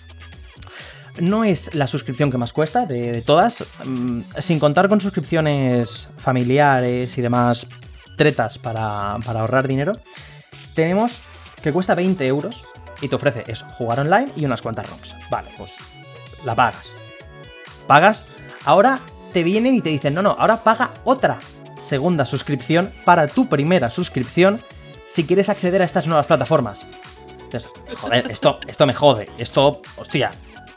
No 1.21 1.45
es 1.45 1.75
la 1.75 1.87
suscripción 1.87 2.31
que 2.31 2.39
más 2.39 2.53
cuesta 2.53 2.87
de, 2.87 3.23
todas, 3.23 3.65
mm, 3.85 4.21
sin 4.39 4.59
contar 4.59 4.89
con 4.89 5.01
suscripciones 5.01 6.09
familiares 6.19 7.17
y 7.17 7.23
demás 7.23 7.67
tretas 8.17 8.59
para, 8.59 9.13
ahorrar 9.13 9.69
dinero. 9.69 9.95
Tenemos 10.75 11.23
que 11.63 11.73
cuesta 11.73 11.95
20 11.95 12.27
euros 12.27 12.65
y 13.01 13.09
te 13.09 13.17
ofrece 13.17 13.45
eso, 13.47 13.67
jugar 13.79 14.01
online 14.01 14.29
y 14.37 14.45
unas 14.45 14.63
cuantas 14.63 14.89
ROMs. 14.89 15.15
Vale, 15.31 15.51
pues 15.57 15.75
la 16.45 16.55
pagas. 16.55 16.87
Pagas. 17.87 18.29
Ahora 18.65 19.01
te 19.33 19.43
vienen 19.43 19.75
y 19.75 19.81
te 19.81 19.91
dicen, 19.91 20.15
no, 20.15 20.23
no, 20.23 20.37
ahora 20.39 20.63
paga 20.63 20.91
otra 21.05 21.39
segunda 21.81 22.27
suscripción 22.27 22.93
para 23.05 23.29
tu 23.29 23.49
primera 23.49 23.91
suscripción 23.91 24.61
si 25.09 25.25
quieres 25.25 25.49
acceder 25.49 25.83
a 25.83 25.85
estas 25.85 26.07
nuevas 26.07 26.27
plataformas. 26.27 26.85
Entonces, 27.45 27.71
joder, 27.97 28.31
esto, 28.31 28.59
esto 28.67 28.87
me 28.87 28.95
jode. 28.95 29.31
Esto, 29.39 29.81
hostia. 29.97 30.33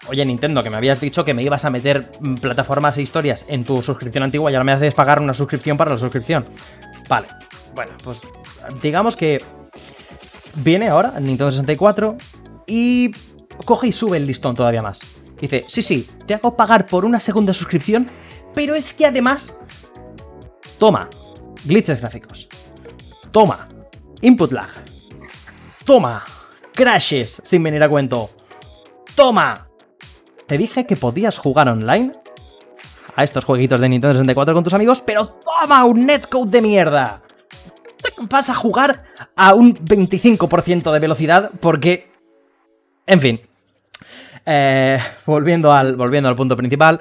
Oye, 0.10 0.26
Nintendo, 0.26 0.64
que 0.64 0.72
me 0.72 0.78
habías 0.78 1.00
dicho 1.00 1.24
que 1.24 1.36
me 1.36 1.44
ibas 1.44 1.66
a 1.66 1.70
meter 1.70 2.12
mm, 2.20 2.36
plataformas 2.36 2.98
e 2.98 3.02
historias 3.04 3.46
en 3.48 3.64
tu 3.64 3.84
suscripción 3.84 4.24
antigua 4.24 4.52
y 4.52 4.56
ahora 4.56 4.64
me 4.64 4.72
haces 4.72 4.96
pagar 4.96 5.20
una 5.20 5.36
suscripción 5.36 5.78
para 5.78 5.92
la 5.92 6.00
suscripción. 6.00 6.46
Vale. 7.08 7.28
Bueno, 7.76 7.92
pues 8.04 8.22
digamos 8.82 9.16
que 9.16 9.44
viene 10.56 10.90
ahora 10.90 11.20
Nintendo 11.20 11.52
64 11.52 12.18
y 12.66 13.12
coge 13.66 13.88
y 13.88 13.92
sube 13.92 14.18
el 14.18 14.26
listón 14.26 14.56
todavía 14.56 14.82
más. 14.82 15.02
Dice, 15.40 15.66
sí, 15.68 15.84
sí, 15.84 16.10
te 16.26 16.34
hago 16.34 16.58
pagar 16.58 16.88
por 16.88 17.06
una 17.06 17.20
segunda 17.20 17.54
suscripción, 17.54 18.10
pero 18.54 18.76
es 18.76 18.92
que 18.94 19.06
además... 19.06 19.58
Toma, 20.80 21.10
glitches 21.66 22.00
gráficos. 22.00 22.50
Toma, 23.32 23.68
input 24.22 24.52
lag. 24.52 24.70
Toma, 25.86 26.24
crashes 26.74 27.42
sin 27.44 27.62
venir 27.62 27.84
a 27.84 27.90
cuento. 27.90 28.32
Toma. 29.16 29.69
Te 30.50 30.58
dije 30.58 30.88
que 30.88 30.96
podías 30.96 31.38
jugar 31.38 31.70
online 31.70 32.12
a 33.16 33.24
estos 33.24 33.46
jueguitos 33.46 33.80
de 33.80 33.88
Nintendo 33.88 34.16
64 34.16 34.56
con 34.56 34.64
tus 34.64 34.74
amigos, 34.74 35.00
pero 35.06 35.28
toma 35.28 35.86
un 35.86 36.08
netcode 36.08 36.50
de 36.50 36.62
mierda. 36.64 37.22
Vas 38.28 38.50
a 38.50 38.56
jugar 38.56 39.04
a 39.36 39.54
un 39.54 39.76
25% 39.76 40.92
de 40.92 41.00
velocidad 41.00 41.52
porque... 41.60 42.12
En 43.06 43.22
fin. 43.22 43.42
Eh, 44.44 44.98
volviendo, 45.28 45.72
al, 45.72 45.96
volviendo 45.96 46.30
al 46.30 46.36
punto 46.36 46.58
principal. 46.58 47.00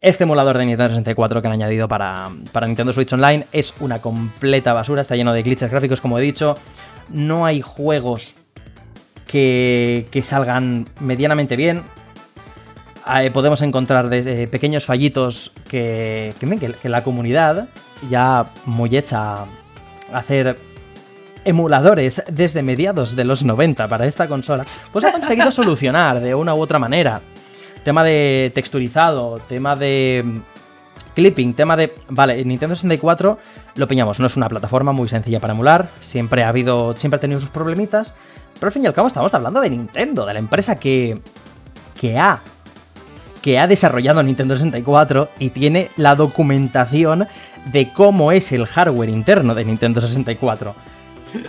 Este 0.00 0.22
emulador 0.22 0.56
de 0.56 0.66
Nintendo 0.66 0.90
64 0.90 1.42
que 1.42 1.48
han 1.48 1.54
añadido 1.54 1.88
para, 1.88 2.30
para, 2.52 2.68
Nintendo 2.68 2.92
Switch 2.92 3.12
Online 3.12 3.44
es 3.50 3.74
una 3.80 4.00
completa 4.00 4.72
basura, 4.72 5.02
está 5.02 5.16
lleno 5.16 5.32
de 5.32 5.42
glitches 5.42 5.70
gráficos, 5.70 6.00
como 6.00 6.16
he 6.16 6.22
dicho. 6.22 6.56
No 7.08 7.44
hay 7.44 7.60
juegos 7.60 8.36
que, 9.26 10.22
salgan 10.22 10.86
medianamente 11.00 11.56
bien. 11.56 11.82
Podemos 13.32 13.62
encontrar 13.62 14.08
de, 14.08 14.48
pequeños 14.48 14.84
fallitos 14.84 15.52
que, 15.68 16.34
que, 16.40 16.88
la 16.88 17.04
comunidad, 17.04 17.68
ya 18.08 18.50
muy 18.64 18.96
hecha 18.96 19.42
a 19.42 19.46
hacer 20.12 20.58
emuladores 21.44 22.22
desde 22.28 22.62
mediados 22.62 23.16
de 23.16 23.24
los 23.24 23.44
90 23.44 23.88
para 23.88 24.06
esta 24.06 24.26
consola, 24.28 24.64
pues 24.92 25.04
ha 25.04 25.12
conseguido 25.12 25.50
solucionar 25.52 26.20
de 26.20 26.34
una 26.34 26.54
u 26.54 26.60
otra 26.60 26.78
manera. 26.78 27.20
Tema 27.82 28.02
de 28.02 28.50
texturizado, 28.54 29.38
tema 29.46 29.76
de 29.76 30.24
clipping, 31.14 31.52
tema 31.52 31.76
de... 31.76 31.94
Vale, 32.08 32.42
Nintendo 32.44 32.74
64 32.74 33.38
lo 33.76 33.88
piñamos, 33.88 34.20
no 34.20 34.26
es 34.26 34.36
una 34.36 34.48
plataforma 34.48 34.92
muy 34.92 35.08
sencilla 35.08 35.40
para 35.40 35.52
emular, 35.52 35.88
siempre 36.00 36.44
ha 36.44 36.48
habido, 36.48 36.94
siempre 36.96 37.18
ha 37.18 37.20
tenido 37.20 37.40
sus 37.40 37.50
problemitas, 37.50 38.14
pero 38.54 38.66
al 38.68 38.72
fin 38.72 38.84
y 38.84 38.86
al 38.86 38.94
cabo 38.94 39.08
estamos 39.08 39.34
hablando 39.34 39.60
de 39.60 39.70
Nintendo, 39.70 40.24
de 40.24 40.32
la 40.32 40.38
empresa 40.38 40.78
que, 40.78 41.20
que 42.00 42.18
ha 42.18 42.40
que 43.44 43.58
ha 43.58 43.66
desarrollado 43.66 44.22
Nintendo 44.22 44.54
64 44.54 45.28
y 45.38 45.50
tiene 45.50 45.90
la 45.98 46.16
documentación 46.16 47.28
de 47.66 47.92
cómo 47.92 48.32
es 48.32 48.52
el 48.52 48.64
hardware 48.64 49.10
interno 49.10 49.54
de 49.54 49.66
Nintendo 49.66 50.00
64. 50.00 50.74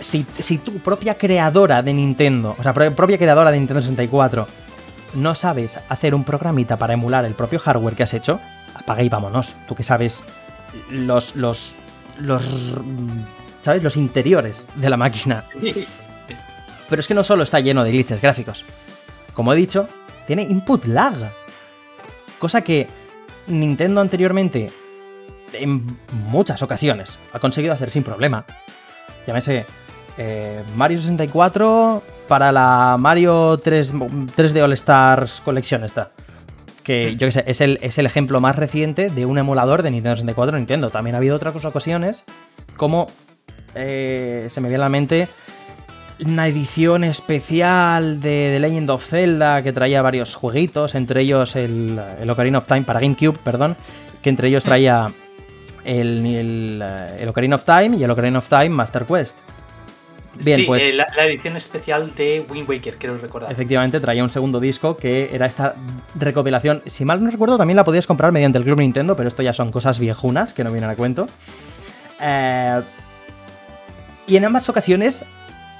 Si, 0.00 0.26
si 0.38 0.58
tu 0.58 0.78
propia 0.80 1.16
creadora 1.16 1.82
de 1.82 1.94
Nintendo, 1.94 2.54
o 2.58 2.62
sea, 2.62 2.74
propia 2.74 3.16
creadora 3.16 3.50
de 3.50 3.58
Nintendo 3.58 3.80
64, 3.80 4.46
no 5.14 5.34
sabes 5.34 5.80
hacer 5.88 6.14
un 6.14 6.24
programita 6.24 6.76
para 6.76 6.92
emular 6.92 7.24
el 7.24 7.32
propio 7.32 7.58
hardware 7.60 7.94
que 7.94 8.02
has 8.02 8.12
hecho, 8.12 8.40
apaga 8.74 9.02
y 9.02 9.08
vámonos. 9.08 9.54
Tú 9.66 9.74
que 9.74 9.82
sabes 9.82 10.22
los, 10.90 11.34
los, 11.34 11.76
los, 12.18 12.44
¿sabes? 13.62 13.82
Los 13.82 13.96
interiores 13.96 14.68
de 14.74 14.90
la 14.90 14.98
máquina. 14.98 15.44
Pero 16.90 17.00
es 17.00 17.08
que 17.08 17.14
no 17.14 17.24
solo 17.24 17.42
está 17.42 17.58
lleno 17.60 17.84
de 17.84 17.90
glitches 17.90 18.20
gráficos. 18.20 18.66
Como 19.32 19.54
he 19.54 19.56
dicho, 19.56 19.88
tiene 20.26 20.42
input 20.42 20.84
lag. 20.84 21.32
Cosa 22.38 22.62
que 22.62 22.86
Nintendo 23.46 24.00
anteriormente, 24.00 24.70
en 25.52 25.98
muchas 26.12 26.62
ocasiones, 26.62 27.18
ha 27.32 27.38
conseguido 27.38 27.72
hacer 27.72 27.90
sin 27.90 28.02
problema. 28.02 28.44
Llámese 29.26 29.66
eh, 30.18 30.62
Mario 30.76 30.98
64 30.98 32.02
para 32.28 32.52
la 32.52 32.96
Mario 32.98 33.58
3, 33.58 33.94
d 34.54 34.62
All 34.62 34.72
Stars 34.72 35.40
Collection 35.40 35.84
esta. 35.84 36.10
Que 36.82 37.16
yo 37.16 37.26
que 37.26 37.32
sé, 37.32 37.44
es 37.46 37.60
el, 37.60 37.78
es 37.82 37.98
el 37.98 38.06
ejemplo 38.06 38.40
más 38.40 38.56
reciente 38.56 39.10
de 39.10 39.26
un 39.26 39.38
emulador 39.38 39.82
de 39.82 39.90
Nintendo 39.90 40.16
64 40.16 40.56
Nintendo. 40.58 40.90
También 40.90 41.16
ha 41.16 41.18
habido 41.18 41.36
otras 41.36 41.64
ocasiones, 41.64 42.24
como 42.76 43.08
eh, 43.74 44.46
se 44.50 44.60
me 44.60 44.68
viene 44.68 44.82
a 44.82 44.86
la 44.86 44.88
mente 44.88 45.28
una 46.24 46.46
edición 46.46 47.04
especial 47.04 48.20
de 48.20 48.52
The 48.54 48.60
Legend 48.60 48.90
of 48.90 49.04
Zelda 49.04 49.62
que 49.62 49.72
traía 49.72 50.02
varios 50.02 50.34
jueguitos, 50.34 50.94
entre 50.94 51.20
ellos 51.20 51.56
el, 51.56 52.00
el 52.20 52.30
Ocarina 52.30 52.58
of 52.58 52.66
Time 52.66 52.82
para 52.82 53.00
GameCube, 53.00 53.38
perdón, 53.38 53.76
que 54.22 54.30
entre 54.30 54.48
ellos 54.48 54.64
traía 54.64 55.08
el, 55.84 56.26
el, 56.26 56.84
el 57.18 57.28
Ocarina 57.28 57.56
of 57.56 57.64
Time 57.64 57.96
y 57.96 58.04
el 58.04 58.10
Ocarina 58.10 58.38
of 58.38 58.48
Time 58.48 58.70
Master 58.70 59.04
Quest. 59.04 59.38
Bien, 60.44 60.60
sí, 60.60 60.64
pues, 60.64 60.82
eh, 60.82 60.92
la, 60.92 61.06
edición 61.26 61.56
especial 61.56 62.14
de 62.14 62.44
Wind 62.48 62.68
Waker, 62.68 62.96
quiero 62.98 63.16
recordar. 63.18 63.50
Efectivamente, 63.50 64.00
traía 64.00 64.22
un 64.22 64.30
segundo 64.30 64.60
disco 64.60 64.96
que 64.96 65.30
era 65.32 65.46
esta 65.46 65.74
recopilación. 66.14 66.82
Si 66.86 67.04
mal 67.04 67.22
no 67.24 67.30
recuerdo, 67.30 67.56
también 67.56 67.76
la 67.76 67.84
podías 67.84 68.06
comprar 68.06 68.32
mediante 68.32 68.58
el 68.58 68.64
Club 68.64 68.80
Nintendo, 68.80 69.16
pero 69.16 69.28
esto 69.28 69.42
ya 69.42 69.54
son 69.54 69.70
cosas 69.72 69.98
viejunas 69.98 70.52
que 70.52 70.62
no 70.64 70.72
vienen 70.72 70.90
a 70.90 70.94
cuento. 70.94 71.26
Eh, 72.20 72.82
y 74.26 74.36
en 74.36 74.44
ambas 74.44 74.68
ocasiones 74.68 75.24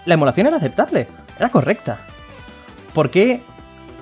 la 0.06 0.14
emulación 0.14 0.46
era 0.46 0.56
aceptable, 0.56 1.08
era 1.38 1.50
correcta. 1.50 1.98
¿Por 2.94 3.10
qué 3.10 3.42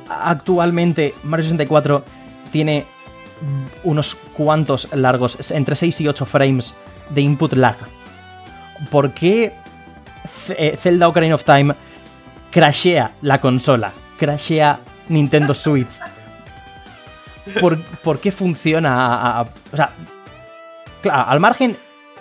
actualmente 0.08 1.14
Mario 1.24 1.44
64 1.44 2.04
tiene 2.52 2.86
unos 3.82 4.14
cuantos 4.14 4.88
largos, 4.92 5.50
entre 5.50 5.74
6 5.74 6.02
y 6.02 6.08
8 6.08 6.26
frames 6.26 6.74
de 7.10 7.20
input 7.20 7.54
lag? 7.54 7.76
¿Por 8.90 9.12
qué 9.12 9.54
eh, 10.56 10.76
Zelda 10.78 11.08
Ocarina 11.08 11.34
of 11.34 11.44
Time 11.44 11.74
crashea 12.50 13.12
la 13.22 13.40
consola, 13.40 13.92
crashea 14.18 14.80
Nintendo 15.08 15.54
Switch. 15.54 16.00
¿Por, 17.60 18.20
qué 18.20 18.32
funciona? 18.32 19.44
o 19.72 19.76
sea, 19.76 19.90
al 21.10 21.40
margen, 21.40 21.76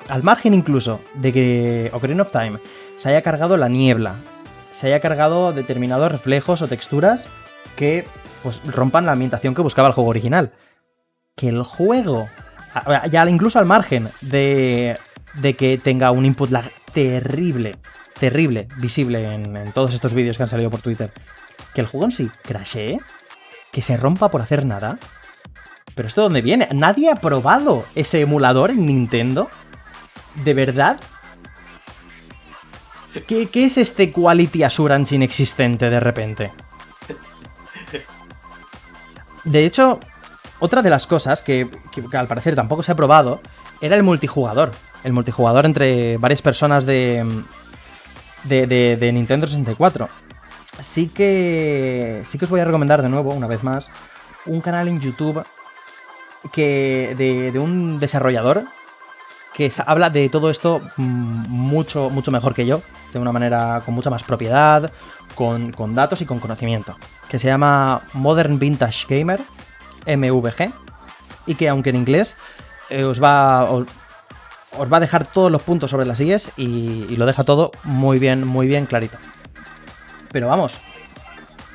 al 0.08 0.24
margen 0.24 0.54
incluso 0.54 1.00
de 1.16 1.34
que 1.34 1.90
Ocarina 1.94 2.24
of 2.24 2.32
Time 2.32 2.60
se 2.96 3.10
haya 3.10 3.22
cargado 3.22 3.58
la 3.58 3.70
niebla, 3.70 4.16
se 4.72 4.88
haya 4.88 5.00
cargado 5.00 5.54
determinados 5.54 6.12
reflejos 6.12 6.62
o 6.62 6.68
texturas 6.68 7.28
que 7.76 8.06
pues, 8.42 8.62
rompan 8.66 9.06
la 9.06 9.14
ambientación 9.14 9.56
que 9.56 9.62
buscaba 9.62 9.88
el 9.88 9.94
juego 9.94 10.10
original. 10.10 10.52
Que 11.36 11.50
el 11.50 11.64
juego, 11.64 12.28
ya 13.10 13.28
incluso 13.28 13.58
al 13.58 13.66
margen 13.66 14.10
de, 14.22 14.98
de 15.36 15.56
que 15.56 15.80
tenga 15.80 16.12
un 16.12 16.26
input 16.26 16.52
lag 16.52 16.66
terrible 16.94 17.74
terrible, 18.24 18.70
visible 18.78 19.34
en, 19.34 19.74
todos 19.74 19.94
estos 19.94 20.14
vídeos 20.14 20.38
que 20.38 20.44
han 20.44 20.50
salido 20.50 20.72
por 20.72 20.82
Twitter. 20.82 21.12
Que 21.74 21.82
el 21.82 21.88
juego 21.88 22.06
en 22.06 22.12
sí 22.12 22.30
crashee, 22.42 22.98
que 23.72 23.82
se 23.82 23.98
rompa 23.98 24.30
por 24.30 24.42
hacer 24.42 24.66
nada. 24.66 24.98
Pero 25.94 26.08
esto 26.08 26.22
de 26.22 26.26
dónde 26.26 26.42
viene? 26.42 26.70
¿Nadie 26.72 27.12
ha 27.12 27.16
probado 27.16 27.84
ese 27.96 28.22
emulador 28.22 28.72
en 28.72 28.86
Nintendo? 28.86 29.50
¿De 30.36 30.54
verdad? 30.54 31.00
¿Qué, 33.28 33.48
es 33.54 33.78
este 33.78 34.12
Quality 34.12 34.64
Assurance 34.64 35.14
inexistente 35.14 35.90
de 35.90 36.00
repente? 36.00 36.52
De 39.44 39.66
hecho, 39.66 40.00
otra 40.60 40.82
de 40.82 40.90
las 40.90 41.06
cosas 41.06 41.42
que, 41.42 41.70
que, 41.92 42.18
al 42.18 42.28
parecer 42.28 42.56
tampoco 42.56 42.82
se 42.82 42.92
ha 42.92 42.96
probado 42.96 43.42
era 43.82 43.96
el 43.96 44.04
multijugador. 44.04 44.72
El 45.04 45.14
multijugador 45.14 45.66
entre 45.66 46.18
varias 46.18 46.42
personas 46.42 46.86
de, 46.86 47.24
de, 48.46 49.12
Nintendo 49.14 49.46
64. 49.46 50.08
Sí 50.80 51.10
que, 51.10 52.22
sí 52.26 52.38
que 52.38 52.46
os 52.46 52.52
voy 52.52 52.62
a 52.62 52.66
recomendar 52.66 53.02
de 53.02 53.10
nuevo, 53.10 53.34
una 53.34 53.48
vez 53.48 53.64
más, 53.64 53.92
un 54.46 54.62
canal 54.62 54.88
en 54.88 55.00
YouTube 55.00 55.46
que 56.52 57.14
de, 57.18 57.60
un 57.60 58.00
desarrollador 58.00 58.66
que 59.54 59.72
habla 59.86 60.10
de 60.10 60.30
todo 60.30 60.50
esto 60.50 60.82
mm, 60.98 61.46
mucho, 61.48 62.10
mucho 62.10 62.32
mejor 62.32 62.54
que 62.54 62.66
yo, 62.66 62.82
de 63.14 63.20
una 63.20 63.32
manera 63.32 63.82
con 63.86 63.94
mucha 63.94 64.10
más 64.10 64.24
propiedad, 64.24 64.92
con, 65.36 65.94
datos 65.94 66.22
y 66.22 66.26
con 66.26 66.40
conocimiento, 66.40 66.96
que 67.30 67.40
se 67.40 67.48
llama 67.48 68.02
Modern 68.14 68.60
Vintage 68.60 69.06
Gamer, 69.08 69.42
MVG, 70.06 70.72
y 71.46 71.56
que 71.56 71.70
aunque 71.70 71.92
en 71.92 71.98
inglés 71.98 72.36
eh, 72.90 73.04
os 73.04 73.22
va, 73.22 73.70
os 74.78 74.92
va 74.92 74.98
a 74.98 75.00
dejar 75.00 75.28
todos 75.28 75.52
los 75.52 75.62
puntos 75.62 75.92
sobre 75.92 76.06
las 76.06 76.20
IES 76.20 76.52
y, 76.58 77.16
lo 77.16 77.26
deja 77.26 77.44
todo 77.44 77.72
muy 77.84 78.20
bien, 78.20 78.46
muy 78.48 78.68
bien 78.68 78.86
clarito. 78.86 79.18
Pero 80.32 80.48
vamos, 80.48 80.80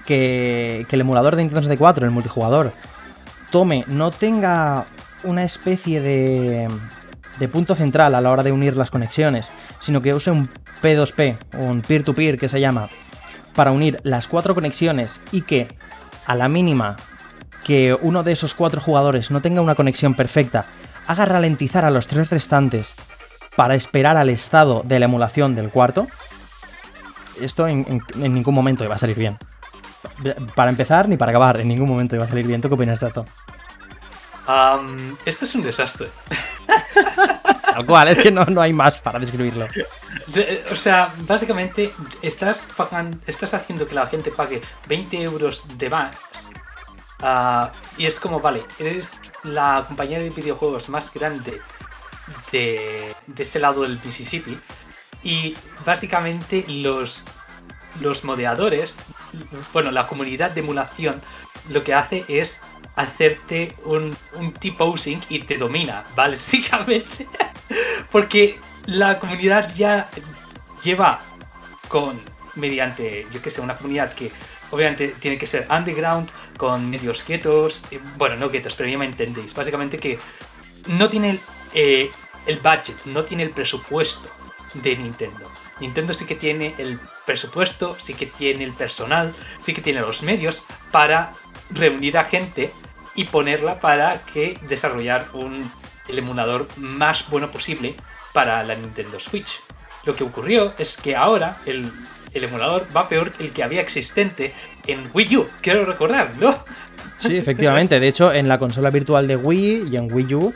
que, 0.04 0.86
el 0.90 1.00
emulador 1.00 1.36
de 1.36 1.42
Nintendo 1.42 1.62
64, 1.62 2.04
el 2.04 2.10
multijugador, 2.10 2.72
tome, 3.50 3.84
no 3.86 4.10
tenga 4.10 4.86
una 5.24 5.44
especie 5.44 6.00
de, 6.00 6.68
de 7.38 7.48
punto 7.48 7.74
central 7.74 8.14
a 8.14 8.20
la 8.20 8.30
hora 8.30 8.42
de 8.42 8.52
unir 8.52 8.76
las 8.76 8.90
conexiones, 8.90 9.50
sino 9.78 10.02
que 10.02 10.14
use 10.14 10.30
un 10.30 10.48
P2P, 10.82 11.36
un 11.58 11.82
peer-to-peer 11.82 12.34
-peer 12.34 12.40
que 12.40 12.48
se 12.48 12.60
llama, 12.60 12.88
para 13.54 13.72
unir 13.72 13.98
las 14.02 14.28
cuatro 14.28 14.54
conexiones 14.54 15.20
y 15.32 15.42
que 15.42 15.68
a 16.26 16.34
la 16.34 16.48
mínima 16.48 16.96
que 17.64 17.96
uno 18.00 18.22
de 18.22 18.32
esos 18.32 18.54
cuatro 18.54 18.80
jugadores 18.80 19.30
no 19.30 19.40
tenga 19.40 19.60
una 19.60 19.74
conexión 19.74 20.14
perfecta, 20.14 20.66
haga 21.06 21.24
ralentizar 21.24 21.84
a 21.84 21.90
los 21.90 22.06
tres 22.06 22.30
restantes 22.30 22.94
para 23.56 23.74
esperar 23.74 24.16
al 24.16 24.28
estado 24.28 24.82
de 24.86 24.98
la 24.98 25.06
emulación 25.06 25.54
del 25.54 25.70
cuarto, 25.70 26.06
esto 27.40 27.66
en, 27.66 28.02
ningún 28.16 28.54
momento 28.54 28.84
iba 28.84 28.94
a 28.94 28.98
salir 28.98 29.18
bien. 29.18 29.36
Para 30.54 30.70
empezar 30.70 31.08
ni 31.08 31.16
para 31.16 31.30
acabar, 31.30 31.60
en 31.60 31.68
ningún 31.68 31.88
momento 31.88 32.14
iba 32.14 32.24
a 32.24 32.28
salir 32.28 32.46
bien. 32.46 32.60
¿Tú 32.60 32.68
qué 32.68 32.74
opinas 32.74 33.00
de 33.00 33.10
esto? 34.48 35.18
esto 35.24 35.44
es 35.44 35.54
un 35.54 35.62
desastre. 35.62 36.08
Tal 37.62 37.86
cual, 37.86 38.08
es 38.08 38.18
que 38.18 38.30
no, 38.30 38.44
no 38.46 38.60
hay 38.60 38.72
más 38.72 38.98
para 38.98 39.18
describirlo. 39.18 39.66
o 40.70 40.76
sea, 40.76 41.12
básicamente 41.18 41.92
estás, 42.22 42.68
estás 43.26 43.54
haciendo 43.54 43.86
que 43.86 43.94
la 43.94 44.06
gente 44.06 44.30
pague 44.30 44.60
20 44.88 45.22
euros 45.22 45.78
de 45.78 45.90
más 45.90 46.52
Ah, 47.20 47.72
y 47.96 48.06
es 48.06 48.20
como, 48.20 48.40
vale, 48.40 48.64
eres 48.78 49.20
la 49.42 49.84
compañía 49.86 50.20
de 50.20 50.30
videojuegos 50.30 50.88
más 50.88 51.12
grande 51.12 51.60
de, 52.52 53.14
de 53.26 53.42
este 53.42 53.58
lado 53.58 53.82
del 53.82 54.00
Mississippi. 54.04 54.58
Y 55.22 55.54
básicamente 55.84 56.64
los, 56.68 57.24
los 58.00 58.24
modeadores, 58.24 58.96
bueno, 59.72 59.90
la 59.90 60.06
comunidad 60.06 60.52
de 60.52 60.60
emulación, 60.60 61.20
lo 61.70 61.82
que 61.82 61.94
hace 61.94 62.24
es 62.28 62.60
hacerte 62.98 63.76
un, 63.84 64.14
un 64.34 64.52
T-posing 64.52 65.20
y 65.28 65.38
te 65.40 65.56
domina, 65.56 66.04
básicamente. 66.16 67.28
Porque 68.10 68.58
la 68.86 69.20
comunidad 69.20 69.72
ya 69.76 70.10
lleva 70.82 71.20
con, 71.86 72.20
mediante, 72.56 73.28
yo 73.32 73.40
que 73.40 73.50
sé, 73.50 73.60
una 73.60 73.76
comunidad 73.76 74.12
que 74.12 74.32
obviamente 74.72 75.14
tiene 75.20 75.38
que 75.38 75.46
ser 75.46 75.68
underground, 75.70 76.28
con 76.56 76.90
medios 76.90 77.22
quietos, 77.22 77.84
bueno, 78.16 78.34
no 78.34 78.50
quietos, 78.50 78.74
pero 78.74 78.88
ya 78.88 78.98
me 78.98 79.06
entendéis. 79.06 79.54
Básicamente 79.54 79.98
que 79.98 80.18
no 80.88 81.08
tiene 81.08 81.38
eh, 81.74 82.10
el 82.46 82.58
budget, 82.58 83.04
no 83.04 83.24
tiene 83.24 83.44
el 83.44 83.50
presupuesto 83.50 84.28
de 84.74 84.96
Nintendo. 84.96 85.48
Nintendo 85.78 86.12
sí 86.12 86.26
que 86.26 86.34
tiene 86.34 86.74
el 86.78 86.98
presupuesto, 87.24 87.94
sí 87.96 88.14
que 88.14 88.26
tiene 88.26 88.64
el 88.64 88.72
personal, 88.72 89.32
sí 89.60 89.72
que 89.72 89.82
tiene 89.82 90.00
los 90.00 90.24
medios 90.24 90.64
para 90.90 91.32
reunir 91.70 92.18
a 92.18 92.24
gente 92.24 92.72
y 93.18 93.24
ponerla 93.24 93.80
para 93.80 94.22
que 94.32 94.58
desarrollar 94.68 95.26
un, 95.34 95.70
el 96.08 96.18
emulador 96.18 96.68
más 96.76 97.28
bueno 97.28 97.50
posible 97.50 97.94
para 98.32 98.62
la 98.62 98.74
Nintendo 98.74 99.18
Switch. 99.18 99.60
Lo 100.04 100.14
que 100.14 100.24
ocurrió 100.24 100.72
es 100.78 100.96
que 100.96 101.16
ahora 101.16 101.58
el 101.66 101.90
el 102.32 102.44
emulador 102.44 102.86
va 102.94 103.08
peor 103.08 103.32
que 103.32 103.44
el 103.44 103.52
que 103.52 103.62
había 103.62 103.80
existente 103.80 104.52
en 104.86 105.04
Wii 105.12 105.36
U, 105.36 105.46
quiero 105.60 105.84
recordar, 105.84 106.36
¿no? 106.38 106.56
Sí, 107.16 107.36
efectivamente. 107.36 107.98
De 108.00 108.08
hecho, 108.08 108.32
en 108.32 108.48
la 108.48 108.58
consola 108.58 108.90
virtual 108.90 109.26
de 109.26 109.36
Wii 109.36 109.88
y 109.90 109.96
en 109.96 110.12
Wii 110.12 110.34
U 110.34 110.54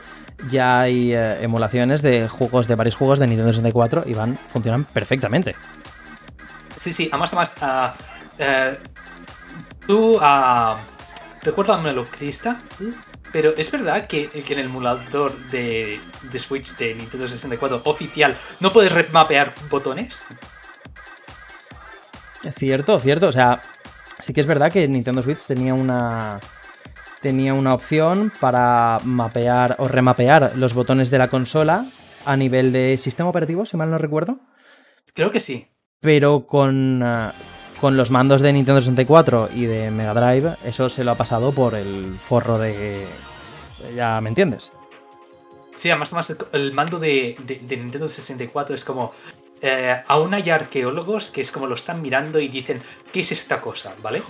ya 0.51 0.83
hay 0.83 1.15
eh, 1.15 1.43
emulaciones 1.43 2.03
de 2.03 2.29
juegos, 2.29 2.69
de 2.69 2.75
varios 2.75 2.95
juegos 2.95 3.19
de 3.19 3.27
Nintendo 3.27 3.53
64 3.53 4.05
y 4.07 4.15
van, 4.15 4.39
funcionan 4.53 4.85
perfectamente. 4.85 5.55
Sí, 6.77 6.93
sí, 6.93 7.09
además, 7.13 7.33
además, 7.33 7.57
uh, 7.63 8.43
uh, 8.43 9.87
tú, 9.87 10.17
uh, 10.17 10.77
recuérdamelo, 11.43 12.05
Crista, 12.05 12.59
pero 13.33 13.55
es 13.57 13.71
verdad 13.71 14.07
que, 14.07 14.29
que 14.29 14.53
en 14.53 14.59
el 14.61 14.67
emulador 14.67 15.37
de, 15.49 16.01
de 16.31 16.39
Switch 16.39 16.77
de 16.77 16.95
Nintendo 16.95 17.27
64 17.27 17.83
oficial 17.85 18.37
no 18.61 18.73
puedes 18.73 18.93
remapear 18.93 19.55
botones. 19.71 20.25
Cierto, 22.57 22.99
cierto. 22.99 23.29
O 23.29 23.33
sea, 23.33 23.63
sí 24.19 24.33
que 24.33 24.41
es 24.41 24.47
verdad 24.47 24.73
que 24.73 24.87
Nintendo 24.89 25.23
Switch 25.23 25.47
tenía 25.47 25.75
una. 25.75 26.41
Tenía 27.21 27.55
una 27.55 27.73
opción 27.73 28.33
para 28.41 28.99
mapear 29.05 29.77
o 29.79 29.87
remapear 29.87 30.57
los 30.57 30.75
botones 30.75 31.09
de 31.09 31.19
la 31.19 31.29
consola 31.29 31.87
a 32.25 32.37
nivel 32.37 32.73
de 32.73 32.97
sistema 32.99 33.31
operativo, 33.31 33.65
si 33.65 33.77
mal 33.77 33.93
no 33.93 33.99
recuerdo. 33.99 34.41
Creo 35.15 35.31
que 35.31 35.39
sí. 35.39 35.69
Pero 36.01 36.49
con, 36.49 37.01
ah, 37.05 37.33
con 37.83 37.97
los 37.97 38.13
mandos 38.13 38.41
de 38.43 38.53
Nintendo 38.53 38.81
64 38.81 39.49
y 39.57 39.67
de 39.67 39.91
Mega 39.91 40.15
Drive, 40.15 40.53
eso 40.65 40.89
se 40.89 41.03
lo 41.03 41.11
ha 41.11 41.17
pasado 41.17 41.51
por 41.51 41.75
el 41.75 42.17
forro 42.17 42.57
de. 42.57 43.05
Ya 43.97 44.21
me 44.21 44.29
entiendes. 44.29 44.71
Sí, 45.75 45.91
además, 45.91 46.37
el 46.53 46.73
mando 46.73 47.01
de, 47.01 47.37
de, 47.45 47.59
de 47.61 47.77
Nintendo 47.77 48.07
64 48.07 48.77
es 48.77 48.85
como 48.85 49.11
eh, 49.61 50.01
aún 50.07 50.33
hay 50.33 50.49
arqueólogos 50.49 51.33
que 51.33 51.41
es 51.41 51.51
como 51.51 51.67
lo 51.67 51.75
están 51.75 52.01
mirando 52.01 52.39
y 52.39 52.47
dicen, 52.47 52.81
¿qué 53.13 53.19
es 53.19 53.33
esta 53.33 53.61
cosa? 53.61 53.95
¿Vale? 54.01 54.23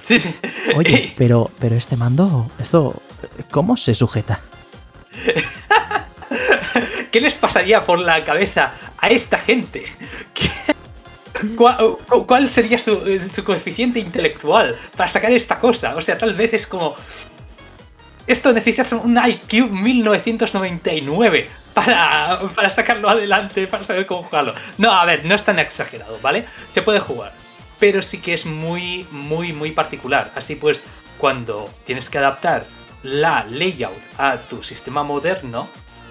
Sí, 0.00 0.18
sí. 0.18 0.34
Oye, 0.74 1.12
pero, 1.18 1.50
pero 1.60 1.76
este 1.76 1.98
mando, 1.98 2.50
esto, 2.58 3.02
¿cómo 3.50 3.76
se 3.76 3.94
sujeta? 3.94 4.40
¿Qué 7.12 7.20
les 7.20 7.34
pasaría 7.34 7.82
por 7.82 7.98
la 7.98 8.24
cabeza 8.24 8.72
a 8.96 9.08
esta 9.08 9.36
gente? 9.36 9.84
¿Cuál, 11.56 12.48
sería 12.48 12.78
su, 12.78 13.00
su, 13.32 13.44
coeficiente 13.44 13.98
intelectual 13.98 14.76
para 14.96 15.08
sacar 15.08 15.32
esta 15.32 15.58
cosa? 15.58 15.94
O 15.96 16.02
sea, 16.02 16.16
tal 16.18 16.34
vez 16.34 16.54
es 16.54 16.66
como... 16.66 16.94
Esto 18.26 18.52
necesitas 18.52 18.92
un 18.92 19.16
IQ 19.16 19.70
1999 19.70 21.48
para, 21.74 22.40
para 22.54 22.70
sacarlo 22.70 23.08
adelante, 23.08 23.66
para 23.66 23.84
saber 23.84 24.06
cómo 24.06 24.24
jugarlo. 24.24 24.54
No, 24.78 24.92
a 24.92 25.04
ver, 25.04 25.24
no 25.24 25.34
es 25.34 25.44
tan 25.44 25.58
exagerado, 25.58 26.18
¿vale? 26.22 26.46
Se 26.66 26.82
puede 26.82 26.98
jugar, 26.98 27.32
pero 27.78 28.02
sí 28.02 28.18
que 28.18 28.34
es 28.34 28.46
muy, 28.46 29.06
muy, 29.10 29.52
muy 29.52 29.72
particular. 29.72 30.32
Así 30.34 30.56
pues, 30.56 30.82
cuando 31.18 31.70
tienes 31.84 32.10
que 32.10 32.18
adaptar 32.18 32.66
la 33.02 33.44
layout 33.48 33.94
a 34.18 34.38
tu 34.38 34.62
sistema 34.62 35.04
moderno, 35.04 35.68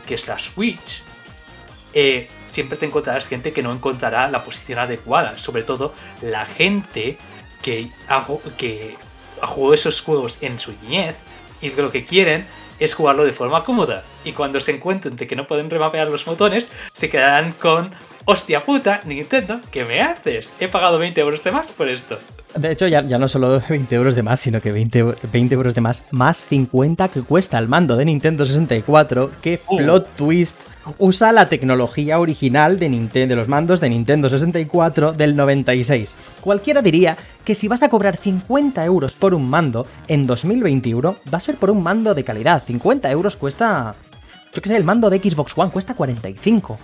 que 0.07 0.13
es 0.13 0.28
la 0.28 0.39
Switch, 0.39 1.03
eh, 1.93 2.30
siempre 2.49 2.77
te 2.77 2.85
encontrarás 2.85 3.27
gente 3.27 3.51
que 3.51 3.63
no 3.63 3.71
encontrará 3.71 4.29
la 4.29 4.43
posición 4.43 4.79
adecuada. 4.79 5.37
Sobre 5.37 5.63
todo 5.63 5.93
la 6.21 6.45
gente 6.45 7.17
que, 7.61 7.89
que 8.57 8.95
jugado 9.41 9.73
esos 9.73 10.01
juegos 10.01 10.37
en 10.41 10.59
su 10.59 10.73
niñez 10.83 11.15
y 11.61 11.69
lo 11.71 11.91
que 11.91 12.05
quieren 12.05 12.45
es 12.79 12.93
jugarlo 12.93 13.23
de 13.23 13.31
forma 13.31 13.63
cómoda. 13.63 14.03
Y 14.23 14.33
cuando 14.33 14.59
se 14.59 14.71
encuentren 14.71 15.15
de 15.15 15.27
que 15.27 15.35
no 15.35 15.45
pueden 15.45 15.69
remapear 15.69 16.07
los 16.07 16.25
botones, 16.25 16.71
se 16.91 17.09
quedarán 17.09 17.53
con 17.53 17.89
hostia 18.25 18.59
puta, 18.59 19.01
Nintendo, 19.05 19.61
¿qué 19.71 19.85
me 19.85 20.01
haces? 20.01 20.55
He 20.59 20.67
pagado 20.67 20.99
20 20.99 21.21
euros 21.21 21.43
de 21.43 21.51
más 21.51 21.71
por 21.71 21.87
esto. 21.87 22.17
De 22.55 22.71
hecho, 22.71 22.87
ya, 22.87 23.01
ya 23.01 23.17
no 23.17 23.27
solo 23.27 23.61
20 23.69 23.95
euros 23.95 24.15
de 24.15 24.23
más, 24.23 24.39
sino 24.39 24.61
que 24.61 24.71
20, 24.71 25.15
20, 25.31 25.55
euros 25.55 25.73
de 25.73 25.81
más, 25.81 26.05
más 26.11 26.43
50 26.45 27.07
que 27.09 27.21
cuesta 27.21 27.57
el 27.57 27.67
mando 27.67 27.95
de 27.95 28.05
Nintendo 28.05 28.45
64. 28.45 29.31
¡Qué 29.41 29.59
uh. 29.67 29.77
plot 29.77 30.15
twist! 30.15 30.59
Usa 30.99 31.31
la 31.31 31.47
tecnología 31.47 32.19
original 32.19 32.77
de, 32.77 32.89
Nintendo, 32.89 33.33
de 33.33 33.36
los 33.36 33.47
mandos 33.47 33.79
de 33.81 33.89
Nintendo 33.89 34.29
64 34.29 35.13
del 35.13 35.36
96. 35.36 36.13
Cualquiera 36.41 36.81
diría 36.81 37.17
que 37.43 37.55
si 37.55 37.67
vas 37.67 37.81
a 37.81 37.89
cobrar 37.89 38.17
50 38.17 38.86
euros 38.86 39.13
por 39.13 39.33
un 39.33 39.49
mando 39.49 39.88
en 40.07 40.27
2021, 40.27 41.15
va 41.33 41.38
a 41.38 41.41
ser 41.41 41.55
por 41.55 41.71
un 41.71 41.81
mando 41.81 42.13
de 42.13 42.23
calidad. 42.23 42.63
50 42.65 43.09
euros 43.09 43.36
cuesta... 43.36 43.95
Yo 44.53 44.61
qué 44.61 44.69
sé, 44.69 44.77
el 44.77 44.83
mando 44.83 45.09
de 45.09 45.19
Xbox 45.19 45.57
One 45.57 45.71
cuesta 45.71 45.95
45. 45.95 46.77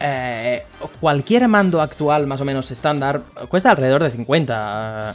Eh, 0.00 0.62
cualquier 1.00 1.48
mando 1.48 1.82
actual, 1.82 2.26
más 2.28 2.40
o 2.40 2.44
menos 2.44 2.70
estándar, 2.70 3.22
cuesta 3.48 3.72
alrededor 3.72 4.04
de 4.04 4.10
50. 4.12 5.14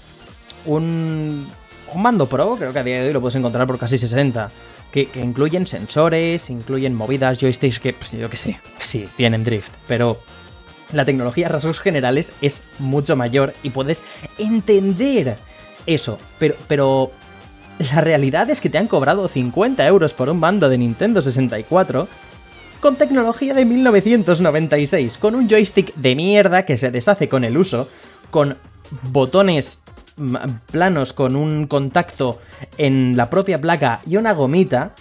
Un, 0.66 1.48
un 1.94 2.02
mando 2.02 2.28
Pro, 2.28 2.56
creo 2.58 2.74
que 2.74 2.80
a 2.80 2.84
día 2.84 3.02
de 3.02 3.08
hoy 3.08 3.14
lo 3.14 3.22
puedes 3.22 3.36
encontrar 3.36 3.66
por 3.66 3.80
casi 3.80 3.98
60. 3.98 4.52
Que, 4.94 5.10
incluyen 5.16 5.68
sensores, 5.68 6.50
incluyen 6.50 6.94
movidas, 6.94 7.40
joysticks 7.40 7.80
que, 7.80 7.94
pues, 7.94 8.12
yo 8.12 8.30
que 8.30 8.38
sé, 8.38 8.60
sí, 8.80 9.10
tienen 9.18 9.44
drift, 9.44 9.74
pero 9.88 10.20
la 10.92 11.04
tecnología 11.04 11.48
a 11.48 11.50
rasgos 11.50 11.80
generales 11.80 12.32
es 12.42 12.62
mucho 12.78 13.16
mayor 13.16 13.54
y 13.64 13.72
puedes 13.72 14.04
entender 14.38 15.36
eso, 15.88 16.20
pero, 16.38 16.56
pero 16.68 17.12
la 17.80 18.02
realidad 18.02 18.50
es 18.50 18.62
que 18.62 18.70
te 18.70 18.78
han 18.78 18.88
cobrado 18.88 19.28
50 19.28 19.86
euros 19.88 20.14
por 20.14 20.30
un 20.30 20.40
mando 20.40 20.70
de 20.70 20.78
Nintendo 20.78 21.22
64 21.22 22.08
con 22.80 22.96
tecnología 22.98 23.54
de 23.54 23.66
1996, 23.66 25.18
con 25.18 25.36
un 25.36 25.50
joystick 25.50 25.96
de 25.96 26.16
mierda 26.16 26.66
que 26.66 26.78
se 26.78 26.92
deshace 26.92 27.30
con 27.30 27.46
el 27.46 27.58
uso, 27.58 27.88
con 28.30 28.58
botones 29.04 29.83
planos 30.72 31.14
con 31.14 31.36
un 31.36 31.68
contacto 31.68 32.42
en 32.78 33.18
la 33.18 33.30
propia 33.30 33.60
placa 33.60 34.02
y 34.06 34.18
una 34.18 34.34
gomita, 34.34 34.94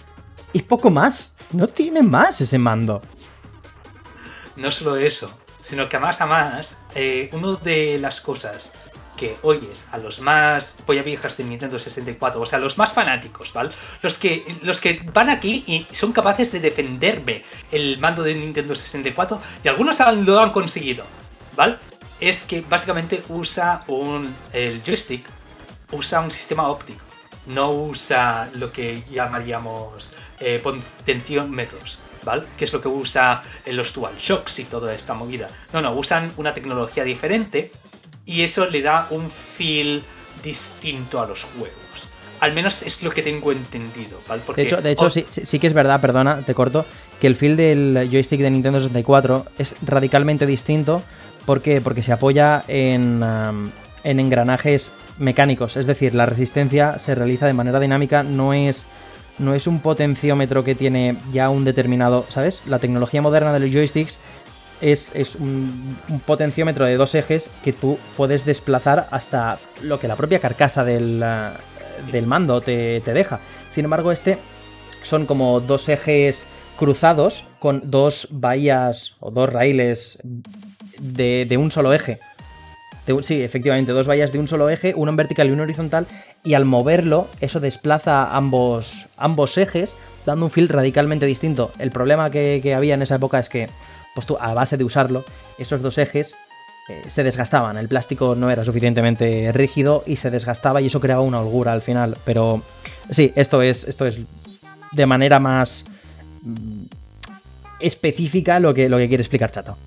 y 0.53 0.61
poco 0.61 0.89
más. 0.89 1.35
No 1.51 1.67
tiene 1.67 2.01
más 2.01 2.41
ese 2.41 2.57
mando. 2.57 3.01
No 4.55 4.71
solo 4.71 4.95
eso, 4.95 5.31
sino 5.59 5.87
que 5.87 5.99
más 5.99 6.21
a 6.21 6.25
más, 6.25 6.79
eh, 6.95 7.29
una 7.33 7.57
de 7.57 7.97
las 7.99 8.21
cosas 8.21 8.71
que 9.17 9.35
oyes 9.43 9.87
a 9.91 9.97
los 9.97 10.19
más 10.19 10.77
polla 10.85 11.03
viejas 11.03 11.37
de 11.37 11.43
Nintendo 11.43 11.77
64, 11.77 12.41
o 12.41 12.45
sea, 12.45 12.59
los 12.59 12.77
más 12.77 12.93
fanáticos, 12.93 13.53
¿vale? 13.53 13.69
Los 14.01 14.17
que, 14.17 14.43
los 14.63 14.81
que 14.81 15.01
van 15.13 15.29
aquí 15.29 15.63
y 15.67 15.85
son 15.93 16.11
capaces 16.11 16.51
de 16.51 16.59
defenderme 16.59 17.43
el 17.71 17.99
mando 17.99 18.23
de 18.23 18.33
Nintendo 18.33 18.73
64, 18.73 19.39
y 19.63 19.67
algunos 19.67 19.99
lo 20.25 20.39
han 20.39 20.51
conseguido, 20.51 21.03
¿vale? 21.55 21.77
Es 22.19 22.43
que 22.43 22.61
básicamente 22.61 23.23
usa 23.29 23.83
un. 23.87 24.33
El 24.51 24.81
joystick 24.83 25.25
usa 25.91 26.21
un 26.21 26.31
sistema 26.31 26.67
óptico, 26.69 27.01
no 27.47 27.71
usa 27.71 28.49
lo 28.55 28.71
que 28.71 29.03
llamaríamos 29.11 30.13
eh, 30.39 30.61
métodos 31.49 31.99
¿vale? 32.23 32.43
Que 32.57 32.65
es 32.65 32.73
lo 32.73 32.81
que 32.81 32.87
usa 32.87 33.41
los 33.67 33.93
Shocks 34.17 34.59
y 34.59 34.63
toda 34.65 34.93
esta 34.93 35.13
movida. 35.13 35.47
No, 35.71 35.81
no, 35.81 35.93
usan 35.93 36.31
una 36.37 36.53
tecnología 36.53 37.03
diferente 37.03 37.71
y 38.25 38.41
eso 38.41 38.65
le 38.67 38.81
da 38.81 39.07
un 39.09 39.29
feel 39.29 40.03
distinto 40.41 41.21
a 41.21 41.27
los 41.27 41.43
juegos. 41.43 42.09
Al 42.39 42.53
menos 42.53 42.83
es 42.83 43.03
lo 43.03 43.11
que 43.11 43.21
tengo 43.21 43.51
entendido, 43.53 44.19
¿vale? 44.27 44.41
de 44.55 44.61
hecho, 44.63 44.81
de 44.81 44.91
hecho 44.91 45.09
sí, 45.09 45.25
sí, 45.29 45.59
que 45.59 45.67
es 45.67 45.73
verdad, 45.73 46.01
perdona, 46.01 46.41
te 46.45 46.53
corto, 46.53 46.85
que 47.21 47.27
el 47.27 47.37
feel 47.37 47.55
del 47.55 48.09
joystick 48.11 48.41
de 48.41 48.51
Nintendo 48.51 48.79
64 48.79 49.45
es 49.57 49.75
radicalmente 49.85 50.45
distinto. 50.45 51.01
¿Por 51.45 51.61
qué? 51.61 51.81
Porque 51.81 52.03
se 52.03 52.13
apoya 52.13 52.63
en, 52.67 53.23
en 54.03 54.19
engranajes 54.19 54.93
mecánicos, 55.17 55.77
es 55.77 55.87
decir, 55.87 56.15
la 56.15 56.25
resistencia 56.25 56.99
se 56.99 57.15
realiza 57.15 57.47
de 57.47 57.53
manera 57.53 57.79
dinámica, 57.79 58.23
no 58.23 58.53
es, 58.53 58.85
no 59.39 59.53
es 59.53 59.67
un 59.67 59.79
potenciómetro 59.79 60.63
que 60.63 60.75
tiene 60.75 61.17
ya 61.31 61.49
un 61.49 61.65
determinado, 61.65 62.25
¿sabes? 62.29 62.61
La 62.65 62.79
tecnología 62.79 63.21
moderna 63.21 63.53
de 63.53 63.59
los 63.59 63.71
joysticks 63.71 64.19
es, 64.81 65.35
un, 65.35 65.97
potenciómetro 66.25 66.85
de 66.85 66.97
dos 66.97 67.15
ejes 67.15 67.49
que 67.63 67.73
tú 67.73 67.97
puedes 68.17 68.45
desplazar 68.45 69.07
hasta 69.11 69.59
lo 69.81 69.99
que 69.99 70.07
la 70.07 70.15
propia 70.15 70.39
carcasa 70.39 70.83
del, 70.83 71.23
eh, 71.23 72.21
mando 72.21 72.61
te, 72.61 73.01
deja. 73.01 73.39
Sin 73.71 73.85
embargo, 73.85 74.11
este 74.11 74.37
son 75.01 75.25
como 75.25 75.61
dos 75.61 75.87
ejes 75.89 76.45
cruzados 76.77 77.45
con 77.59 77.89
dos 77.91 78.27
bahías 78.31 79.15
o 79.19 79.31
dos 79.31 79.49
raíles 79.49 80.19
de, 80.99 81.57
un 81.57 81.71
solo 81.71 81.93
eje. 81.93 82.19
sí, 83.21 83.41
efectivamente, 83.41 83.91
dos 83.91 84.07
bahías 84.07 84.31
de 84.31 84.39
un 84.39 84.47
solo 84.47 84.69
eje, 84.69 84.93
uno 84.95 85.11
en 85.11 85.17
vertical 85.17 85.47
y 85.47 85.51
uno 85.51 85.63
horizontal, 85.63 86.07
y 86.43 86.53
al 86.53 86.65
moverlo, 86.65 87.27
eso 87.41 87.59
desplaza 87.59 88.35
ambos, 88.35 89.07
ambos 89.17 89.57
ejes, 89.57 89.95
dando 90.25 90.45
un 90.45 90.51
feel 90.51 90.69
radicalmente 90.69 91.25
distinto. 91.25 91.71
El 91.79 91.91
problema 91.91 92.29
que 92.29 92.73
había 92.75 92.93
en 92.93 93.01
esa 93.01 93.15
época 93.15 93.39
es 93.39 93.49
que 93.49 93.67
pues 94.13 94.27
tú, 94.27 94.37
a 94.39 94.53
base 94.53 94.77
de 94.77 94.83
usarlo, 94.83 95.23
esos 95.57 95.81
dos 95.81 95.97
ejes 95.97 96.35
eh, 96.89 97.03
se 97.07 97.23
desgastaban. 97.23 97.77
El 97.77 97.87
plástico 97.87 98.35
no 98.35 98.51
era 98.51 98.63
suficientemente 98.63 99.51
rígido 99.51 100.03
y 100.05 100.17
se 100.17 100.29
desgastaba 100.29 100.81
y 100.81 100.87
eso 100.87 100.99
creaba 100.99 101.21
una 101.21 101.39
holgura 101.39 101.73
al 101.73 101.81
final. 101.81 102.17
Pero 102.25 102.61
sí, 103.09 103.31
esto 103.35 103.61
es, 103.61 103.85
esto 103.85 104.05
es 104.05 104.19
de 104.91 105.05
manera 105.05 105.39
más 105.39 105.85
mm, 106.41 106.83
específica 107.79 108.59
lo 108.59 108.73
que, 108.73 108.89
lo 108.89 108.97
que 108.97 109.07
quiere 109.07 109.21
explicar 109.21 109.51
Chato. 109.51 109.77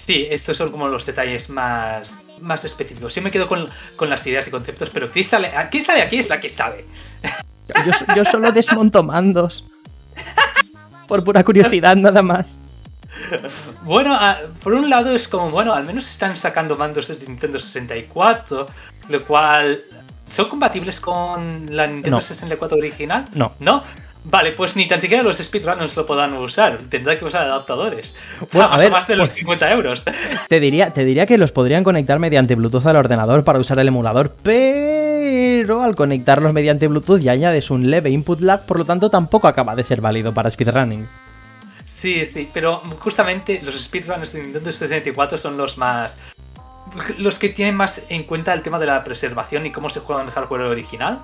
Sí, 0.00 0.26
estos 0.30 0.56
son 0.56 0.70
como 0.70 0.88
los 0.88 1.04
detalles 1.04 1.50
más, 1.50 2.20
más 2.40 2.64
específicos. 2.64 3.14
Yo 3.14 3.20
me 3.20 3.30
quedo 3.30 3.46
con, 3.46 3.68
las 4.08 4.26
ideas 4.26 4.48
y 4.48 4.50
conceptos, 4.50 4.88
pero 4.88 5.10
Crystal, 5.10 5.42
sale 5.82 6.00
aquí 6.00 6.16
es 6.16 6.30
la 6.30 6.40
que 6.40 6.48
sabe. 6.48 6.86
Yo, 7.68 8.14
yo 8.16 8.24
solo 8.24 8.50
desmonto 8.50 9.02
mandos. 9.02 9.66
Por 11.06 11.22
pura 11.22 11.44
curiosidad, 11.44 11.96
nada 11.96 12.22
más. 12.22 12.56
Bueno, 13.82 14.18
por 14.62 14.72
un 14.72 14.88
lado 14.88 15.14
es 15.14 15.28
como, 15.28 15.50
bueno, 15.50 15.74
al 15.74 15.84
menos 15.84 16.08
están 16.08 16.34
sacando 16.38 16.78
mandos 16.78 17.08
desde 17.08 17.26
Nintendo 17.26 17.58
64, 17.58 18.66
lo 19.10 19.24
cual... 19.24 19.84
¿Son 20.24 20.48
compatibles 20.48 20.98
con 20.98 21.66
la 21.76 21.86
Nintendo 21.86 22.20
64 22.22 22.78
original? 22.78 23.26
No. 23.34 23.52
¿No? 23.58 23.84
Vale, 24.24 24.52
pues 24.52 24.76
ni 24.76 24.86
tan 24.86 25.00
siquiera 25.00 25.22
los 25.22 25.38
speedrunners 25.38 25.96
lo 25.96 26.04
podrán 26.04 26.34
usar. 26.34 26.78
Tendrá 26.88 27.18
que 27.18 27.24
usar 27.24 27.42
adaptadores. 27.42 28.14
Bueno, 28.52 28.68
a 28.68 28.88
más 28.90 29.06
de 29.06 29.16
los 29.16 29.32
50 29.32 29.66
pues, 29.66 29.72
euros. 29.72 30.04
Te 30.48 30.60
diría, 30.60 30.92
te 30.92 31.04
diría 31.04 31.26
que 31.26 31.38
los 31.38 31.52
podrían 31.52 31.84
conectar 31.84 32.18
mediante 32.18 32.54
Bluetooth 32.54 32.86
al 32.86 32.96
ordenador 32.96 33.44
para 33.44 33.58
usar 33.58 33.78
el 33.78 33.88
emulador, 33.88 34.34
pero 34.42 35.82
al 35.82 35.96
conectarlos 35.96 36.52
mediante 36.52 36.86
Bluetooth 36.88 37.20
ya 37.20 37.32
añades 37.32 37.70
un 37.70 37.90
leve 37.90 38.10
input 38.10 38.40
lag, 38.40 38.66
por 38.66 38.78
lo 38.78 38.84
tanto 38.84 39.10
tampoco 39.10 39.48
acaba 39.48 39.74
de 39.74 39.84
ser 39.84 40.00
válido 40.00 40.34
para 40.34 40.50
speedrunning. 40.50 41.08
Sí, 41.86 42.24
sí, 42.24 42.48
pero 42.52 42.82
justamente 43.00 43.60
los 43.64 43.80
speedrunners 43.82 44.32
de 44.32 44.42
Nintendo 44.42 44.70
64 44.70 45.38
son 45.38 45.56
los 45.56 45.78
más. 45.78 46.18
los 47.18 47.38
que 47.38 47.48
tienen 47.48 47.74
más 47.74 48.02
en 48.08 48.24
cuenta 48.24 48.52
el 48.52 48.62
tema 48.62 48.78
de 48.78 48.86
la 48.86 49.02
preservación 49.02 49.66
y 49.66 49.72
cómo 49.72 49.90
se 49.90 50.00
juega 50.00 50.22
en 50.22 50.28
el 50.28 50.32
hardware 50.32 50.62
original. 50.62 51.20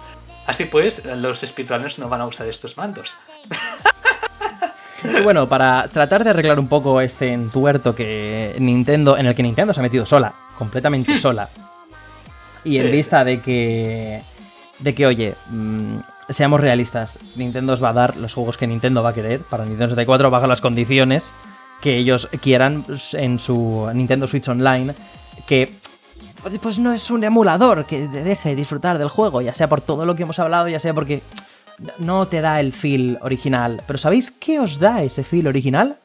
Así 0.47 0.65
pues, 0.65 1.05
los 1.05 1.41
speedrunners 1.41 1.99
no 1.99 2.09
van 2.09 2.21
a 2.21 2.27
usar 2.27 2.47
estos 2.47 2.77
mandos. 2.77 3.17
Y 5.19 5.23
bueno, 5.23 5.49
para 5.49 5.89
tratar 5.89 6.25
de 6.25 6.31
arreglar 6.31 6.59
un 6.59 6.69
poco 6.69 7.01
este 7.01 7.33
entuerto 7.33 7.95
que 7.95 8.55
Nintendo, 8.59 9.17
en 9.17 9.27
el 9.27 9.35
que 9.35 9.43
Nintendo 9.43 9.73
se 9.73 9.81
ha 9.81 9.83
metido 9.83 10.07
sola, 10.07 10.33
completamente 10.59 11.19
sola, 11.19 11.49
y 12.65 12.79
en 12.79 12.87
Sí, 12.87 12.93
vista 12.93 13.25
de 13.25 13.41
que, 13.41 14.23
de 14.81 14.95
que, 14.95 15.07
oye, 15.07 15.35
mm, 15.51 15.99
seamos 16.31 16.61
realistas, 16.61 17.19
Nintendo 17.37 17.75
os 17.75 17.83
va 17.83 17.91
a 17.91 17.95
dar 17.95 18.17
los 18.17 18.35
juegos 18.35 18.57
que 18.57 18.67
Nintendo 18.67 19.03
va 19.03 19.11
a 19.11 19.15
querer 19.15 19.41
para 19.41 19.65
Nintendo 19.65 19.91
64 19.91 20.31
bajo 20.31 20.47
las 20.47 20.61
condiciones 20.61 21.33
que 21.81 21.97
ellos 21.97 22.29
quieran 22.41 22.85
en 23.13 23.39
su 23.39 23.89
Nintendo 23.95 24.27
Switch 24.27 24.49
Online, 24.49 24.95
que 25.47 25.73
pues 26.63 26.79
no 26.79 26.93
es 26.93 27.11
un 27.11 27.25
emulador 27.25 27.85
que 27.87 28.07
te 28.07 28.23
deje 28.23 28.55
disfrutar 28.55 28.99
del 28.99 29.09
juego, 29.09 29.41
ya 29.41 29.53
sea 29.53 29.69
por 29.69 29.81
todo 29.81 30.07
lo 30.07 30.15
que 30.15 30.23
hemos 30.23 30.39
hablado, 30.39 30.69
ya 30.69 30.81
sea 30.81 30.95
porque 30.95 31.23
no 31.99 32.27
te 32.27 32.41
da 32.41 32.61
el 32.61 32.73
feel 32.73 33.19
original. 33.23 33.83
Pero 33.87 33.99
¿sabéis 33.99 34.31
qué 34.31 34.61
os 34.61 34.79
da 34.79 35.03
ese 35.03 35.25
feel 35.25 35.47
original? 35.47 35.97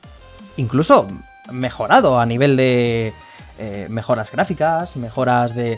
Incluso 0.58 1.08
mejorado 1.52 2.20
a 2.20 2.26
nivel 2.26 2.58
de 2.58 3.14
eh, 3.60 3.88
mejoras 3.90 4.32
gráficas, 4.32 4.98
mejoras 4.98 5.56
de, 5.56 5.78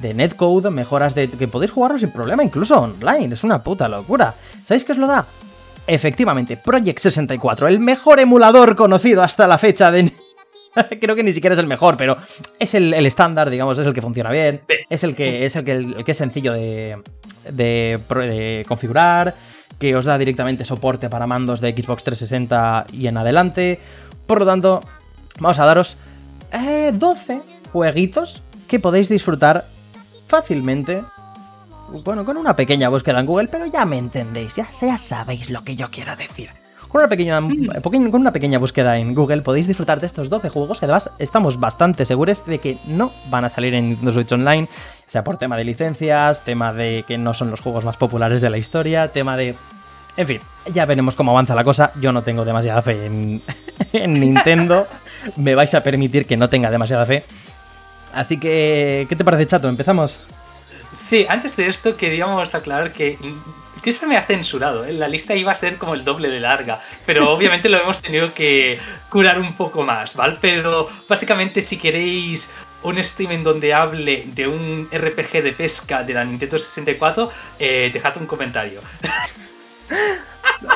de 0.00 0.14
netcode, 0.14 0.70
mejoras 0.70 1.14
de 1.14 1.28
que 1.28 1.48
podéis 1.48 1.72
jugarlo 1.72 1.98
sin 1.98 2.10
problema, 2.10 2.44
incluso 2.44 2.80
online. 2.80 3.34
Es 3.34 3.44
una 3.44 3.62
puta 3.62 3.88
locura. 3.88 4.34
¿Sabéis 4.64 4.84
qué 4.84 4.92
os 4.92 4.98
lo 4.98 5.06
da? 5.06 5.26
Efectivamente, 5.86 6.56
Project 6.56 6.98
64, 6.98 7.68
el 7.68 7.78
mejor 7.78 8.20
emulador 8.20 8.74
conocido 8.76 9.22
hasta 9.22 9.46
la 9.46 9.58
fecha 9.58 9.90
de... 9.90 10.12
Creo 11.00 11.14
que 11.16 11.22
ni 11.22 11.32
siquiera 11.32 11.54
es 11.54 11.58
el 11.60 11.66
mejor, 11.66 11.96
pero 11.96 12.16
es 12.58 12.74
el, 12.74 12.92
el 12.94 13.06
estándar, 13.06 13.50
digamos, 13.50 13.78
es 13.78 13.86
el 13.86 13.94
que 13.94 14.02
funciona 14.02 14.30
bien, 14.30 14.60
Sí. 14.68 14.74
es 14.90 15.04
el 15.04 15.14
que 15.14 15.46
es 15.46 15.56
el 15.56 15.64
que, 15.64 15.72
el 15.72 16.04
que 16.04 16.10
es 16.12 16.16
sencillo 16.16 16.52
de, 16.52 16.98
de 17.50 18.64
configurar, 18.68 19.34
que 19.78 19.94
os 19.96 20.04
da 20.04 20.16
directamente 20.18 20.64
soporte 20.64 21.08
para 21.08 21.26
mandos 21.26 21.60
de 21.60 21.72
Xbox 21.72 22.04
360 22.04 22.86
y 22.92 23.06
en 23.06 23.16
adelante. 23.16 23.80
Por 24.26 24.38
lo 24.40 24.46
tanto, 24.46 24.80
vamos 25.40 25.58
a 25.58 25.64
daros 25.64 25.98
eh, 26.52 26.90
12 26.94 27.40
jueguitos 27.72 28.42
que 28.68 28.78
podéis 28.78 29.08
disfrutar 29.08 29.64
fácilmente. 30.26 31.02
Bueno, 32.04 32.24
con 32.24 32.36
una 32.38 32.56
pequeña 32.56 32.88
búsqueda 32.88 33.20
en 33.20 33.26
Google, 33.26 33.48
pero 33.48 33.66
ya 33.66 33.84
me 33.84 33.98
entendéis, 33.98 34.54
ya, 34.56 34.68
ya 34.70 34.96
sabéis 34.96 35.50
lo 35.50 35.62
que 35.64 35.76
yo 35.76 35.90
quiero 35.90 36.16
decir. 36.16 36.50
Con 36.94 37.00
una, 37.00 37.08
pequeña, 37.08 37.40
poque- 37.82 38.08
con 38.08 38.20
una 38.20 38.30
pequeña 38.32 38.60
búsqueda 38.60 38.98
en 38.98 39.16
Google 39.16 39.42
podéis 39.42 39.66
disfrutar 39.66 39.98
de 39.98 40.06
estos 40.06 40.28
12 40.30 40.48
juegos 40.48 40.78
que 40.78 40.84
además 40.84 41.10
estamos 41.18 41.58
bastante 41.58 42.06
seguros 42.06 42.46
de 42.46 42.60
que 42.60 42.78
no 42.86 43.10
van 43.30 43.44
a 43.44 43.50
salir 43.50 43.74
en 43.74 43.88
Nintendo 43.88 44.12
Switch 44.12 44.30
Online, 44.30 44.68
sea 45.08 45.24
por 45.24 45.36
tema 45.36 45.56
de 45.56 45.64
licencias, 45.64 46.44
tema 46.44 46.72
de 46.72 47.04
que 47.08 47.18
no 47.18 47.34
son 47.34 47.50
los 47.50 47.60
juegos 47.60 47.82
más 47.84 47.96
populares 47.96 48.40
de 48.40 48.48
la 48.48 48.58
historia, 48.58 49.08
tema 49.08 49.36
de... 49.36 49.56
En 50.16 50.28
fin, 50.28 50.40
ya 50.72 50.84
veremos 50.86 51.16
cómo 51.16 51.32
avanza 51.32 51.56
la 51.56 51.64
cosa. 51.64 51.90
Yo 52.00 52.12
no 52.12 52.22
tengo 52.22 52.44
demasiada 52.44 52.80
fe 52.80 53.06
en, 53.06 53.42
en 53.92 54.12
Nintendo. 54.14 54.86
Me 55.34 55.56
vais 55.56 55.74
a 55.74 55.82
permitir 55.82 56.26
que 56.26 56.36
no 56.36 56.48
tenga 56.48 56.70
demasiada 56.70 57.04
fe. 57.06 57.24
Así 58.14 58.38
que, 58.38 59.06
¿qué 59.08 59.16
te 59.16 59.24
parece, 59.24 59.48
chato? 59.48 59.68
¿Empezamos? 59.68 60.20
Sí, 60.92 61.26
antes 61.28 61.56
de 61.56 61.66
esto 61.66 61.96
queríamos 61.96 62.54
aclarar 62.54 62.92
que 62.92 63.18
que 63.84 63.92
se 63.92 64.06
me 64.06 64.16
ha 64.16 64.22
censurado. 64.22 64.84
¿eh? 64.84 64.92
La 64.94 65.06
lista 65.08 65.34
iba 65.36 65.52
a 65.52 65.54
ser 65.54 65.76
como 65.76 65.94
el 65.94 66.02
doble 66.04 66.28
de 66.30 66.40
larga, 66.40 66.80
pero 67.06 67.30
obviamente 67.36 67.68
lo 67.68 67.78
hemos 67.80 68.00
tenido 68.02 68.32
que 68.34 68.78
curar 69.10 69.38
un 69.38 69.52
poco 69.52 69.82
más, 69.84 70.16
¿vale? 70.16 70.38
Pero 70.40 70.88
básicamente 71.08 71.60
si 71.60 71.76
queréis 71.76 72.50
un 72.82 73.02
stream 73.02 73.32
en 73.32 73.44
donde 73.44 73.72
hable 73.72 74.24
de 74.34 74.48
un 74.48 74.88
RPG 74.92 75.42
de 75.42 75.52
pesca 75.52 76.02
de 76.02 76.14
la 76.14 76.24
Nintendo 76.24 76.58
64, 76.58 77.30
eh, 77.58 77.90
dejad 77.92 78.16
un 78.16 78.26
comentario. 78.26 78.80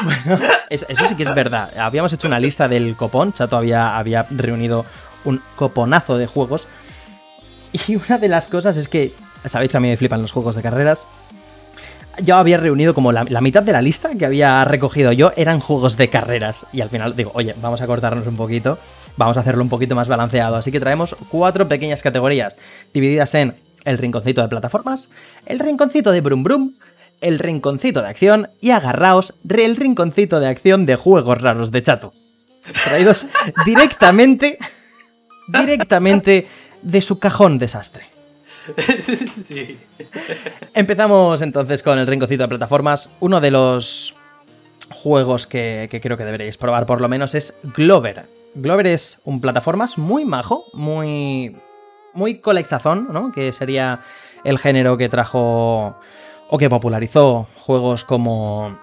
Bueno, 0.03 0.39
es- 0.69 0.85
eso 0.89 1.09
sí 1.09 1.15
que 1.17 1.23
es 1.23 1.35
verdad. 1.35 1.73
Habíamos 1.79 2.13
hecho 2.13 2.27
una 2.29 2.39
lista 2.39 2.69
del 2.69 2.95
copón. 2.95 3.33
Chato 3.33 3.57
había, 3.57 3.97
había 3.97 4.27
reunido 4.31 4.85
un 5.25 5.41
coponazo 5.57 6.19
de 6.19 6.27
juegos. 6.27 6.69
Y 7.73 7.97
una 7.97 8.19
de 8.19 8.29
las 8.29 8.49
cosas 8.49 8.77
es 8.77 8.89
que, 8.89 9.13
sabéis 9.47 9.71
que 9.71 9.77
a 9.77 9.81
mí 9.81 9.89
me 9.89 9.97
flipan 9.97 10.21
los 10.21 10.33
juegos 10.33 10.57
de 10.57 10.63
carreras. 10.63 11.07
Yo 12.25 12.37
había 12.37 12.57
reunido 12.57 12.95
como 12.95 13.12
la, 13.12 13.25
mitad 13.41 13.62
de 13.62 13.73
la 13.73 13.83
lista 13.83 14.11
que 14.19 14.27
había 14.27 14.64
recogido 14.64 15.12
yo 15.12 15.33
eran 15.37 15.61
juegos 15.61 15.97
de 15.97 16.09
carreras. 16.09 16.66
Y 16.73 16.81
al 16.81 16.89
final 16.89 17.14
digo, 17.16 17.31
oye, 17.35 17.55
vamos 17.61 17.81
a 17.81 17.87
cortarnos 17.87 18.27
un 18.27 18.37
poquito. 18.37 18.79
Vamos 19.16 19.37
a 19.37 19.41
hacerlo 19.41 19.62
un 19.62 19.69
poquito 19.69 19.95
más 19.95 20.09
balanceado. 20.09 20.57
Así 20.57 20.73
que 20.73 20.81
traemos 20.81 21.16
cuatro 21.29 21.69
pequeñas 21.69 22.03
categorías 22.03 22.57
divididas 22.93 23.35
en 23.35 23.57
el 23.85 23.99
rinconcito 23.99 24.43
de 24.43 24.49
plataformas, 24.49 25.09
el 25.47 25.59
rinconcito 25.59 26.12
de 26.12 26.21
Brum 26.21 26.43
Brum, 26.43 26.75
el 27.21 27.39
rinconcito 27.39 28.03
de 28.03 28.09
acción 28.09 28.49
y 28.61 28.71
agarraos 28.71 29.35
el 29.49 29.77
rinconcito 29.77 30.41
de 30.41 30.49
acción 30.49 30.87
de 30.87 30.97
juegos 30.97 31.41
raros 31.41 31.71
de 31.73 31.83
chato. 31.83 32.12
Traídos 32.85 33.27
directamente, 33.64 34.59
directamente 35.49 36.47
de 36.83 37.01
su 37.01 37.19
cajón 37.19 37.59
desastre. 37.59 38.18
sí. 39.45 39.79
Empezamos 40.75 41.43
entonces 41.43 41.83
con 41.83 41.99
el 41.99 42.07
rinconcito 42.07 42.45
de 42.45 42.49
plataformas. 42.49 43.11
Uno 43.21 43.41
de 43.41 43.51
los 43.51 44.14
juegos 44.91 45.47
que, 45.47 45.89
creo 46.03 46.16
que 46.16 46.25
deberéis 46.25 46.57
probar 46.57 46.87
por 46.87 47.01
lo 47.01 47.09
menos 47.09 47.35
es 47.35 47.59
Glover. 47.75 48.27
Glover 48.55 48.87
es 48.87 49.21
un 49.25 49.41
plataformas 49.41 49.99
muy 49.99 50.25
majo, 50.25 50.64
muy, 50.73 51.57
muy 52.14 52.39
colectazón, 52.39 53.09
¿no? 53.12 53.33
Que 53.33 53.53
sería 53.53 54.01
el 54.45 54.59
género 54.59 54.97
que 54.97 55.09
trajo 55.09 55.97
o 56.51 56.59
que 56.59 56.71
popularizó 56.71 57.47
juegos 57.57 58.05
como 58.05 58.79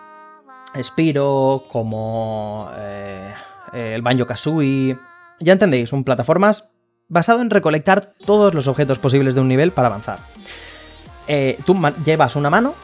Spiro, 0.82 1.66
como 1.72 2.70
eh, 2.78 3.34
el 3.74 4.02
Banjo 4.02 4.26
Kazooie. 4.26 4.98
Ya 5.40 5.54
entendéis, 5.54 5.92
un 5.92 6.04
plataformas 6.04 6.70
basado 7.08 7.42
en 7.42 7.50
recolectar 7.50 8.08
todos 8.26 8.54
los 8.54 8.68
objetos 8.68 9.00
posibles 9.00 9.36
de 9.36 9.42
un 9.42 9.48
nivel 9.48 9.72
para 9.72 9.88
avanzar. 9.88 10.20
Eh, 11.28 11.58
tú 11.66 11.76
llevas 12.06 12.36
una 12.36 12.50
mano 12.50 12.76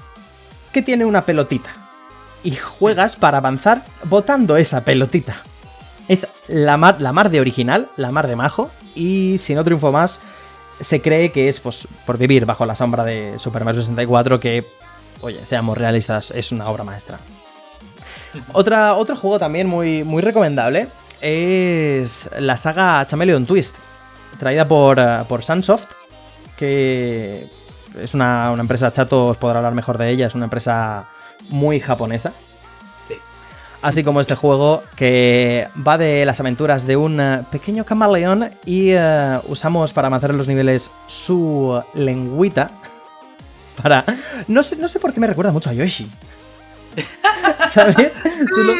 que 0.71 0.81
tiene 0.81 1.05
una 1.05 1.21
pelotita 1.21 1.69
y 2.43 2.55
juegas 2.55 3.15
para 3.15 3.37
avanzar 3.37 3.83
botando 4.05 4.57
esa 4.57 4.81
pelotita. 4.81 5.37
Es 6.07 6.27
la 6.47 6.77
mar, 6.77 7.01
la 7.01 7.13
mar 7.13 7.29
de 7.29 7.39
original, 7.39 7.87
la 7.97 8.11
mar 8.11 8.27
de 8.27 8.35
majo, 8.35 8.71
y 8.95 9.37
si 9.39 9.55
no 9.55 9.63
triunfo 9.63 9.91
más, 9.91 10.19
se 10.79 11.01
cree 11.01 11.31
que 11.31 11.47
es 11.47 11.59
pues, 11.59 11.87
por 12.05 12.17
vivir 12.17 12.45
bajo 12.45 12.65
la 12.65 12.75
sombra 12.75 13.03
de 13.03 13.35
Super 13.37 13.63
Mario 13.63 13.81
64 13.81 14.39
que, 14.39 14.65
oye, 15.21 15.45
seamos 15.45 15.77
realistas, 15.77 16.31
es 16.31 16.51
una 16.51 16.67
obra 16.69 16.83
maestra. 16.83 17.19
Otra, 18.53 18.95
otro 18.95 19.15
juego 19.17 19.39
también 19.39 19.67
muy, 19.67 20.05
muy 20.05 20.21
recomendable 20.21 20.87
es 21.19 22.29
la 22.39 22.55
saga 22.55 23.05
Chameleon 23.05 23.45
Twist, 23.45 23.75
traída 24.41 24.67
por, 24.67 24.97
eh, 24.99 25.19
por 25.29 25.43
Sunsoft, 25.43 25.85
que 26.57 27.45
es 28.01 28.13
una, 28.15 28.49
una 28.51 28.61
empresa, 28.63 28.91
Chato 28.91 29.27
os 29.27 29.37
podrá 29.37 29.59
hablar 29.59 29.75
mejor 29.75 29.99
de 29.99 30.09
ella, 30.09 30.25
es 30.25 30.33
una 30.33 30.45
empresa 30.45 31.05
muy 31.49 31.79
japonesa. 31.79 32.33
Sí. 32.97 33.13
Así 33.83 34.03
como 34.03 34.19
este 34.19 34.33
juego 34.33 34.81
que 34.95 35.67
va 35.87 35.99
de 35.99 36.25
las 36.25 36.39
aventuras 36.39 36.87
de 36.87 36.97
un 36.97 37.19
eh, 37.19 37.41
pequeño 37.51 37.85
camaleón 37.85 38.49
y 38.65 38.89
eh, 38.93 39.39
usamos 39.47 39.93
para 39.93 40.07
avanzar 40.07 40.31
en 40.31 40.37
los 40.39 40.47
niveles 40.47 40.89
su 41.05 41.79
lengüita 41.93 42.71
para... 43.83 44.03
No 44.47 44.63
sé, 44.63 44.75
no 44.77 44.87
sé 44.89 44.99
por 44.99 45.13
qué 45.13 45.19
me 45.19 45.27
recuerda 45.27 45.51
mucho 45.51 45.69
a 45.69 45.73
Yoshi. 45.73 46.09
¿Sabes? 47.69 48.13
Tú 48.55 48.63
lo, 48.63 48.73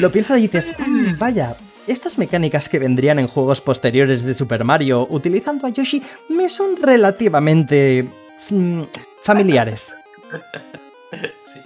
lo 0.00 0.12
piensas 0.12 0.38
y 0.38 0.42
dices, 0.42 0.74
"Mm, 0.78 1.18
vaya, 1.18 1.56
estas 1.86 2.18
mecánicas 2.18 2.68
que 2.68 2.78
vendrían 2.78 3.18
en 3.18 3.28
juegos 3.28 3.60
posteriores 3.60 4.24
de 4.24 4.34
Super 4.34 4.64
Mario 4.64 5.06
utilizando 5.10 5.66
a 5.66 5.70
Yoshi 5.70 6.02
me 6.28 6.48
son 6.48 6.76
relativamente 6.80 8.08
mm, 8.50 8.82
familiares. 9.22 9.94
Sí. 11.40 11.60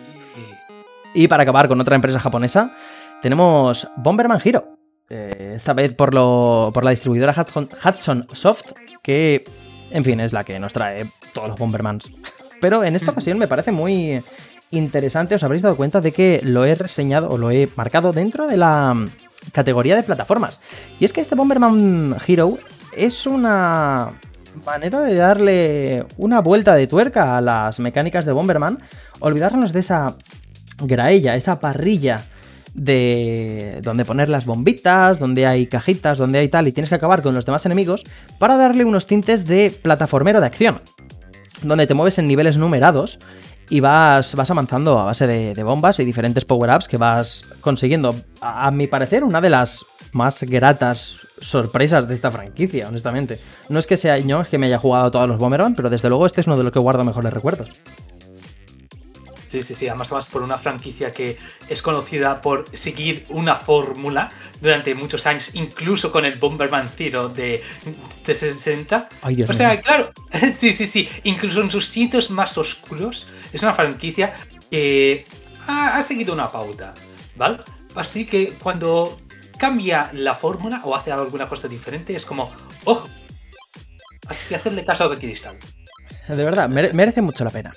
Y 1.14 1.26
para 1.26 1.42
acabar 1.42 1.68
con 1.68 1.80
otra 1.80 1.96
empresa 1.96 2.20
japonesa, 2.20 2.76
tenemos 3.22 3.88
Bomberman 3.96 4.40
Hero. 4.44 4.76
Eh, 5.08 5.54
esta 5.56 5.72
vez 5.72 5.94
por, 5.94 6.12
lo, 6.12 6.70
por 6.74 6.84
la 6.84 6.90
distribuidora 6.90 7.34
Hudson, 7.34 7.70
Hudson 7.82 8.28
Soft, 8.32 8.72
que, 9.02 9.42
en 9.90 10.04
fin, 10.04 10.20
es 10.20 10.34
la 10.34 10.44
que 10.44 10.60
nos 10.60 10.74
trae 10.74 11.06
todos 11.32 11.48
los 11.48 11.58
Bombermans. 11.58 12.12
Pero 12.60 12.84
en 12.84 12.94
esta 12.94 13.10
ocasión 13.12 13.38
me 13.38 13.48
parece 13.48 13.72
muy 13.72 14.22
interesante. 14.70 15.34
Os 15.34 15.42
habréis 15.42 15.62
dado 15.62 15.76
cuenta 15.76 16.02
de 16.02 16.12
que 16.12 16.40
lo 16.44 16.64
he 16.64 16.74
reseñado 16.74 17.30
o 17.30 17.38
lo 17.38 17.50
he 17.50 17.68
marcado 17.74 18.12
dentro 18.12 18.46
de 18.46 18.58
la 18.58 18.94
categoría 19.52 19.96
de 19.96 20.02
plataformas. 20.02 20.60
Y 21.00 21.04
es 21.04 21.12
que 21.12 21.20
este 21.20 21.34
Bomberman 21.34 22.16
Hero 22.26 22.58
es 22.96 23.26
una 23.26 24.10
manera 24.64 25.00
de 25.00 25.14
darle 25.14 26.06
una 26.16 26.40
vuelta 26.40 26.74
de 26.74 26.86
tuerca 26.86 27.36
a 27.36 27.40
las 27.40 27.80
mecánicas 27.80 28.24
de 28.24 28.32
Bomberman. 28.32 28.78
Olvidarnos 29.20 29.72
de 29.72 29.80
esa 29.80 30.16
graella, 30.82 31.36
esa 31.36 31.60
parrilla 31.60 32.24
de 32.74 33.80
donde 33.82 34.04
poner 34.04 34.28
las 34.28 34.46
bombitas, 34.46 35.18
donde 35.18 35.46
hay 35.46 35.66
cajitas, 35.66 36.18
donde 36.18 36.38
hay 36.38 36.48
tal, 36.48 36.68
y 36.68 36.72
tienes 36.72 36.90
que 36.90 36.94
acabar 36.94 37.22
con 37.22 37.34
los 37.34 37.44
demás 37.44 37.66
enemigos 37.66 38.04
para 38.38 38.56
darle 38.56 38.84
unos 38.84 39.06
tintes 39.06 39.46
de 39.46 39.70
plataformero 39.70 40.40
de 40.40 40.46
acción, 40.46 40.80
donde 41.62 41.86
te 41.86 41.94
mueves 41.94 42.18
en 42.18 42.26
niveles 42.26 42.56
numerados 42.56 43.18
y 43.70 43.80
vas, 43.80 44.34
vas 44.34 44.50
avanzando 44.50 44.98
a 44.98 45.04
base 45.04 45.26
de, 45.26 45.62
bombas 45.62 46.00
y 46.00 46.04
diferentes 46.04 46.44
power-ups 46.44 46.88
que 46.88 46.96
vas 46.96 47.44
consiguiendo. 47.60 48.14
A, 48.40 48.70
mi 48.70 48.86
parecer, 48.86 49.24
una 49.24 49.40
de 49.40 49.50
las 49.50 49.84
más 50.12 50.42
gratas 50.42 51.18
sorpresas 51.40 52.08
de 52.08 52.14
esta 52.14 52.30
franquicia, 52.30 52.88
honestamente. 52.88 53.38
No 53.68 53.78
es 53.78 53.86
que 53.86 53.96
sea 53.96 54.18
yo, 54.18 54.40
es 54.40 54.48
que 54.48 54.58
me 54.58 54.66
haya 54.66 54.78
jugado 54.78 55.10
todos 55.10 55.28
los 55.28 55.38
Bomberman, 55.38 55.74
pero 55.74 55.90
desde 55.90 56.08
luego 56.08 56.26
este 56.26 56.40
es 56.40 56.46
uno 56.46 56.56
de 56.56 56.64
los 56.64 56.72
que 56.72 56.78
guardo 56.78 57.04
mejores 57.04 57.32
recuerdos. 57.32 57.70
Sí, 59.48 59.62
sí, 59.62 59.74
sí, 59.74 59.88
además, 59.88 60.12
más 60.12 60.26
por 60.26 60.42
una 60.42 60.58
franquicia 60.58 61.10
que 61.10 61.38
es 61.70 61.80
conocida 61.80 62.42
por 62.42 62.66
seguir 62.76 63.24
una 63.30 63.54
fórmula 63.54 64.28
durante 64.60 64.94
muchos 64.94 65.26
años, 65.26 65.54
incluso 65.54 66.12
con 66.12 66.26
el 66.26 66.34
Bomberman 66.34 66.90
Zero 66.94 67.30
de, 67.30 67.62
60. 68.22 69.08
o 69.48 69.52
sea, 69.54 69.80
claro, 69.80 70.12
sí, 70.52 70.74
sí, 70.74 70.86
sí, 70.86 71.08
incluso 71.24 71.62
en 71.62 71.70
sus 71.70 71.86
sitios 71.86 72.30
más 72.30 72.58
oscuros, 72.58 73.26
es 73.50 73.62
una 73.62 73.72
franquicia 73.72 74.34
que 74.70 75.24
ha, 75.66 76.02
seguido 76.02 76.34
una 76.34 76.48
pauta, 76.48 76.92
¿vale? 77.34 77.60
Así 77.94 78.26
que 78.26 78.52
cuando 78.62 79.16
cambia 79.56 80.10
la 80.12 80.34
fórmula 80.34 80.82
o 80.84 80.94
hace 80.94 81.10
alguna 81.10 81.48
cosa 81.48 81.68
diferente, 81.68 82.14
es 82.14 82.26
como, 82.26 82.52
ojo, 82.84 83.08
así 84.28 84.46
que 84.46 84.56
hacerle 84.56 84.84
caso 84.84 85.04
a 85.04 85.18
Cristal. 85.18 85.56
De 86.28 86.44
verdad, 86.44 86.68
merece 86.68 87.22
mucho 87.22 87.44
la 87.44 87.50
pena. 87.50 87.72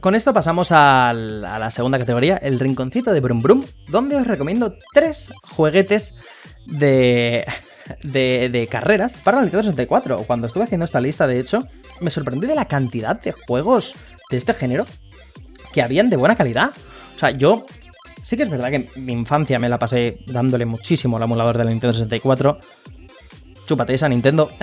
Con 0.00 0.14
esto 0.14 0.32
pasamos 0.32 0.72
a 0.72 1.12
la 1.12 1.70
segunda 1.70 1.98
categoría, 1.98 2.36
el 2.38 2.58
rinconcito 2.58 3.12
de 3.12 3.20
Brum 3.20 3.40
Brum, 3.40 3.64
donde 3.88 4.16
os 4.16 4.26
recomiendo 4.26 4.74
tres 4.94 5.32
jueguetes 5.42 6.14
de, 6.66 7.44
de, 8.02 8.68
carreras 8.70 9.18
para 9.18 9.38
el 9.38 9.44
Nintendo 9.44 9.64
64. 9.64 10.18
Cuando 10.26 10.46
estuve 10.46 10.64
haciendo 10.64 10.84
esta 10.84 11.00
lista, 11.00 11.26
de 11.26 11.38
hecho, 11.38 11.66
me 12.00 12.10
sorprendí 12.10 12.46
de 12.46 12.54
la 12.54 12.66
cantidad 12.66 13.20
de 13.20 13.32
juegos 13.32 13.94
de 14.30 14.38
este 14.38 14.54
género 14.54 14.86
que 15.72 15.82
habían 15.82 16.10
de 16.10 16.16
buena 16.16 16.36
calidad. 16.36 16.70
O 17.16 17.18
sea, 17.18 17.30
yo 17.30 17.66
sí 18.22 18.36
que 18.36 18.44
es 18.44 18.50
verdad 18.50 18.70
que 18.70 18.88
mi 18.96 19.12
infancia 19.12 19.58
me 19.58 19.68
la 19.68 19.78
pasé 19.78 20.18
dándole 20.26 20.64
muchísimo 20.64 21.16
al 21.16 21.24
emulador 21.24 21.58
de 21.58 21.64
la 21.64 21.70
Nintendo 21.70 21.92
64. 21.92 22.58
Chúpate 23.66 23.94
esa 23.94 24.08
Nintendo. 24.08 24.50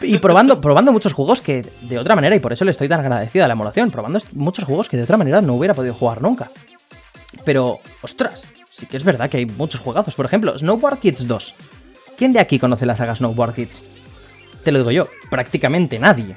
y 0.00 0.18
probando, 0.18 0.60
probando 0.60 0.92
muchos 0.92 1.12
juegos 1.12 1.40
que 1.40 1.66
de 1.82 1.98
otra 1.98 2.14
manera, 2.14 2.36
y 2.36 2.40
por 2.40 2.52
eso 2.52 2.64
le 2.64 2.70
estoy 2.70 2.88
tan 2.88 3.00
agradecido 3.00 3.44
a 3.44 3.48
la 3.48 3.52
emulación, 3.52 3.90
probando 3.90 4.20
muchos 4.32 4.64
juegos 4.64 4.88
que 4.88 4.96
de 4.96 5.02
otra 5.02 5.16
manera 5.16 5.40
no 5.40 5.54
hubiera 5.54 5.74
podido 5.74 5.94
jugar 5.94 6.22
nunca. 6.22 6.50
Pero, 7.44 7.80
ostras, 8.02 8.46
sí 8.70 8.86
que 8.86 8.96
es 8.96 9.04
verdad 9.04 9.28
que 9.28 9.38
hay 9.38 9.46
muchos 9.46 9.80
juegazos. 9.80 10.14
Por 10.14 10.26
ejemplo, 10.26 10.56
Snowboard 10.58 10.98
Kids 10.98 11.26
2. 11.26 11.54
¿Quién 12.16 12.32
de 12.32 12.40
aquí 12.40 12.58
conoce 12.58 12.86
la 12.86 12.96
saga 12.96 13.14
Snowboard 13.14 13.54
Kids? 13.54 13.82
Te 14.64 14.72
lo 14.72 14.78
digo 14.78 14.90
yo, 14.90 15.08
prácticamente 15.30 15.98
nadie. 15.98 16.36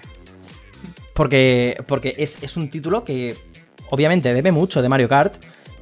Porque, 1.14 1.78
porque 1.88 2.14
es, 2.18 2.42
es 2.42 2.58
un 2.58 2.70
título 2.70 3.04
que 3.04 3.36
obviamente 3.90 4.34
bebe 4.34 4.52
mucho 4.52 4.82
de 4.82 4.90
Mario 4.90 5.10
Kart, 5.10 5.36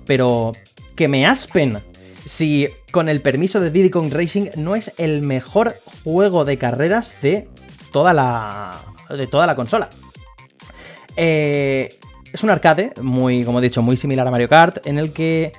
pero 0.06 0.52
que 0.96 1.08
me 1.08 1.26
aspen 1.26 1.80
si 2.26 2.68
con 2.92 3.10
el 3.10 3.22
permiso 3.22 3.60
de 3.60 3.72
Diddy 3.72 3.90
Kong 3.90 4.12
Racing 4.12 4.50
no 4.56 4.76
es 4.76 4.94
el 4.98 5.22
mejor 5.22 5.76
juego 6.04 6.46
de 6.46 6.58
carreras 6.58 7.16
de 7.22 7.48
toda 7.92 8.14
la, 8.14 8.78
de 9.10 9.28
toda 9.28 9.46
la 9.46 9.56
consola. 9.56 9.90
Eh, 11.16 11.90
es 12.32 12.44
un 12.44 12.50
arcade, 12.50 12.94
muy, 13.02 13.44
como 13.44 13.60
he 13.60 13.62
dicho, 13.62 13.82
muy 13.82 13.98
similar 13.98 14.28
a 14.28 14.32
Mario 14.32 14.50
Kart, 14.50 14.86
en 14.86 14.98
el 14.98 15.12
que 15.14 15.52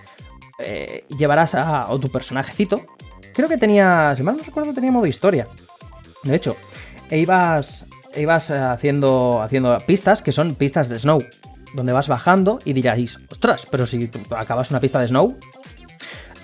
eh, 0.59 1.05
llevarás 1.18 1.55
a, 1.55 1.89
tu 2.01 2.11
personajecito. 2.11 2.87
Creo 3.35 3.49
que 3.49 3.59
tenía, 3.59 4.14
si 4.16 4.22
mal 4.22 4.37
no 4.37 4.43
recuerdo, 4.43 4.72
tenía 4.72 4.93
modo 4.93 5.07
historia. 5.07 5.49
De 6.22 6.35
hecho, 6.35 6.57
e 7.11 7.18
ibas, 7.18 7.89
e 8.14 8.22
ibas 8.22 8.51
haciendo, 8.51 9.43
haciendo 9.43 9.76
pistas 9.87 10.22
que 10.22 10.33
son 10.33 10.55
pistas 10.55 10.89
de 10.89 10.99
snow, 10.99 11.22
donde 11.74 11.93
vas 11.93 12.09
bajando 12.09 12.59
y 12.64 12.72
diráis, 12.72 13.18
ostras, 13.31 13.66
pero 13.70 13.87
si 13.87 14.11
acabas 14.31 14.70
una 14.70 14.81
pista 14.81 15.01
de 15.01 15.09
snow, 15.09 15.37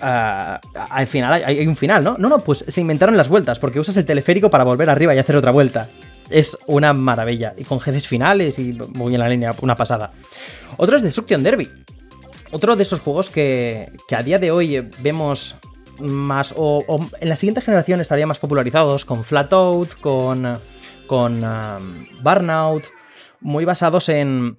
Ah, 0.01 0.59
al 0.89 1.07
final 1.07 1.43
hay, 1.43 1.67
un 1.67 1.75
final, 1.75 2.03
¿no? 2.03 2.17
No, 2.17 2.29
no, 2.29 2.39
pues 2.39 2.65
se 2.67 2.81
inventaron 2.81 3.17
las 3.17 3.29
vueltas, 3.29 3.59
porque 3.59 3.79
usas 3.79 3.97
el 3.97 4.05
teleférico 4.05 4.49
para 4.49 4.63
volver 4.63 4.89
arriba 4.89 5.15
y 5.15 5.17
hacer 5.17 5.35
otra 5.35 5.51
vuelta. 5.51 5.89
Es 6.29 6.57
una 6.67 6.93
maravilla. 6.93 7.53
Y 7.57 7.63
con 7.63 7.79
jefes 7.79 8.07
finales 8.07 8.59
y 8.59 8.77
muy 8.93 9.13
en 9.13 9.19
la 9.19 9.29
línea, 9.29 9.55
una 9.61 9.75
pasada. 9.75 10.11
Otro 10.77 10.97
es 10.97 11.03
Destruction 11.03 11.41
Derby. 11.41 11.69
Otro 12.51 12.75
de 12.75 12.83
esos 12.83 12.99
juegos 12.99 13.29
que, 13.29 13.91
que 14.07 14.15
a 14.15 14.23
día 14.23 14.39
de 14.39 14.51
hoy 14.51 14.89
vemos 14.99 15.55
más, 15.99 16.53
o, 16.55 16.83
en 17.19 17.29
la 17.29 17.35
siguiente 17.35 17.61
generación 17.61 17.99
estaría 18.01 18.27
más 18.27 18.39
popularizados 18.39 19.05
con 19.05 19.23
Flatout, 19.23 19.99
con, 19.99 20.57
con 21.07 21.43
um, 21.43 22.05
Burnout, 22.21 22.83
muy 23.41 23.65
basados 23.65 24.09
en, 24.09 24.57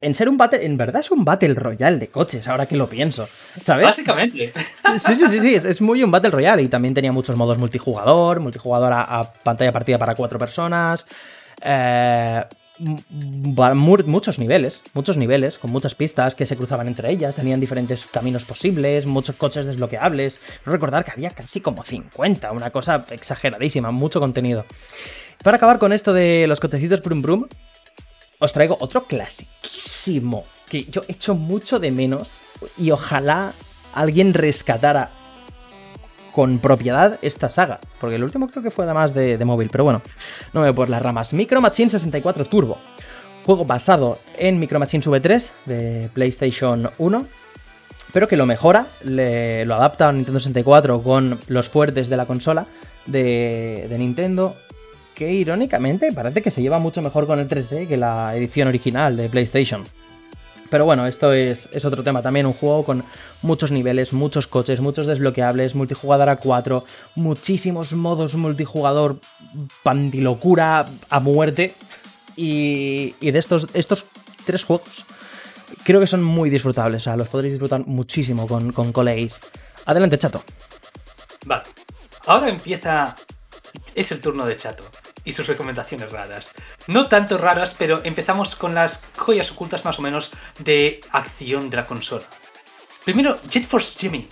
en 0.00 0.14
ser 0.14 0.28
un 0.28 0.36
battle, 0.36 0.64
en 0.64 0.76
verdad 0.76 1.00
es 1.00 1.10
un 1.10 1.24
Battle 1.24 1.54
Royale 1.54 1.98
de 1.98 2.08
coches, 2.08 2.46
ahora 2.46 2.66
que 2.66 2.76
lo 2.76 2.88
pienso, 2.88 3.28
¿sabes? 3.62 3.86
Básicamente. 3.86 4.52
Sí, 4.98 5.16
sí, 5.16 5.26
sí, 5.30 5.40
sí, 5.40 5.54
es, 5.54 5.80
muy 5.80 6.02
un 6.02 6.10
Battle 6.10 6.30
Royale 6.30 6.62
y 6.62 6.68
también 6.68 6.94
tenía 6.94 7.12
muchos 7.12 7.36
modos 7.36 7.58
multijugador, 7.58 8.40
multijugador 8.40 8.92
a, 8.92 9.32
pantalla 9.42 9.72
partida 9.72 9.98
para 9.98 10.14
cuatro 10.14 10.38
personas, 10.38 11.06
eh, 11.62 12.44
muchos 12.78 14.38
niveles, 14.38 14.82
muchos 14.92 15.16
niveles, 15.16 15.58
con 15.58 15.70
muchas 15.70 15.94
pistas 15.94 16.34
que 16.34 16.44
se 16.44 16.56
cruzaban 16.56 16.88
entre 16.88 17.10
ellas, 17.10 17.36
tenían 17.36 17.60
diferentes 17.60 18.06
caminos 18.06 18.44
posibles, 18.44 19.06
muchos 19.06 19.36
coches 19.36 19.64
desbloqueables, 19.64 20.40
recordar 20.66 21.04
que 21.04 21.12
había 21.12 21.30
casi 21.30 21.60
como 21.60 21.82
50, 21.82 22.52
una 22.52 22.70
cosa 22.70 23.04
exageradísima, 23.10 23.90
mucho 23.90 24.20
contenido. 24.20 24.64
Para 25.42 25.56
acabar 25.56 25.78
con 25.78 25.92
esto 25.92 26.12
de 26.12 26.46
los 26.46 26.60
cotecitos 26.60 27.02
Brum 27.02 27.22
Brum, 27.22 27.46
os 28.38 28.52
traigo 28.52 28.76
otro 28.80 29.04
clasiquísimo 29.04 30.44
que 30.68 30.84
yo 30.84 31.02
echo 31.08 31.34
mucho 31.34 31.78
de 31.78 31.90
menos 31.90 32.32
y 32.78 32.90
ojalá 32.90 33.52
alguien 33.94 34.34
rescatara 34.34 35.10
con 36.34 36.58
propiedad 36.58 37.18
esta 37.22 37.48
saga, 37.48 37.78
porque 38.00 38.16
el 38.16 38.24
último 38.24 38.48
creo 38.48 38.62
que 38.62 38.72
fue 38.72 38.84
además 38.84 39.14
de, 39.14 39.42
móvil, 39.44 39.68
pero 39.70 39.84
bueno, 39.84 40.02
no 40.52 40.60
me 40.60 40.66
voy 40.66 40.74
por 40.74 40.90
las 40.90 41.00
ramas. 41.00 41.32
Micro 41.32 41.60
Machine 41.60 41.90
64 41.90 42.46
Turbo, 42.46 42.76
juego 43.46 43.64
basado 43.64 44.18
en 44.36 44.58
Micro 44.58 44.80
Machines 44.80 45.06
V3 45.06 45.50
de 45.66 46.10
PlayStation 46.12 46.90
1, 46.98 47.26
pero 48.12 48.26
que 48.26 48.36
lo 48.36 48.46
mejora, 48.46 48.86
lo 49.04 49.74
adapta 49.74 50.08
a 50.08 50.12
Nintendo 50.12 50.40
64 50.40 51.02
con 51.02 51.38
los 51.46 51.68
fuertes 51.68 52.08
de 52.08 52.16
la 52.16 52.26
consola 52.26 52.66
de, 53.06 53.86
de 53.88 53.98
Nintendo 53.98 54.56
que 55.14 55.32
irónicamente 55.32 56.12
parece 56.12 56.42
que 56.42 56.50
se 56.50 56.62
lleva 56.62 56.78
mucho 56.78 57.02
mejor 57.02 57.26
con 57.26 57.38
el 57.38 57.48
3D 57.48 57.86
que 57.88 57.96
la 57.96 58.36
edición 58.36 58.68
original 58.68 59.16
de 59.16 59.28
PlayStation. 59.28 59.84
Pero 60.70 60.86
bueno, 60.86 61.06
esto 61.06 61.32
es, 61.32 61.68
otro 61.84 62.02
tema 62.02 62.20
también, 62.20 62.46
un 62.46 62.52
juego 62.52 62.84
con 62.84 63.04
muchos 63.42 63.70
niveles, 63.70 64.12
muchos 64.12 64.46
coches, 64.46 64.80
muchos 64.80 65.06
desbloqueables, 65.06 65.74
multijugador 65.74 66.28
a 66.28 66.36
4, 66.36 66.84
muchísimos 67.14 67.92
modos 67.92 68.34
multijugador, 68.34 69.20
pandilocura 69.82 70.86
a 71.10 71.20
muerte. 71.20 71.74
Y, 72.36 73.14
y 73.20 73.30
de 73.30 73.38
estos, 73.38 73.68
estos 73.74 74.06
tres 74.44 74.64
juegos 74.64 75.04
creo 75.84 76.00
que 76.00 76.08
son 76.08 76.24
muy 76.24 76.50
disfrutables, 76.50 77.02
o 77.02 77.04
sea, 77.04 77.16
los 77.16 77.28
podréis 77.28 77.54
disfrutar 77.54 77.86
muchísimo 77.86 78.46
con, 78.46 78.72
con 78.72 78.90
colegas. 78.90 79.40
Adelante, 79.84 80.18
chato. 80.18 80.42
Vale, 81.46 81.62
ahora 82.26 82.48
empieza... 82.48 83.14
Es 83.94 84.10
el 84.10 84.20
turno 84.20 84.44
de 84.44 84.56
chato 84.56 84.84
y 85.24 85.32
sus 85.32 85.46
recomendaciones 85.46 86.10
raras. 86.12 86.52
No 86.86 87.08
tanto 87.08 87.38
raras, 87.38 87.74
pero 87.74 88.00
empezamos 88.04 88.54
con 88.54 88.74
las 88.74 89.04
joyas 89.16 89.50
ocultas 89.50 89.84
más 89.84 89.98
o 89.98 90.02
menos 90.02 90.30
de 90.58 91.00
acción 91.12 91.70
de 91.70 91.76
la 91.78 91.86
consola. 91.86 92.24
Primero, 93.04 93.38
Jet 93.48 93.66
Force 93.66 93.98
Gemini. 93.98 94.28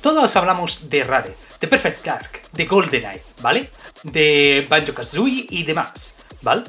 Todos 0.00 0.34
hablamos 0.34 0.90
de 0.90 1.04
Rare, 1.04 1.34
de 1.60 1.68
Perfect 1.68 2.04
Dark, 2.04 2.42
de 2.52 2.66
GoldenEye, 2.66 3.22
¿vale? 3.40 3.70
De 4.02 4.66
Banjo 4.68 4.94
Kazooie 4.94 5.46
y 5.48 5.62
demás, 5.62 6.16
¿vale? 6.40 6.64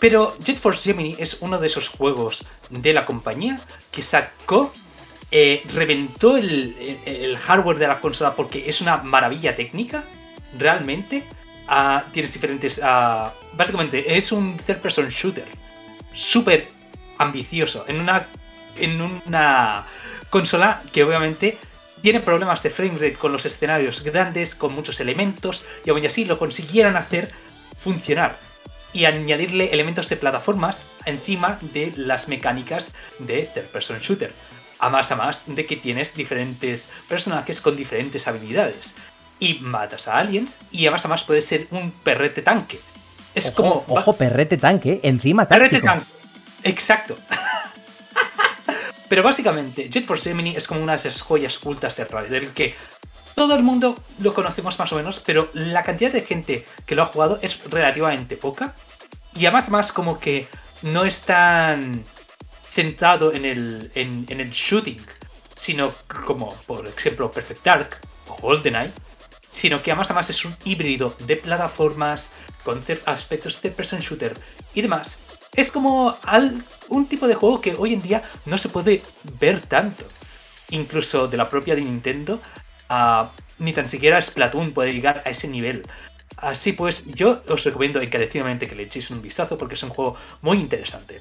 Pero 0.00 0.34
Jet 0.38 0.58
Force 0.58 0.90
Gemini 0.90 1.14
es 1.18 1.36
uno 1.40 1.58
de 1.58 1.66
esos 1.66 1.88
juegos 1.88 2.44
de 2.70 2.92
la 2.94 3.04
compañía 3.04 3.60
que 3.90 4.02
sacó, 4.02 4.72
eh, 5.30 5.62
reventó 5.74 6.36
el, 6.36 6.98
el 7.04 7.36
hardware 7.36 7.78
de 7.78 7.88
la 7.88 8.00
consola 8.00 8.34
porque 8.34 8.68
es 8.68 8.80
una 8.80 8.98
maravilla 8.98 9.54
técnica, 9.54 10.02
realmente 10.58 11.24
tienes 12.12 12.32
diferentes... 12.32 12.80
básicamente 13.52 14.16
es 14.16 14.32
un 14.32 14.56
third 14.56 14.80
person 14.80 15.08
shooter. 15.08 15.46
Súper 16.12 16.68
ambicioso. 17.18 17.84
En 17.88 18.00
una, 18.00 18.26
en 18.76 19.00
una 19.00 19.84
consola 20.30 20.82
que 20.92 21.04
obviamente 21.04 21.58
tiene 22.02 22.20
problemas 22.20 22.62
de 22.62 22.70
frame 22.70 22.94
rate 22.94 23.14
con 23.14 23.32
los 23.32 23.46
escenarios 23.46 24.02
grandes, 24.02 24.54
con 24.54 24.74
muchos 24.74 25.00
elementos, 25.00 25.64
y 25.84 25.90
aún 25.90 26.04
así 26.04 26.24
lo 26.24 26.38
consiguieran 26.38 26.96
hacer 26.96 27.32
funcionar. 27.76 28.38
Y 28.92 29.06
añadirle 29.06 29.72
elementos 29.72 30.08
de 30.10 30.16
plataformas 30.16 30.84
encima 31.06 31.58
de 31.60 31.92
las 31.96 32.28
mecánicas 32.28 32.92
de 33.18 33.48
third 33.54 33.68
person 33.68 33.98
shooter. 34.00 34.34
A 34.78 34.90
más 34.90 35.12
a 35.12 35.16
más 35.16 35.44
de 35.46 35.64
que 35.64 35.76
tienes 35.76 36.14
diferentes 36.14 36.90
personajes 37.08 37.60
con 37.60 37.76
diferentes 37.76 38.26
habilidades 38.26 38.96
y 39.42 39.54
matas 39.54 40.06
a 40.06 40.18
aliens 40.18 40.60
y 40.70 40.86
además 40.86 41.02
además 41.02 41.24
puedes 41.24 41.44
ser 41.44 41.66
un 41.72 41.90
perrete 41.90 42.42
tanque. 42.42 42.78
Es 43.34 43.50
como. 43.50 43.84
Ojo, 43.88 44.12
perrete 44.12 44.56
tanque, 44.56 45.00
encima 45.02 45.48
táctico. 45.48 45.68
Perrete 45.68 45.84
tanque. 45.84 46.06
Exacto. 46.62 47.16
Pero 49.08 49.24
básicamente, 49.24 49.88
Jet 49.90 50.06
Force 50.06 50.30
Gemini 50.30 50.54
es 50.56 50.68
como 50.68 50.80
una 50.80 50.92
de 50.92 50.96
esas 50.96 51.20
joyas 51.22 51.56
ocultas 51.58 51.96
de 51.96 52.04
Rare, 52.04 52.28
del 52.28 52.52
que 52.52 52.74
todo 53.34 53.56
el 53.56 53.64
mundo 53.64 53.96
lo 54.20 54.32
conocemos 54.32 54.78
más 54.78 54.92
o 54.92 54.96
menos, 54.96 55.20
pero 55.20 55.50
la 55.54 55.82
cantidad 55.82 56.12
de 56.12 56.22
gente 56.22 56.64
que 56.86 56.94
lo 56.94 57.02
ha 57.02 57.06
jugado 57.06 57.38
es 57.42 57.62
relativamente 57.64 58.36
poca. 58.36 58.74
Y 59.34 59.44
además, 59.46 59.70
más 59.70 59.92
como 59.92 60.18
que 60.18 60.46
no 60.82 61.04
es 61.04 61.22
tan 61.22 62.04
centrado 62.64 63.34
en 63.34 63.44
el, 63.44 63.90
en, 63.94 64.40
el 64.40 64.50
shooting, 64.50 65.04
sino 65.56 65.92
como, 66.26 66.54
por 66.66 66.86
ejemplo, 66.86 67.30
Perfect 67.30 67.64
Dark 67.64 68.00
o 68.28 68.34
GoldenEye, 68.36 68.92
sino 69.52 69.82
que 69.82 69.90
además, 69.90 70.10
además 70.10 70.30
es 70.30 70.46
un 70.46 70.56
híbrido 70.64 71.14
de 71.26 71.36
plataformas 71.36 72.32
con 72.64 72.82
aspectos 73.04 73.60
de 73.60 73.70
person 73.70 74.00
shooter 74.00 74.32
y 74.72 74.80
demás. 74.80 75.18
Es 75.54 75.70
como 75.70 76.16
un 76.88 77.06
tipo 77.06 77.28
de 77.28 77.34
juego 77.34 77.60
que 77.60 77.74
hoy 77.74 77.92
en 77.92 78.00
día 78.00 78.22
no 78.46 78.56
se 78.56 78.70
puede 78.70 79.02
ver 79.38 79.60
tanto. 79.60 80.04
Incluso 80.70 81.28
de 81.28 81.36
la 81.36 81.50
propia 81.50 81.74
de 81.74 81.82
Nintendo, 81.82 82.40
ni 83.58 83.74
tan 83.74 83.88
siquiera 83.88 84.22
Splatoon 84.22 84.72
puede 84.72 84.94
llegar 84.94 85.22
a 85.26 85.28
ese 85.28 85.48
nivel. 85.48 85.82
Así 86.38 86.72
pues, 86.72 87.12
yo 87.12 87.42
os 87.46 87.62
recomiendo 87.62 88.00
encarecidamente 88.00 88.66
que 88.66 88.74
le 88.74 88.84
echéis 88.84 89.10
un 89.10 89.20
vistazo 89.20 89.58
porque 89.58 89.74
es 89.74 89.82
un 89.82 89.90
juego 89.90 90.16
muy 90.40 90.56
interesante. 90.56 91.20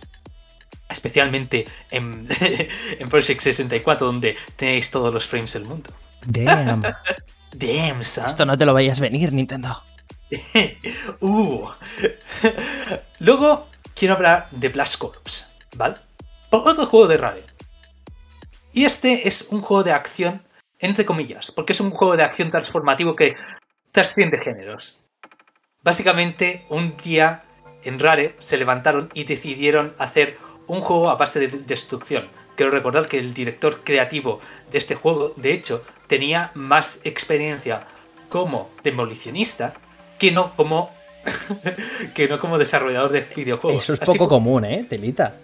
Especialmente 0.87 1.65
en, 1.89 2.25
en 2.99 3.09
Project 3.09 3.41
64, 3.41 4.07
donde 4.07 4.37
tenéis 4.55 4.89
todos 4.89 5.13
los 5.13 5.27
frames 5.27 5.51
del 5.51 5.65
mundo. 5.65 5.91
Damn. 6.25 6.81
Damn, 7.53 8.03
son. 8.03 8.25
Esto 8.25 8.45
no 8.45 8.57
te 8.57 8.65
lo 8.65 8.73
vayas 8.73 8.99
a 8.99 9.01
venir, 9.01 9.33
Nintendo. 9.33 9.83
uh. 11.19 11.67
Luego, 13.19 13.67
quiero 13.95 14.15
hablar 14.15 14.47
de 14.51 14.69
Blast 14.69 14.97
Corps, 14.97 15.47
¿vale? 15.75 15.95
Otro 16.49 16.85
juego 16.85 17.07
de 17.07 17.17
Rare. 17.17 17.43
Y 18.73 18.85
este 18.85 19.27
es 19.27 19.47
un 19.49 19.61
juego 19.61 19.83
de 19.83 19.91
acción, 19.91 20.43
entre 20.79 21.05
comillas, 21.05 21.51
porque 21.51 21.73
es 21.73 21.81
un 21.81 21.91
juego 21.91 22.15
de 22.15 22.23
acción 22.23 22.49
transformativo 22.49 23.15
que 23.15 23.35
trasciende 23.91 24.37
géneros. 24.37 25.01
Básicamente, 25.83 26.65
un 26.69 26.95
día 26.97 27.43
en 27.83 27.99
Rare 27.99 28.35
se 28.39 28.57
levantaron 28.57 29.09
y 29.13 29.25
decidieron 29.25 29.95
hacer 29.97 30.37
un 30.67 30.81
juego 30.81 31.09
a 31.09 31.15
base 31.15 31.39
de 31.39 31.47
destrucción. 31.47 32.29
Quiero 32.55 32.71
recordar 32.71 33.07
que 33.07 33.17
el 33.17 33.33
director 33.33 33.81
creativo 33.83 34.39
de 34.69 34.77
este 34.77 34.95
juego, 34.95 35.33
de 35.35 35.53
hecho, 35.53 35.83
tenía 36.07 36.51
más 36.53 37.01
experiencia 37.03 37.87
como 38.29 38.69
demolicionista 38.83 39.73
que 40.19 40.31
no 40.31 40.55
como 40.55 40.91
que 42.15 42.27
no 42.27 42.39
como 42.39 42.57
desarrollador 42.57 43.11
de 43.11 43.21
videojuegos. 43.35 43.83
Eso 43.83 43.93
es 43.93 43.99
poco 43.99 44.27
común, 44.27 44.65
¿eh? 44.65 44.85
Telita. 44.89 45.35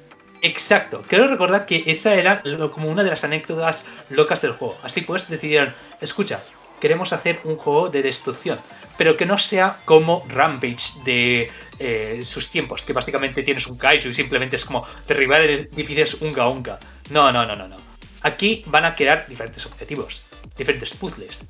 Exacto. 0.41 1.03
Quiero 1.08 1.28
recordar 1.28 1.66
que 1.66 1.84
esa 1.88 2.16
era 2.16 2.41
como 2.72 2.89
una 2.89 3.03
de 3.03 3.10
las 3.10 3.24
anécdotas 3.24 3.86
locas 4.10 4.41
del 4.41 4.51
juego. 4.51 4.78
Así 4.84 5.01
pues 5.01 5.30
decidieron, 5.30 5.74
escucha, 6.01 6.43
queremos 6.80 7.14
hacer 7.14 7.39
un 7.43 7.58
juego 7.58 7.89
de 7.89 8.03
destrucción, 8.03 8.60
pero 8.98 9.16
que 9.16 9.26
no 9.26 9.38
sea 9.38 9.78
como 9.86 10.26
Rampage 10.28 11.00
de 11.06 11.52
eh, 11.80 12.22
sus 12.24 12.50
tiempos, 12.50 12.86
que 12.86 12.93
básicamente 12.93 13.43
tienes 13.43 13.68
un 13.68 13.78
kaiju 13.78 14.10
y 14.10 14.14
simplemente 14.14 14.56
es 14.56 14.66
como 14.66 14.86
derribar 15.08 15.41
edificios 15.41 16.18
unga 16.22 16.48
unga. 16.48 16.80
No, 17.10 17.32
no, 17.32 17.45
no, 17.45 17.56
no, 17.56 17.68
no. 17.68 17.78
Aquí 18.22 18.64
van 18.66 18.86
a 18.86 18.95
crear 18.95 19.28
diferentes 19.28 19.66
objetivos, 19.66 20.24
diferentes 20.58 20.93
puzzles. 20.93 21.48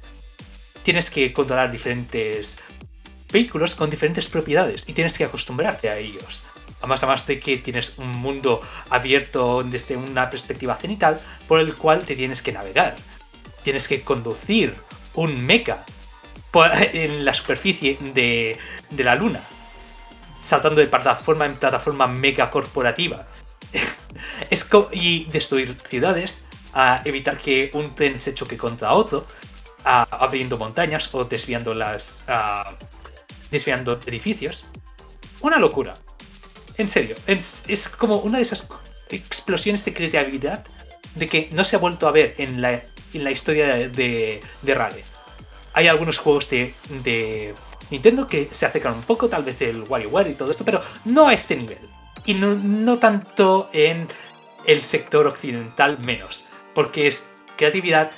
Tienes 0.83 1.09
que 1.09 1.33
controlar 1.33 1.71
diferentes 1.71 2.59
vehículos 3.31 3.75
con 3.75 3.89
diferentes 3.89 4.27
propiedades 4.27 4.87
y 4.87 4.93
tienes 4.93 5.17
que 5.17 5.23
acostumbrarte 5.23 5.89
a 5.89 5.97
ellos. 5.97 6.43
Además, 6.79 7.03
además 7.03 7.27
de 7.27 7.39
que 7.39 7.57
tienes 7.57 7.97
un 7.97 8.09
mundo 8.09 8.61
abierto 8.89 9.63
desde 9.63 9.97
una 9.97 10.29
perspectiva 10.29 10.75
cenital 10.75 11.19
por 11.47 11.59
el 11.59 11.75
cual 11.75 12.03
te 12.05 12.15
tienes 12.15 12.41
que 12.41 12.51
navegar. 12.51 12.95
Tienes 13.63 13.87
que 13.87 14.01
conducir 14.01 14.75
un 15.13 15.43
mecha 15.43 15.83
en 16.53 17.25
la 17.25 17.33
superficie 17.33 17.97
de, 18.13 18.57
la 18.97 19.15
luna, 19.15 19.43
saltando 20.39 20.81
de 20.81 20.87
plataforma 20.87 21.45
en 21.45 21.55
plataforma 21.55 22.07
mega 22.07 22.49
corporativa. 22.49 23.27
y 24.91 25.25
destruir 25.25 25.75
ciudades, 25.87 26.45
a 26.73 27.01
evitar 27.05 27.37
que 27.37 27.71
un 27.73 27.95
tren 27.95 28.19
se 28.19 28.33
choque 28.33 28.57
contra 28.57 28.93
otro, 28.93 29.25
abriendo 29.83 30.57
montañas 30.57 31.13
o 31.13 31.23
desviando 31.25 31.73
las, 31.73 32.23
desviando 33.51 33.99
edificios. 34.05 34.65
Una 35.41 35.57
locura. 35.59 35.93
En 36.77 36.87
serio, 36.87 37.15
es, 37.25 37.89
como 37.97 38.17
una 38.17 38.37
de 38.37 38.43
esas 38.43 38.67
explosiones 39.09 39.83
de 39.85 39.93
creatividad 39.93 40.65
de 41.15 41.27
que 41.27 41.49
no 41.51 41.63
se 41.63 41.75
ha 41.75 41.79
vuelto 41.79 42.07
a 42.07 42.11
ver 42.11 42.35
en 42.37 42.61
la, 42.61 42.83
en 43.13 43.23
la 43.23 43.31
historia 43.31 43.89
de, 43.89 44.41
de, 44.61 44.73
Rare. 44.75 45.03
Hay 45.77 45.87
algunos 45.87 46.17
juegos 46.17 46.49
de, 46.49 47.53
Nintendo 47.91 48.25
que 48.25 48.49
se 48.49 48.65
acercan 48.65 48.95
un 48.95 49.03
poco, 49.03 49.29
tal 49.29 49.43
vez 49.43 49.61
el 49.61 49.83
WarioWare 49.83 50.31
y 50.31 50.33
todo 50.33 50.49
esto, 50.49 50.65
pero 50.65 50.81
no 51.05 51.27
a 51.27 51.33
este 51.33 51.55
nivel. 51.55 51.77
Y 52.25 52.33
no, 52.33 52.55
no 52.55 52.97
tanto 52.97 53.69
en 53.71 54.07
el 54.65 54.81
sector 54.81 55.27
occidental 55.27 55.99
menos, 55.99 56.45
porque 56.73 57.05
es 57.05 57.29
creatividad 57.57 58.09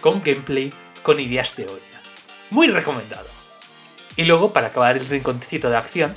con 0.00 0.20
gameplay, 0.20 0.74
con 1.04 1.20
ideas 1.20 1.54
de 1.54 1.66
olla. 1.66 2.02
Muy 2.50 2.66
recomendado. 2.66 3.28
Y 4.16 4.24
luego, 4.24 4.52
para 4.52 4.66
acabar 4.66 4.96
el 4.96 5.08
rinconcito 5.08 5.70
de 5.70 5.76
acción, 5.76 6.12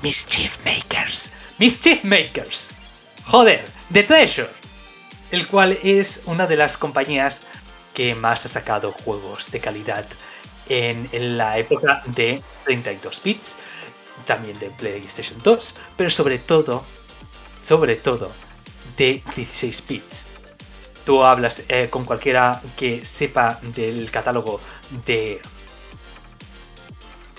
Mischief 0.00 0.64
Makers. 0.64 1.34
Mischief 1.58 2.04
Makers. 2.04 2.70
Joder, 3.26 3.66
The 3.92 4.04
Treasure. 4.04 4.48
El 5.30 5.46
cual 5.46 5.78
es 5.82 6.22
una 6.24 6.46
de 6.46 6.56
las 6.56 6.78
compañías 6.78 7.46
que 7.98 8.14
más 8.14 8.46
ha 8.46 8.48
sacado 8.48 8.92
juegos 8.92 9.50
de 9.50 9.58
calidad 9.58 10.06
en, 10.68 11.36
la 11.36 11.58
época 11.58 12.00
de 12.06 12.40
32 12.64 13.22
bits, 13.24 13.58
también 14.24 14.56
de 14.60 14.70
PlayStation 14.70 15.40
2, 15.42 15.74
pero 15.96 16.08
sobre 16.08 16.38
todo, 16.38 16.84
sobre 17.60 17.96
todo, 17.96 18.30
de 18.96 19.20
16 19.34 19.84
bits. 19.88 20.28
Tú 21.04 21.24
hablas 21.24 21.64
eh, 21.66 21.88
con 21.90 22.04
cualquiera 22.04 22.62
que 22.76 23.04
sepa 23.04 23.58
del 23.74 24.12
catálogo 24.12 24.60
de 25.04 25.40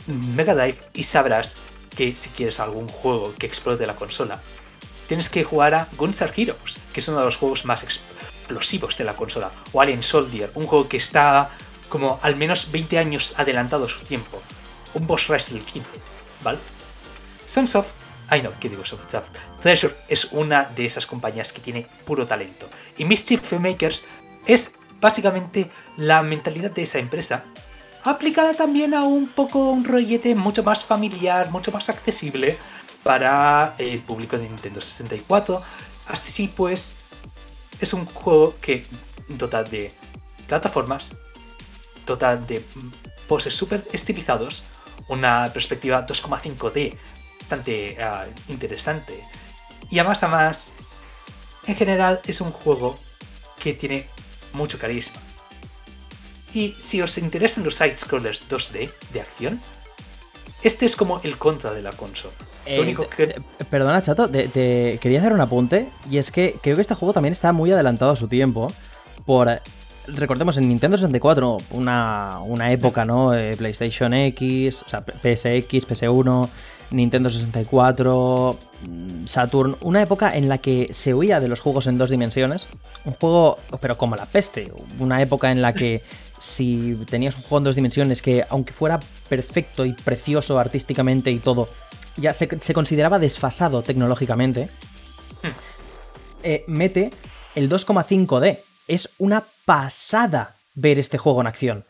Mega 0.07 0.53
Drive 0.53 0.77
y 0.93 1.03
sabrás 1.03 1.55
que 1.95 2.17
si 2.17 2.31
quieres 2.31 2.59
algún 2.59 2.89
juego 2.89 3.33
que 3.39 3.47
explote 3.47 3.87
la 3.87 3.95
consola, 3.95 4.41
tienes 5.07 5.29
que 5.29 5.45
jugar 5.45 5.73
a 5.73 5.87
Gunstar 5.95 6.33
Heroes, 6.35 6.79
que 6.91 6.99
es 6.99 7.07
uno 7.07 7.19
de 7.19 7.25
los 7.25 7.37
juegos 7.37 7.63
más 7.63 7.85
explosivos 8.49 8.97
de 8.97 9.03
la 9.03 9.15
consola, 9.15 9.51
o 9.71 9.81
Alien 9.81 10.01
Soldier, 10.01 10.51
un 10.55 10.65
juego 10.65 10.89
que 10.89 10.97
está 10.97 11.49
como 11.87 12.19
al 12.21 12.35
menos 12.35 12.71
20 12.71 12.97
años 12.97 13.33
adelantado 13.37 13.85
a 13.85 13.89
su 13.89 14.01
tiempo, 14.01 14.41
un 14.93 15.05
boss 15.05 15.27
rush 15.27 15.49
del 15.49 15.61
15, 15.61 15.87
¿vale? 16.43 16.59
Sunsoft, 17.45 17.93
ay 18.27 18.41
no, 18.41 18.51
¿qué 18.59 18.69
digo 18.69 18.85
Softsoft? 18.85 19.31
Treasure 19.61 19.95
es 20.07 20.25
una 20.31 20.65
de 20.75 20.85
esas 20.85 21.05
compañías 21.05 21.53
que 21.53 21.61
tiene 21.61 21.87
puro 22.05 22.25
talento, 22.25 22.69
y 22.97 23.05
Mischief 23.05 23.53
Makers 23.53 24.03
es 24.45 24.75
básicamente 24.99 25.69
la 25.97 26.23
mentalidad 26.23 26.71
de 26.71 26.81
esa 26.81 26.99
empresa 26.99 27.43
aplicada 28.03 28.53
también 28.53 28.93
a 28.93 29.03
un 29.03 29.27
poco 29.27 29.69
un 29.69 29.83
rollete 29.83 30.33
mucho 30.33 30.63
más 30.63 30.85
familiar, 30.85 31.51
mucho 31.51 31.71
más 31.71 31.89
accesible 31.89 32.57
para 33.03 33.75
el 33.77 33.99
público 33.99 34.37
de 34.37 34.47
Nintendo 34.47 34.81
64. 34.81 35.61
Así 36.07 36.47
pues, 36.47 36.95
es 37.79 37.93
un 37.93 38.05
juego 38.05 38.55
que 38.61 38.85
dota 39.27 39.63
de 39.63 39.91
plataformas, 40.47 41.15
dota 42.05 42.35
de 42.35 42.63
poses 43.27 43.53
súper 43.53 43.87
estilizados, 43.93 44.63
una 45.07 45.51
perspectiva 45.53 46.05
2,5D 46.05 46.97
bastante 47.39 47.97
ah, 48.01 48.25
interesante. 48.47 49.23
Y 49.89 49.99
además, 49.99 50.23
además, 50.23 50.73
en 51.65 51.75
general 51.75 52.21
es 52.25 52.41
un 52.41 52.51
juego 52.51 52.95
que 53.59 53.73
tiene 53.73 54.07
mucho 54.53 54.77
carisma. 54.77 55.19
Y 56.53 56.75
si 56.79 57.01
os 57.01 57.17
interesan 57.17 57.63
los 57.63 57.75
side-scrollers 57.75 58.47
2D 58.49 58.91
de 59.13 59.21
acción, 59.21 59.61
este 60.61 60.85
es 60.85 60.95
como 60.95 61.19
el 61.23 61.37
contra 61.37 61.71
de 61.71 61.81
la 61.81 61.91
consola. 61.91 62.33
Eh, 62.65 62.79
único 62.79 63.07
que... 63.07 63.41
Perdona, 63.69 64.01
chato, 64.01 64.29
te, 64.29 64.99
quería 65.01 65.19
hacer 65.19 65.33
un 65.33 65.41
apunte. 65.41 65.89
Y 66.09 66.17
es 66.17 66.31
que 66.31 66.55
creo 66.61 66.75
que 66.75 66.81
este 66.81 66.95
juego 66.95 67.13
también 67.13 67.31
está 67.31 67.53
muy 67.53 67.71
adelantado 67.71 68.11
a 68.11 68.15
su 68.15 68.27
tiempo. 68.27 68.71
Por. 69.25 69.61
Recordemos, 70.07 70.57
en 70.57 70.67
Nintendo 70.67 70.97
64, 70.97 71.57
una, 71.71 72.39
una 72.43 72.71
época, 72.71 73.05
¿no? 73.05 73.33
Eh, 73.33 73.55
PlayStation 73.55 74.13
X, 74.13 74.81
o 74.81 74.89
sea, 74.89 75.01
PSX, 75.01 75.87
PS1, 75.87 76.49
Nintendo 76.91 77.29
64, 77.29 78.57
mm, 78.87 79.25
Saturn, 79.25 79.75
una 79.81 80.01
época 80.01 80.35
en 80.35 80.49
la 80.49 80.57
que 80.57 80.89
se 80.93 81.13
huía 81.13 81.39
de 81.39 81.47
los 81.47 81.59
juegos 81.59 81.87
en 81.87 81.97
dos 81.97 82.09
dimensiones, 82.09 82.67
un 83.05 83.13
juego, 83.13 83.57
pero 83.79 83.97
como 83.97 84.15
la 84.15 84.25
peste, 84.25 84.71
una 84.99 85.21
época 85.21 85.51
en 85.51 85.61
la 85.61 85.73
que 85.73 86.01
si 86.39 86.95
tenías 87.09 87.35
un 87.35 87.43
juego 87.43 87.57
en 87.59 87.63
dos 87.65 87.75
dimensiones 87.75 88.21
que 88.21 88.43
aunque 88.49 88.73
fuera 88.73 88.99
perfecto 89.27 89.85
y 89.85 89.93
precioso 89.93 90.57
artísticamente 90.57 91.31
y 91.31 91.39
todo, 91.39 91.67
ya 92.17 92.33
se, 92.33 92.47
consideraba 92.73 93.19
desfasado 93.19 93.81
tecnológicamente, 93.81 94.69
eh, 96.43 96.63
mete 96.67 97.11
el 97.55 97.69
2,5D. 97.69 98.59
Es 98.87 99.13
una 99.19 99.43
pasada 99.65 100.55
ver 100.73 100.99
este 100.99 101.17
juego 101.17 101.41
en 101.41 101.47
acción 101.47 101.85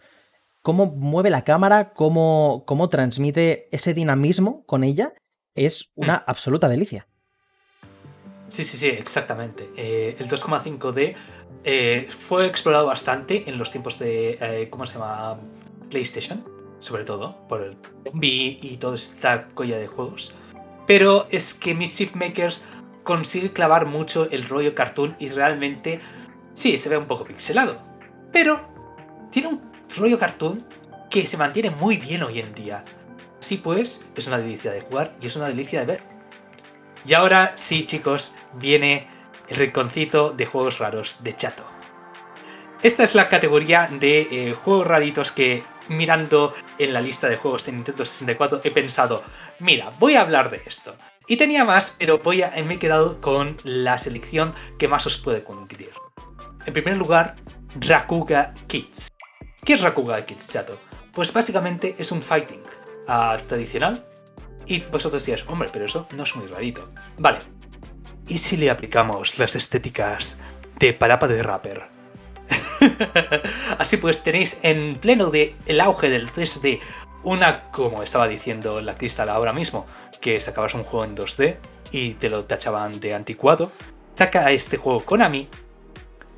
cómo 0.62 0.88
mueve 0.88 1.30
la 1.30 1.44
cámara, 1.44 1.94
cómo, 1.94 2.64
cómo 2.66 2.90
transmite 2.90 3.68
ese 3.72 3.94
dinamismo 3.94 4.66
con 4.66 4.84
ella, 4.84 5.14
es 5.56 5.92
una 5.96 6.18
hmm. 6.18 6.24
absoluta 6.28 6.70
delicia. 6.70 7.08
Sí, 8.50 8.64
sí, 8.64 8.78
sí, 8.78 8.88
exactamente. 8.88 9.70
Eh, 9.78 10.16
el 10.20 10.28
2,5D 10.28 11.16
eh, 11.64 12.08
fue 12.10 12.48
explorado 12.48 12.88
bastante 12.88 13.48
en 13.48 13.58
los 13.58 13.70
tiempos 13.70 14.00
de, 14.00 14.38
eh, 14.42 14.68
¿cómo 14.70 14.86
se 14.86 14.98
llama? 14.98 15.40
PlayStation, 15.90 16.44
sobre 16.80 17.04
todo, 17.04 17.48
por 17.48 17.62
el 17.62 17.78
Wii 18.14 18.60
y 18.62 18.78
toda 18.78 18.96
esta 18.96 19.48
colla 19.50 19.78
de 19.78 19.88
juegos. 19.88 20.34
Pero 20.88 21.28
es 21.30 21.54
que 21.54 21.76
Mischief 21.76 22.16
Makers 22.16 22.62
consigue 23.04 23.52
clavar 23.54 23.86
mucho 23.86 24.30
el 24.32 24.48
rollo 24.48 24.74
cartoon 24.74 25.16
y 25.20 25.30
realmente, 25.30 26.00
sí, 26.54 26.80
se 26.80 26.90
ve 26.90 26.98
un 26.98 27.06
poco 27.06 27.26
pixelado. 27.26 27.78
Pero 28.32 28.68
tiene 29.32 29.50
un 29.50 29.69
rollo 29.98 30.18
cartoon 30.18 30.66
que 31.10 31.26
se 31.26 31.38
mantiene 31.38 31.70
muy 31.70 31.98
bien 31.98 32.24
hoy 32.24 32.40
en 32.40 32.54
día. 32.54 32.86
Sí, 33.40 33.58
pues, 33.58 34.06
es 34.16 34.28
una 34.28 34.38
delicia 34.38 34.72
de 34.72 34.82
jugar 34.82 35.16
y 35.22 35.28
es 35.28 35.36
una 35.36 35.48
delicia 35.48 35.80
de 35.80 35.86
ver. 35.86 36.04
Y 37.06 37.14
ahora 37.14 37.54
sí, 37.56 37.86
chicos, 37.86 38.34
viene 38.54 39.08
el 39.48 39.58
rinconcito 39.58 40.32
de 40.32 40.46
juegos 40.46 40.80
raros 40.80 41.18
de 41.24 41.36
Chato. 41.36 41.64
Esta 42.82 43.04
es 43.04 43.16
la 43.16 43.28
categoría 43.28 43.90
de 43.92 44.22
eh, 44.32 44.54
juegos 44.54 44.88
raritos 44.88 45.32
que 45.32 45.64
mirando 45.90 46.54
en 46.78 46.94
la 46.94 47.02
lista 47.02 47.28
de 47.28 47.36
juegos 47.36 47.66
de 47.66 47.74
Nintendo 47.74 48.06
64 48.06 48.62
he 48.64 48.72
pensado, 48.72 49.24
mira, 49.60 49.92
voy 50.00 50.16
a 50.16 50.22
hablar 50.22 50.50
de 50.50 50.62
esto. 50.66 50.96
Y 51.28 51.38
tenía 51.38 51.66
más, 51.66 51.96
pero 52.00 52.20
voy 52.20 52.42
a, 52.42 52.52
me 52.66 52.76
he 52.76 52.80
quedado 52.80 53.20
con 53.20 53.58
la 53.64 53.98
selección 53.98 54.54
que 54.78 54.88
más 54.88 55.06
os 55.06 55.18
puede 55.18 55.44
cumplir. 55.44 55.92
En 56.66 56.74
primer 56.74 56.96
lugar, 56.96 57.36
Rakuga 57.80 58.54
Kids. 58.68 59.09
¿Qué 59.64 59.74
es 59.74 59.82
Rakuga 59.82 60.26
Kids, 60.26 60.50
chato? 60.50 60.78
Pues 61.14 61.34
básicamente 61.34 61.96
es 61.98 62.12
un 62.12 62.22
fighting 62.22 62.62
uh, 63.08 63.38
tradicional. 63.48 64.06
Y 64.66 64.82
vosotros 64.82 65.24
decías, 65.24 65.46
hombre, 65.48 65.70
pero 65.72 65.86
eso 65.86 66.08
no 66.16 66.24
es 66.24 66.36
muy 66.36 66.48
rarito. 66.48 66.92
Vale. 67.18 67.40
¿Y 68.28 68.38
si 68.38 68.58
le 68.58 68.70
aplicamos 68.70 69.40
las 69.40 69.56
estéticas 69.56 70.38
de 70.78 70.94
Parapa 70.94 71.28
de 71.28 71.42
Rapper? 71.42 71.88
Así 73.78 73.98
pues, 73.98 74.24
tenéis 74.24 74.60
en 74.62 74.96
pleno 74.96 75.32
de 75.32 75.56
el 75.66 75.82
auge 75.82 76.10
del 76.10 76.32
3D 76.32 76.80
una, 77.24 77.64
como 77.72 78.02
estaba 78.02 78.28
diciendo 78.28 78.82
la 78.82 78.96
Crystal 78.96 79.30
ahora 79.30 79.52
mismo, 79.52 79.86
que 80.22 80.40
sacabas 80.40 80.74
un 80.74 80.84
juego 80.84 81.06
en 81.06 81.18
2D 81.18 81.58
y 81.92 82.14
te 82.14 82.30
lo 82.30 82.46
tachaban 82.46 83.00
de 83.00 83.14
anticuado. 83.14 83.72
Saca 84.14 84.52
este 84.52 84.78
juego 84.78 85.04
Konami 85.04 85.50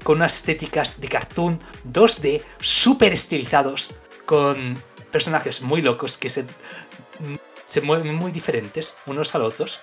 con 0.03 0.17
unas 0.17 0.35
estéticas 0.35 0.99
de 0.99 1.07
cartoon 1.07 1.59
2D 1.89 2.43
súper 2.59 3.13
estilizados, 3.13 3.93
con 4.25 4.81
personajes 5.11 5.61
muy 5.61 5.81
locos 5.81 6.17
que 6.17 6.29
se, 6.29 6.45
se 7.65 7.81
mueven 7.81 8.15
muy 8.15 8.31
diferentes 8.31 8.95
unos 9.05 9.35
a 9.35 9.37
los 9.37 9.53
otros. 9.53 9.79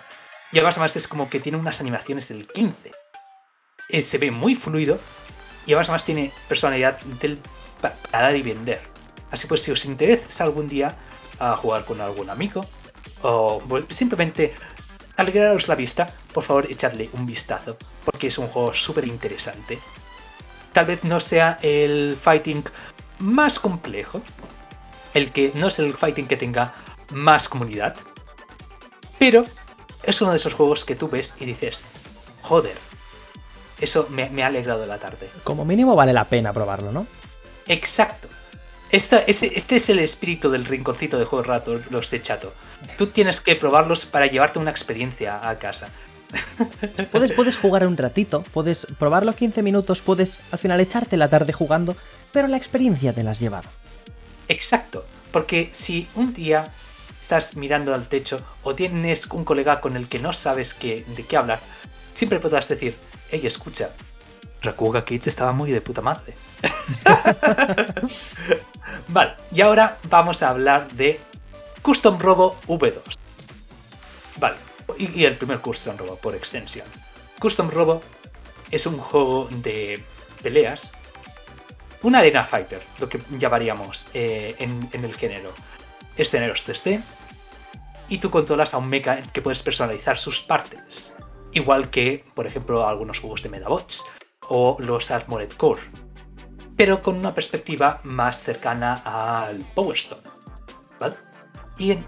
Y 0.52 0.58
además, 0.58 0.96
es 0.96 1.06
como 1.06 1.28
que 1.28 1.40
tiene 1.40 1.58
unas 1.58 1.80
animaciones 1.80 2.28
del 2.28 2.46
15. 2.46 2.90
Eh, 3.90 4.02
se 4.02 4.18
ve 4.18 4.30
muy 4.30 4.54
fluido 4.54 4.98
y 5.66 5.74
además 5.74 6.04
tiene 6.04 6.32
personalidad 6.48 6.98
del, 7.20 7.38
para 7.80 7.96
dar 8.12 8.36
y 8.36 8.42
vender. 8.42 8.80
Así 9.30 9.46
pues, 9.46 9.62
si 9.62 9.70
os 9.70 9.84
interesa 9.84 10.44
algún 10.44 10.68
día 10.68 10.96
a 11.38 11.54
jugar 11.54 11.84
con 11.84 12.00
algún 12.00 12.30
amigo 12.30 12.62
o 13.22 13.62
simplemente 13.90 14.54
alegraros 15.16 15.68
la 15.68 15.74
vista, 15.74 16.06
por 16.32 16.44
favor 16.44 16.66
echadle 16.70 17.10
un 17.12 17.26
vistazo, 17.26 17.76
porque 18.04 18.28
es 18.28 18.38
un 18.38 18.46
juego 18.46 18.72
súper 18.72 19.06
interesante 19.06 19.78
tal 20.78 20.86
vez 20.86 21.02
no 21.02 21.18
sea 21.18 21.58
el 21.60 22.16
fighting 22.16 22.62
más 23.18 23.58
complejo, 23.58 24.22
el 25.12 25.32
que 25.32 25.50
no 25.56 25.66
es 25.66 25.80
el 25.80 25.92
fighting 25.92 26.28
que 26.28 26.36
tenga 26.36 26.72
más 27.10 27.48
comunidad, 27.48 27.96
pero 29.18 29.44
es 30.04 30.20
uno 30.22 30.30
de 30.30 30.36
esos 30.36 30.54
juegos 30.54 30.84
que 30.84 30.94
tú 30.94 31.08
ves 31.08 31.34
y 31.40 31.46
dices, 31.46 31.82
joder, 32.42 32.76
eso 33.80 34.06
me, 34.10 34.22
ha 34.40 34.46
alegrado 34.46 34.86
la 34.86 34.98
tarde. 34.98 35.28
Como 35.42 35.64
mínimo 35.64 35.96
vale 35.96 36.12
la 36.12 36.26
pena 36.26 36.52
probarlo, 36.52 36.92
¿no? 36.92 37.08
Exacto. 37.66 38.28
este 38.92 39.24
es 39.74 39.88
el 39.88 39.98
espíritu 39.98 40.48
del 40.48 40.64
rinconcito 40.64 41.18
de 41.18 41.24
juegos 41.24 41.48
rato, 41.48 41.80
los 41.90 42.08
de 42.08 42.22
chato. 42.22 42.54
Tú 42.96 43.08
tienes 43.08 43.40
que 43.40 43.56
probarlos 43.56 44.06
para 44.06 44.26
llevarte 44.26 44.60
una 44.60 44.70
experiencia 44.70 45.48
a 45.48 45.58
casa. 45.58 45.88
Puedes, 47.12 47.32
puedes 47.32 47.56
jugar 47.56 47.86
un 47.86 47.96
ratito, 47.96 48.44
puedes 48.52 48.86
probarlo 48.98 49.34
15 49.34 49.62
minutos, 49.62 50.02
puedes 50.02 50.40
al 50.50 50.58
final 50.58 50.80
echarte 50.80 51.16
la 51.16 51.28
tarde 51.28 51.52
jugando, 51.52 51.96
pero 52.32 52.48
la 52.48 52.56
experiencia 52.56 53.12
te 53.12 53.22
la 53.22 53.30
has 53.30 53.40
llevado. 53.40 53.68
Exacto, 54.48 55.06
porque 55.32 55.68
si 55.72 56.08
un 56.14 56.34
día 56.34 56.70
estás 57.20 57.56
mirando 57.56 57.94
al 57.94 58.08
techo 58.08 58.40
o 58.62 58.74
tienes 58.74 59.26
un 59.26 59.44
colega 59.44 59.80
con 59.80 59.96
el 59.96 60.08
que 60.08 60.18
no 60.18 60.32
sabes 60.32 60.76
de 60.80 61.26
qué 61.28 61.36
hablar, 61.36 61.60
siempre 62.14 62.40
podrás 62.40 62.68
decir, 62.68 62.96
hey, 63.30 63.42
escucha, 63.44 63.90
Rakuga 64.62 65.04
Kids 65.04 65.26
estaba 65.26 65.52
muy 65.52 65.70
de 65.70 65.80
puta 65.80 66.00
madre. 66.00 66.34
vale, 69.08 69.34
y 69.52 69.60
ahora 69.60 69.98
vamos 70.04 70.42
a 70.42 70.48
hablar 70.48 70.88
de 70.92 71.20
Custom 71.82 72.18
Robo 72.18 72.56
V2. 72.66 73.17
Y, 74.96 75.24
el 75.24 75.36
primer 75.36 75.60
Custom 75.60 75.96
Robo 75.96 76.16
por 76.16 76.34
extensión. 76.34 76.86
Custom 77.38 77.70
Robo 77.70 78.00
es 78.70 78.86
un 78.86 78.98
juego 78.98 79.48
de 79.50 80.02
peleas, 80.42 80.96
una 82.02 82.20
arena 82.20 82.44
fighter, 82.44 82.80
lo 83.00 83.08
que 83.08 83.20
llamaríamos 83.38 84.08
eh, 84.14 84.56
en, 84.58 85.04
el 85.04 85.14
género. 85.14 85.52
Escenarios 86.16 86.66
3D, 86.68 87.02
y 88.08 88.18
tú 88.18 88.30
controlas 88.30 88.74
a 88.74 88.78
un 88.78 88.88
mecha 88.88 89.20
que 89.22 89.42
puedes 89.42 89.62
personalizar 89.62 90.18
sus 90.18 90.40
partes. 90.40 91.14
Igual 91.52 91.90
que, 91.90 92.24
por 92.34 92.46
ejemplo, 92.46 92.86
algunos 92.86 93.20
juegos 93.20 93.42
de 93.42 93.48
Medabots 93.50 94.04
o 94.48 94.76
los 94.80 95.10
Armored 95.10 95.52
Core. 95.52 95.82
Pero 96.76 97.02
con 97.02 97.16
una 97.16 97.34
perspectiva 97.34 98.00
más 98.04 98.42
cercana 98.42 98.94
al 99.04 99.58
Power 99.74 99.96
Stone. 99.96 100.22
¿Vale? 100.98 101.16
Y 101.76 101.92
en. 101.92 102.06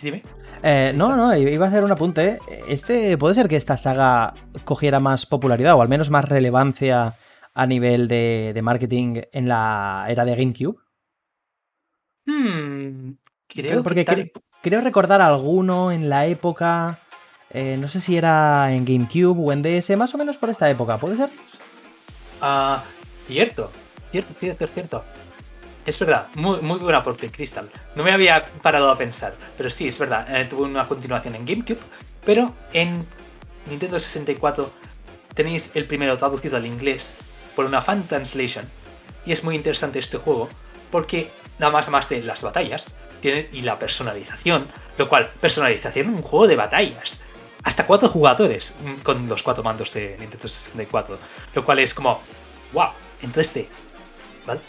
Dime. 0.00 0.22
Eh, 0.62 0.92
no, 0.96 1.16
no, 1.16 1.36
iba 1.36 1.66
a 1.66 1.68
hacer 1.68 1.84
un 1.84 1.92
apunte. 1.92 2.38
Este 2.68 3.16
puede 3.16 3.34
ser 3.34 3.48
que 3.48 3.56
esta 3.56 3.76
saga 3.76 4.34
cogiera 4.64 5.00
más 5.00 5.26
popularidad 5.26 5.74
o 5.74 5.82
al 5.82 5.88
menos 5.88 6.10
más 6.10 6.24
relevancia 6.24 7.14
a 7.54 7.66
nivel 7.66 8.08
de, 8.08 8.58
marketing 8.62 9.22
en 9.32 9.48
la 9.48 10.06
era 10.08 10.24
de 10.24 10.36
GameCube. 10.36 10.78
Hmm, 12.26 13.12
creo 13.48 13.82
Porque 13.82 14.32
creo 14.62 14.80
recordar 14.80 15.20
alguno 15.20 15.92
en 15.92 16.08
la 16.08 16.26
época. 16.26 16.98
Eh, 17.50 17.76
no 17.78 17.88
sé 17.88 18.00
si 18.00 18.16
era 18.16 18.72
en 18.72 18.84
GameCube 18.84 19.40
o 19.40 19.52
en 19.52 19.62
DS, 19.62 19.96
más 19.96 20.14
o 20.14 20.18
menos 20.18 20.36
por 20.36 20.50
esta 20.50 20.68
época, 20.68 20.98
¿puede 20.98 21.16
ser? 21.16 21.30
Ah, 22.40 22.84
cierto, 23.26 23.70
cierto, 24.10 24.34
cierto, 24.38 24.66
cierto. 24.66 25.04
Es 25.88 25.98
verdad, 25.98 26.26
muy, 26.34 26.60
muy 26.60 26.78
buena 26.78 27.02
porque 27.02 27.30
Crystal. 27.30 27.66
No 27.94 28.04
me 28.04 28.12
había 28.12 28.44
parado 28.60 28.90
a 28.90 28.98
pensar, 28.98 29.34
pero 29.56 29.70
sí, 29.70 29.88
es 29.88 29.98
verdad. 29.98 30.36
Eh, 30.36 30.44
tuvo 30.44 30.64
una 30.64 30.86
continuación 30.86 31.34
en 31.34 31.46
GameCube, 31.46 31.78
pero 32.26 32.54
en 32.74 33.06
Nintendo 33.70 33.98
64 33.98 34.70
tenéis 35.32 35.70
el 35.72 35.86
primero 35.86 36.18
traducido 36.18 36.58
al 36.58 36.66
inglés 36.66 37.16
por 37.56 37.64
una 37.64 37.80
fan 37.80 38.06
translation. 38.06 38.66
Y 39.24 39.32
es 39.32 39.42
muy 39.42 39.56
interesante 39.56 39.98
este 39.98 40.18
juego 40.18 40.50
porque 40.90 41.30
nada 41.58 41.72
más 41.72 41.88
más 41.88 42.06
de 42.10 42.22
las 42.22 42.42
batallas 42.42 42.98
tiene, 43.22 43.48
y 43.54 43.62
la 43.62 43.78
personalización, 43.78 44.66
lo 44.98 45.08
cual, 45.08 45.30
personalización 45.40 46.10
un 46.10 46.20
juego 46.20 46.48
de 46.48 46.56
batallas. 46.56 47.22
Hasta 47.62 47.86
cuatro 47.86 48.10
jugadores 48.10 48.76
mm, 48.84 49.00
con 49.00 49.26
los 49.26 49.42
cuatro 49.42 49.64
mandos 49.64 49.94
de 49.94 50.18
Nintendo 50.20 50.48
64, 50.48 51.18
lo 51.54 51.64
cual 51.64 51.78
es 51.78 51.94
como, 51.94 52.20
wow, 52.74 52.90
en 53.22 53.32
3D. 53.32 53.66
¿Vale? 54.44 54.60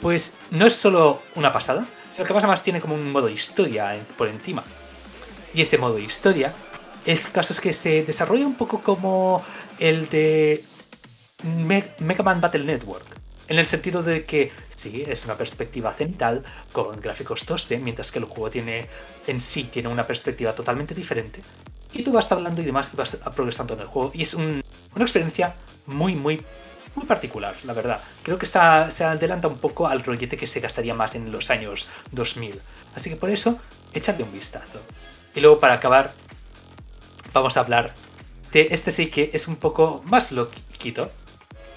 Pues 0.00 0.34
no 0.50 0.66
es 0.66 0.74
solo 0.74 1.22
una 1.34 1.52
pasada, 1.52 1.86
sino 2.10 2.26
que 2.26 2.34
más 2.34 2.62
tiene 2.62 2.80
como 2.80 2.94
un 2.94 3.10
modo 3.10 3.28
historia 3.28 3.94
por 4.16 4.28
encima. 4.28 4.62
Y 5.54 5.62
ese 5.62 5.78
modo 5.78 5.98
historia, 5.98 6.52
es 7.06 7.26
caso 7.28 7.52
es 7.52 7.60
que 7.60 7.72
se 7.72 8.02
desarrolla 8.02 8.46
un 8.46 8.56
poco 8.56 8.80
como 8.82 9.42
el 9.78 10.08
de 10.08 10.64
Mega 12.00 12.22
Man 12.22 12.40
Battle 12.40 12.64
Network, 12.64 13.04
En 13.48 13.58
el 13.58 13.66
sentido 13.66 14.02
de 14.02 14.24
que 14.24 14.50
sí, 14.68 15.04
es 15.06 15.24
una 15.24 15.36
perspectiva 15.36 15.92
cenital 15.92 16.42
con 16.72 17.00
gráficos 17.00 17.46
2D, 17.46 17.78
mientras 17.78 18.10
que 18.10 18.18
el 18.18 18.24
juego 18.24 18.50
tiene 18.50 18.88
en 19.26 19.38
sí 19.38 19.64
tiene 19.64 19.88
una 19.88 20.06
perspectiva 20.06 20.52
totalmente 20.52 20.94
diferente. 20.94 21.42
Y 21.92 22.02
tú 22.02 22.12
vas 22.12 22.30
hablando 22.32 22.60
y 22.60 22.64
demás 22.64 22.90
y 22.92 22.96
vas 22.96 23.16
progresando 23.34 23.74
en 23.74 23.80
el 23.80 23.86
juego. 23.86 24.10
Y 24.14 24.22
es 24.22 24.34
una 24.34 24.62
experiencia 24.96 25.54
muy, 25.86 26.16
muy, 26.16 26.42
muy 26.96 27.06
particular, 27.06 27.54
la 27.64 27.72
verdad. 27.72 28.00
Creo 28.22 28.38
que 28.38 28.46
está, 28.46 28.90
se 28.90 29.04
adelanta 29.04 29.48
un 29.48 29.58
poco 29.58 29.86
al 29.86 30.02
rollete 30.02 30.36
que 30.36 30.46
se 30.46 30.60
gastaría 30.60 30.94
más 30.94 31.14
en 31.14 31.30
los 31.30 31.50
años 31.50 31.88
2000. 32.12 32.60
Así 32.94 33.10
que 33.10 33.16
por 33.16 33.30
eso, 33.30 33.58
echadle 33.92 34.24
un 34.24 34.32
vistazo. 34.32 34.80
Y 35.34 35.40
luego 35.40 35.60
para 35.60 35.74
acabar, 35.74 36.12
vamos 37.32 37.56
a 37.56 37.60
hablar 37.60 37.94
de 38.52 38.68
este 38.70 38.90
sí 38.90 39.08
que 39.08 39.30
es 39.32 39.48
un 39.48 39.56
poco 39.56 40.02
más 40.06 40.32
loquito. 40.32 41.10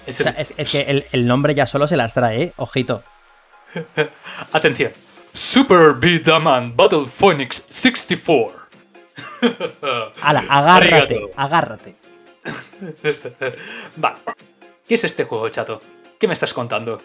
Es, 0.06 0.22
que 0.22 1.04
el, 1.12 1.26
nombre 1.26 1.54
ya 1.54 1.66
solo 1.66 1.86
se 1.86 1.96
las 1.96 2.14
trae, 2.14 2.42
¿eh? 2.42 2.52
ojito. 2.56 3.04
Atención. 4.52 4.92
Super 5.32 5.92
Beatman 5.94 6.74
Battle 6.74 7.04
Phoenix 7.06 7.66
64. 7.68 8.58
Ala, 10.22 10.44
agárrate, 10.48 11.20
agárrate. 11.36 11.94
vale. 13.96 14.16
¿Qué 14.90 14.96
es 14.96 15.04
este 15.04 15.22
juego, 15.22 15.48
chato? 15.50 15.80
¿Qué 16.18 16.26
me 16.26 16.32
estás 16.32 16.52
contando? 16.52 17.00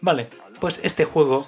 Vale, 0.00 0.30
pues 0.60 0.80
este 0.82 1.04
juego 1.04 1.46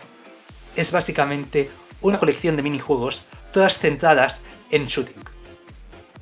es 0.77 0.93
básicamente 0.93 1.70
una 2.02 2.19
colección 2.19 2.55
de 2.55 2.62
minijuegos, 2.62 3.24
todas 3.51 3.78
centradas 3.78 4.43
en 4.70 4.85
shooting. 4.85 5.24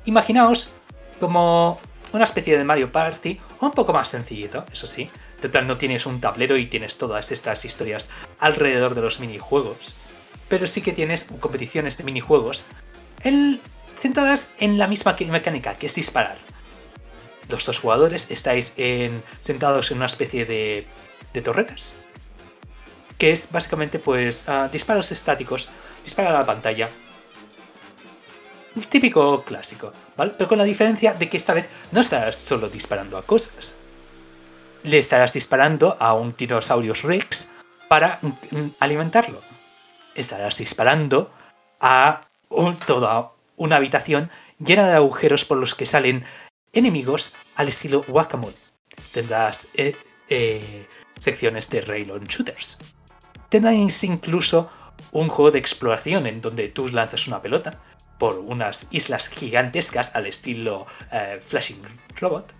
Imaginaos 0.05 0.71
como 1.19 1.77
una 2.13 2.23
especie 2.23 2.57
de 2.57 2.63
Mario 2.63 2.93
Party, 2.93 3.37
un 3.59 3.71
poco 3.71 3.91
más 3.91 4.07
sencillito, 4.07 4.63
eso 4.71 4.87
sí. 4.87 5.09
Total, 5.41 5.67
no 5.67 5.77
tienes 5.77 6.05
un 6.05 6.21
tablero 6.21 6.55
y 6.55 6.67
tienes 6.67 6.97
todas 6.97 7.29
estas 7.33 7.65
historias 7.65 8.09
alrededor 8.39 8.95
de 8.95 9.01
los 9.01 9.19
minijuegos. 9.19 9.93
Pero 10.47 10.67
sí 10.67 10.81
que 10.81 10.93
tienes 10.93 11.25
competiciones 11.41 11.97
de 11.97 12.05
minijuegos 12.05 12.63
centradas 13.99 14.53
en 14.59 14.77
la 14.77 14.87
misma 14.87 15.17
mecánica, 15.29 15.75
que 15.75 15.87
es 15.87 15.95
disparar. 15.95 16.37
Los 17.49 17.65
dos 17.65 17.79
jugadores 17.79 18.29
estáis 18.29 18.75
sentados 19.39 19.91
en 19.91 19.97
una 19.97 20.05
especie 20.05 20.45
de, 20.45 20.87
torretas. 21.43 21.95
Que 23.17 23.31
es 23.31 23.51
básicamente 23.51 23.99
pues 23.99 24.47
ah, 24.47 24.69
disparos 24.71 25.11
estáticos, 25.11 25.67
dispara 26.03 26.29
a 26.29 26.33
la 26.33 26.45
pantalla, 26.45 26.89
típico 28.89 29.43
clásico, 29.43 29.91
¿vale? 30.15 30.33
Pero 30.37 30.47
con 30.47 30.57
la 30.57 30.63
diferencia 30.63 31.13
de 31.13 31.27
que 31.27 31.37
esta 31.37 31.53
vez 31.53 31.69
no 31.91 32.01
estarás 32.01 32.37
solo 32.37 32.69
disparando 32.69 33.17
a 33.17 33.23
cosas. 33.23 33.75
Le 34.83 34.97
estarás 34.97 35.33
disparando 35.33 35.97
a 35.99 36.13
un 36.13 36.33
Tyrannosaurus 36.33 37.03
Rex 37.03 37.51
para 37.87 38.19
alimentarlo. 38.79 39.41
Estarás 40.15 40.57
disparando 40.57 41.31
a 41.81 42.27
toda 42.85 43.31
una 43.57 43.75
habitación 43.75 44.29
llena 44.63 44.87
de 44.87 44.95
agujeros 44.95 45.45
por 45.45 45.57
los 45.57 45.75
que 45.75 45.85
salen 45.85 46.23
enemigos 46.73 47.33
al 47.55 47.67
estilo 47.67 48.03
Guacamole. 48.07 48.55
Tendrás 49.13 49.69
eh, 49.73 49.95
eh, 50.29 50.87
secciones 51.17 51.69
de 51.69 51.81
Railon 51.81 52.25
Shooters. 52.25 52.79
Tendrás 53.49 54.03
incluso 54.03 54.69
un 55.11 55.27
juego 55.27 55.51
de 55.51 55.59
exploración 55.59 56.27
en 56.27 56.41
donde 56.41 56.69
tú 56.69 56.87
lanzas 56.87 57.27
una 57.27 57.41
pelota 57.41 57.81
por 58.19 58.39
unas 58.39 58.87
islas 58.91 59.29
gigantescas 59.29 60.13
al 60.15 60.27
estilo 60.27 60.85
eh, 61.11 61.39
Flashing 61.41 61.81
Robot. 62.19 62.53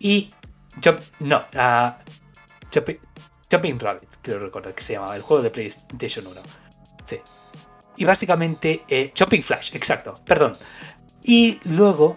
Y. 0.00 0.28
no, 1.20 1.38
uh, 1.54 1.92
Jumping, 3.50 3.78
Rabbit, 3.78 4.08
creo 4.20 4.40
recordar 4.40 4.74
que 4.74 4.82
se 4.82 4.94
llamaba, 4.94 5.14
el 5.14 5.22
juego 5.22 5.42
de 5.42 5.50
PlayStation 5.50 6.26
1. 6.26 6.40
Sí. 7.04 7.20
Y 7.96 8.04
básicamente. 8.04 9.12
Jumping 9.16 9.42
Flash, 9.42 9.74
exacto, 9.76 10.14
perdón. 10.26 10.52
Y 11.22 11.60
luego, 11.64 12.16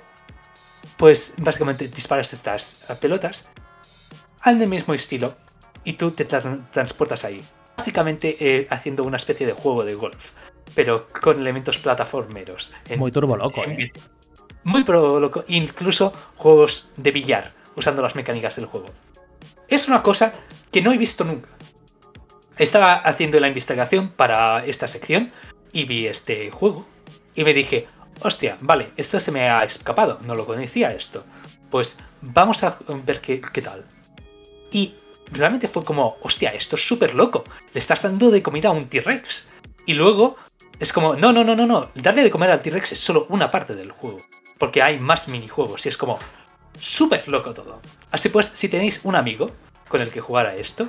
pues 0.97 1.33
básicamente 1.37 1.87
disparas 1.87 2.33
estas 2.33 2.89
eh, 2.89 2.95
pelotas 2.99 3.51
al 4.41 4.65
mismo 4.67 4.93
estilo 4.93 5.35
y 5.83 5.93
tú 5.93 6.11
te 6.11 6.25
transportas 6.25 7.25
ahí. 7.25 7.43
Básicamente 7.77 8.67
haciendo 8.71 9.03
una 9.03 9.17
especie 9.17 9.45
de 9.45 9.53
juego 9.53 9.85
de 9.85 9.93
golf 9.93 10.31
pero 10.75 11.07
con 11.07 11.39
elementos 11.39 11.77
plataformeros. 11.79 12.71
muy 12.97 13.11
turbo 13.11 13.35
loco, 13.35 13.63
¿eh? 13.63 13.91
Muy 14.63 14.83
turbo 14.83 15.19
loco. 15.19 15.43
Incluso 15.47 16.13
juegos 16.35 16.89
de 16.97 17.11
billar, 17.11 17.49
usando 17.75 18.01
las 18.01 18.15
mecánicas 18.15 18.57
del 18.57 18.65
juego. 18.65 18.87
Es 19.67 19.87
una 19.87 20.03
cosa 20.03 20.33
que 20.71 20.81
no 20.81 20.93
he 20.93 20.97
visto 20.97 21.23
nunca. 21.23 21.49
Estaba 22.57 22.93
haciendo 22.93 23.39
la 23.39 23.47
investigación 23.47 24.07
para 24.07 24.65
esta 24.65 24.87
sección 24.87 25.29
y 25.73 25.85
vi 25.85 26.07
este 26.07 26.51
juego. 26.51 26.87
Y 27.35 27.43
me 27.43 27.53
dije, 27.53 27.87
hostia, 28.21 28.57
vale, 28.61 28.91
esto 28.97 29.19
se 29.19 29.31
me 29.31 29.49
ha 29.49 29.63
escapado, 29.63 30.19
no 30.23 30.35
lo 30.35 30.45
conocía 30.45 30.91
esto. 30.91 31.25
Pues 31.69 31.97
vamos 32.21 32.63
a 32.63 32.77
ver 33.05 33.21
qué, 33.21 33.41
qué 33.41 33.61
tal. 33.61 33.85
Y 34.71 34.95
realmente 35.31 35.67
fue 35.67 35.83
como, 35.83 36.17
hostia, 36.21 36.51
esto 36.51 36.75
es 36.75 36.87
súper 36.87 37.13
loco. 37.15 37.43
Le 37.73 37.79
estás 37.79 38.01
dando 38.01 38.31
de 38.31 38.41
comida 38.41 38.69
a 38.69 38.71
un 38.71 38.87
T-Rex. 38.87 39.49
Y 39.85 39.93
luego 39.93 40.37
es 40.79 40.93
como, 40.93 41.15
no, 41.15 41.31
no, 41.31 41.43
no, 41.43 41.55
no, 41.55 41.65
no. 41.65 41.89
Darle 41.95 42.23
de 42.23 42.31
comer 42.31 42.51
al 42.51 42.61
T-Rex 42.61 42.93
es 42.93 42.99
solo 42.99 43.25
una 43.29 43.49
parte 43.49 43.75
del 43.75 43.91
juego. 43.91 44.17
Porque 44.57 44.81
hay 44.81 44.97
más 44.99 45.27
minijuegos 45.27 45.85
y 45.85 45.89
es 45.89 45.97
como 45.97 46.19
súper 46.79 47.27
loco 47.27 47.53
todo. 47.53 47.81
Así 48.11 48.29
pues, 48.29 48.47
si 48.47 48.69
tenéis 48.69 49.01
un 49.03 49.15
amigo 49.15 49.51
con 49.87 50.01
el 50.01 50.11
que 50.11 50.21
jugar 50.21 50.45
a 50.45 50.55
esto 50.55 50.87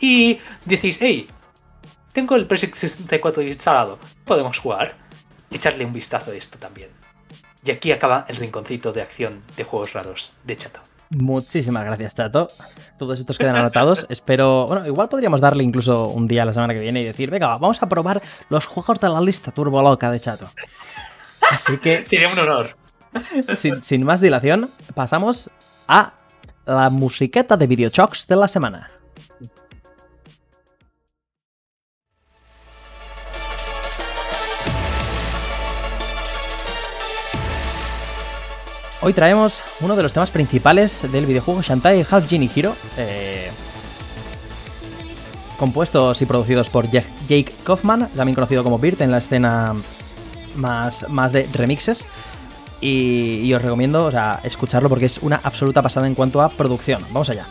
y 0.00 0.40
decís, 0.64 0.98
hey, 1.00 1.28
tengo 2.12 2.34
el 2.34 2.46
PlayStation 2.46 2.76
64 2.76 3.42
instalado, 3.42 3.98
podemos 4.24 4.58
jugar, 4.58 4.96
echarle 5.50 5.84
un 5.84 5.92
vistazo 5.92 6.30
a 6.30 6.34
esto 6.34 6.58
también. 6.58 6.90
Y 7.64 7.70
aquí 7.70 7.92
acaba 7.92 8.24
el 8.28 8.36
rinconcito 8.36 8.92
de 8.92 9.02
acción 9.02 9.42
de 9.56 9.64
juegos 9.64 9.92
raros 9.92 10.32
de 10.44 10.56
Chato. 10.56 10.80
Muchísimas 11.10 11.84
gracias, 11.84 12.14
Chato. 12.14 12.48
Todos 12.98 13.18
estos 13.18 13.36
quedan 13.36 13.56
anotados. 13.56 14.06
Espero. 14.08 14.66
Bueno, 14.66 14.86
igual 14.86 15.08
podríamos 15.08 15.40
darle 15.40 15.64
incluso 15.64 16.08
un 16.08 16.28
día 16.28 16.44
la 16.44 16.52
semana 16.52 16.72
que 16.72 16.80
viene 16.80 17.02
y 17.02 17.04
decir, 17.04 17.30
venga, 17.30 17.48
vamos 17.48 17.82
a 17.82 17.88
probar 17.88 18.22
los 18.48 18.64
juegos 18.64 19.00
de 19.00 19.08
la 19.08 19.20
lista 19.20 19.50
turbo 19.50 19.82
loca 19.82 20.10
de 20.10 20.20
Chato. 20.20 20.48
Así 21.50 21.76
que. 21.78 21.98
Sería 22.06 22.28
un 22.28 22.38
honor. 22.38 22.76
Sin, 23.56 23.82
sin 23.82 24.04
más 24.04 24.20
dilación, 24.20 24.70
pasamos 24.94 25.50
a 25.88 26.14
la 26.64 26.90
musiqueta 26.90 27.56
de 27.56 27.66
videochocks 27.66 28.28
de 28.28 28.36
la 28.36 28.46
semana. 28.46 28.88
Hoy 39.02 39.14
traemos 39.14 39.62
uno 39.80 39.96
de 39.96 40.02
los 40.02 40.12
temas 40.12 40.30
principales 40.30 41.10
del 41.10 41.24
videojuego 41.24 41.62
Shantae 41.62 42.04
Half 42.08 42.28
Genie 42.28 42.50
Hero, 42.54 42.76
eh, 42.98 43.50
compuestos 45.58 46.20
y 46.20 46.26
producidos 46.26 46.68
por 46.68 46.90
Jake 46.90 47.54
Kaufman, 47.64 48.10
también 48.14 48.34
conocido 48.34 48.62
como 48.62 48.78
Birt 48.78 49.00
en 49.00 49.10
la 49.10 49.18
escena 49.18 49.74
más, 50.56 51.08
más 51.08 51.32
de 51.32 51.48
remixes. 51.50 52.06
Y, 52.82 53.52
os 53.54 53.62
recomiendo 53.62 54.10
escucharlo 54.42 54.88
porque 54.90 55.06
es 55.06 55.18
una 55.18 55.40
absoluta 55.42 55.80
pasada 55.80 56.06
en 56.06 56.14
cuanto 56.14 56.42
a 56.42 56.50
producción. 56.50 57.02
Vamos 57.10 57.30
allá. 57.30 57.46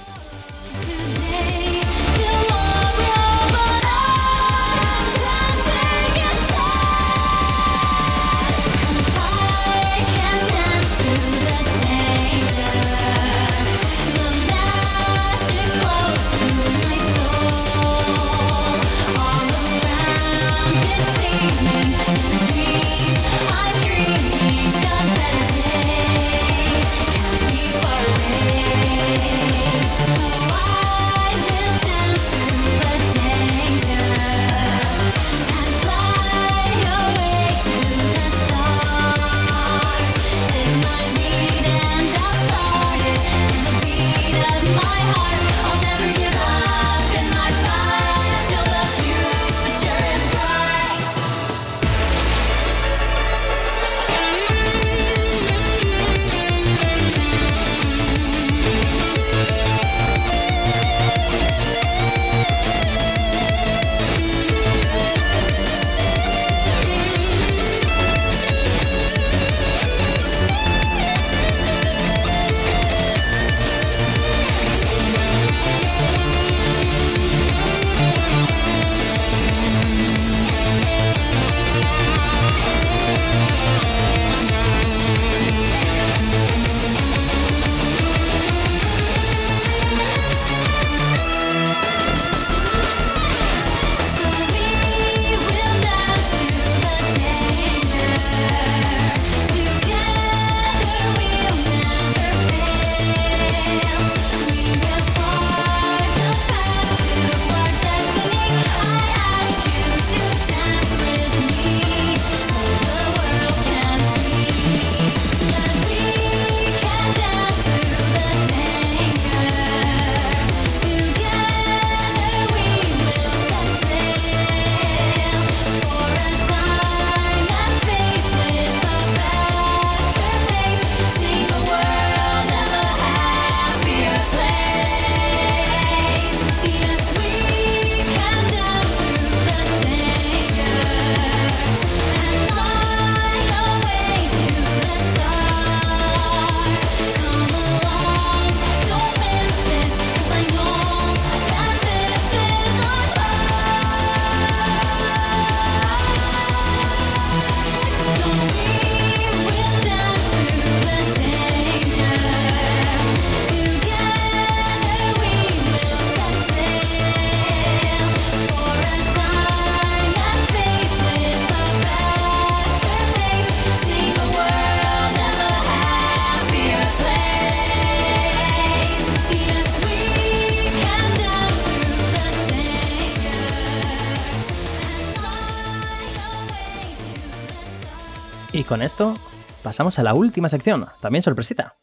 Con 188.69 188.83
esto 188.83 189.17
pasamos 189.63 189.97
a 189.97 190.03
la 190.03 190.13
última 190.13 190.47
sección, 190.47 190.85
también 191.01 191.23
sorpresita. 191.23 191.75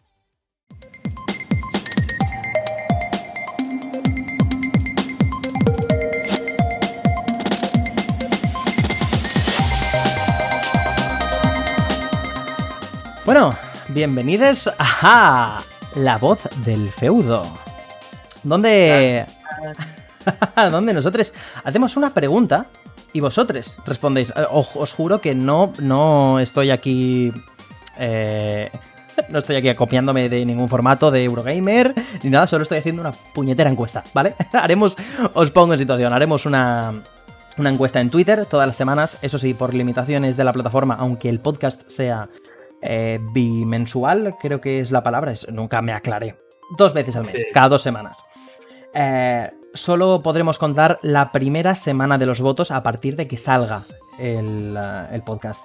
Bueno, 13.25 13.53
bienvenidos 13.89 14.71
a 14.79 15.61
La 15.97 16.19
Voz 16.19 16.39
del 16.65 16.89
Feudo, 16.89 17.43
donde, 18.45 19.27
donde 20.71 20.95
nosotros 20.95 21.33
hacemos 21.65 21.97
una 21.97 22.15
pregunta 22.15 22.67
y 23.17 23.21
vosotros 23.21 23.81
respondéis. 23.87 24.29
Eh, 24.37 24.45
os, 24.51 24.93
juro 24.93 25.21
que 25.21 25.35
no, 25.35 25.73
no 25.81 26.39
estoy 26.39 26.71
aquí... 26.71 27.33
Eh, 27.99 28.71
no 29.31 29.39
estoy 29.39 29.57
aquí 29.57 29.71
acopiándome 29.71 30.29
de 30.29 30.45
ningún 30.45 30.69
formato 30.69 31.11
de 31.11 31.25
Eurogamer 31.25 31.95
ni 32.23 32.29
nada, 32.29 32.47
solo 32.47 32.63
estoy 32.63 32.79
haciendo 32.79 33.01
una 33.01 33.13
puñetera 33.13 33.71
encuesta, 33.71 34.05
¿vale? 34.13 34.35
haremos, 34.53 34.99
os 35.33 35.51
pongo 35.51 35.73
en 35.73 35.79
situación, 35.79 36.13
haremos 36.13 36.45
una, 36.45 36.93
una 37.57 37.71
encuesta 37.71 38.03
en 38.03 38.11
Twitter 38.11 38.45
todas 38.45 38.67
las 38.67 38.77
semanas, 38.77 39.19
eso 39.23 39.39
sí, 39.39 39.55
por 39.55 39.73
limitaciones 39.73 40.37
de 40.37 40.45
la 40.45 40.53
plataforma, 40.53 40.97
aunque 40.97 41.31
el 41.31 41.41
podcast 41.41 41.89
sea 41.89 42.29
eh, 42.83 43.19
bimensual, 43.33 44.37
creo 44.39 44.61
que 44.61 44.81
es 44.81 44.91
la 44.91 45.03
palabra, 45.03 45.33
nunca 45.51 45.81
me 45.81 45.95
aclaré. 45.95 46.37
Dos 46.77 46.93
veces 46.93 47.17
al 47.17 47.23
mes, 47.23 47.47
cada 47.55 47.71
dos 47.71 47.81
semanas. 47.81 48.23
Eh, 48.95 49.51
solo 49.75 50.21
podremos 50.21 50.59
contar 50.59 50.99
la 51.03 51.33
primera 51.33 51.75
semana 51.75 52.19
de 52.19 52.27
los 52.27 52.41
votos 52.41 52.71
a 52.71 52.83
partir 52.83 53.17
de 53.17 53.27
que 53.27 53.39
salga 53.39 53.83
el, 54.19 54.77
eh, 54.77 55.21
podcast. 55.25 55.65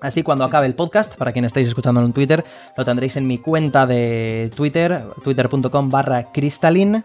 Así 0.00 0.22
cuando 0.22 0.44
acabe 0.44 0.66
el 0.66 0.74
podcast, 0.74 1.14
para 1.16 1.32
quien 1.32 1.44
estéis 1.44 1.68
escuchando 1.68 2.02
en 2.02 2.12
Twitter, 2.12 2.44
lo 2.76 2.84
tendréis 2.84 3.16
en 3.16 3.26
mi 3.26 3.38
cuenta 3.38 3.86
de 3.86 4.50
Twitter, 4.54 5.02
twitter.com 5.24 5.88
barra 5.88 6.24
crystalline, 6.24 7.02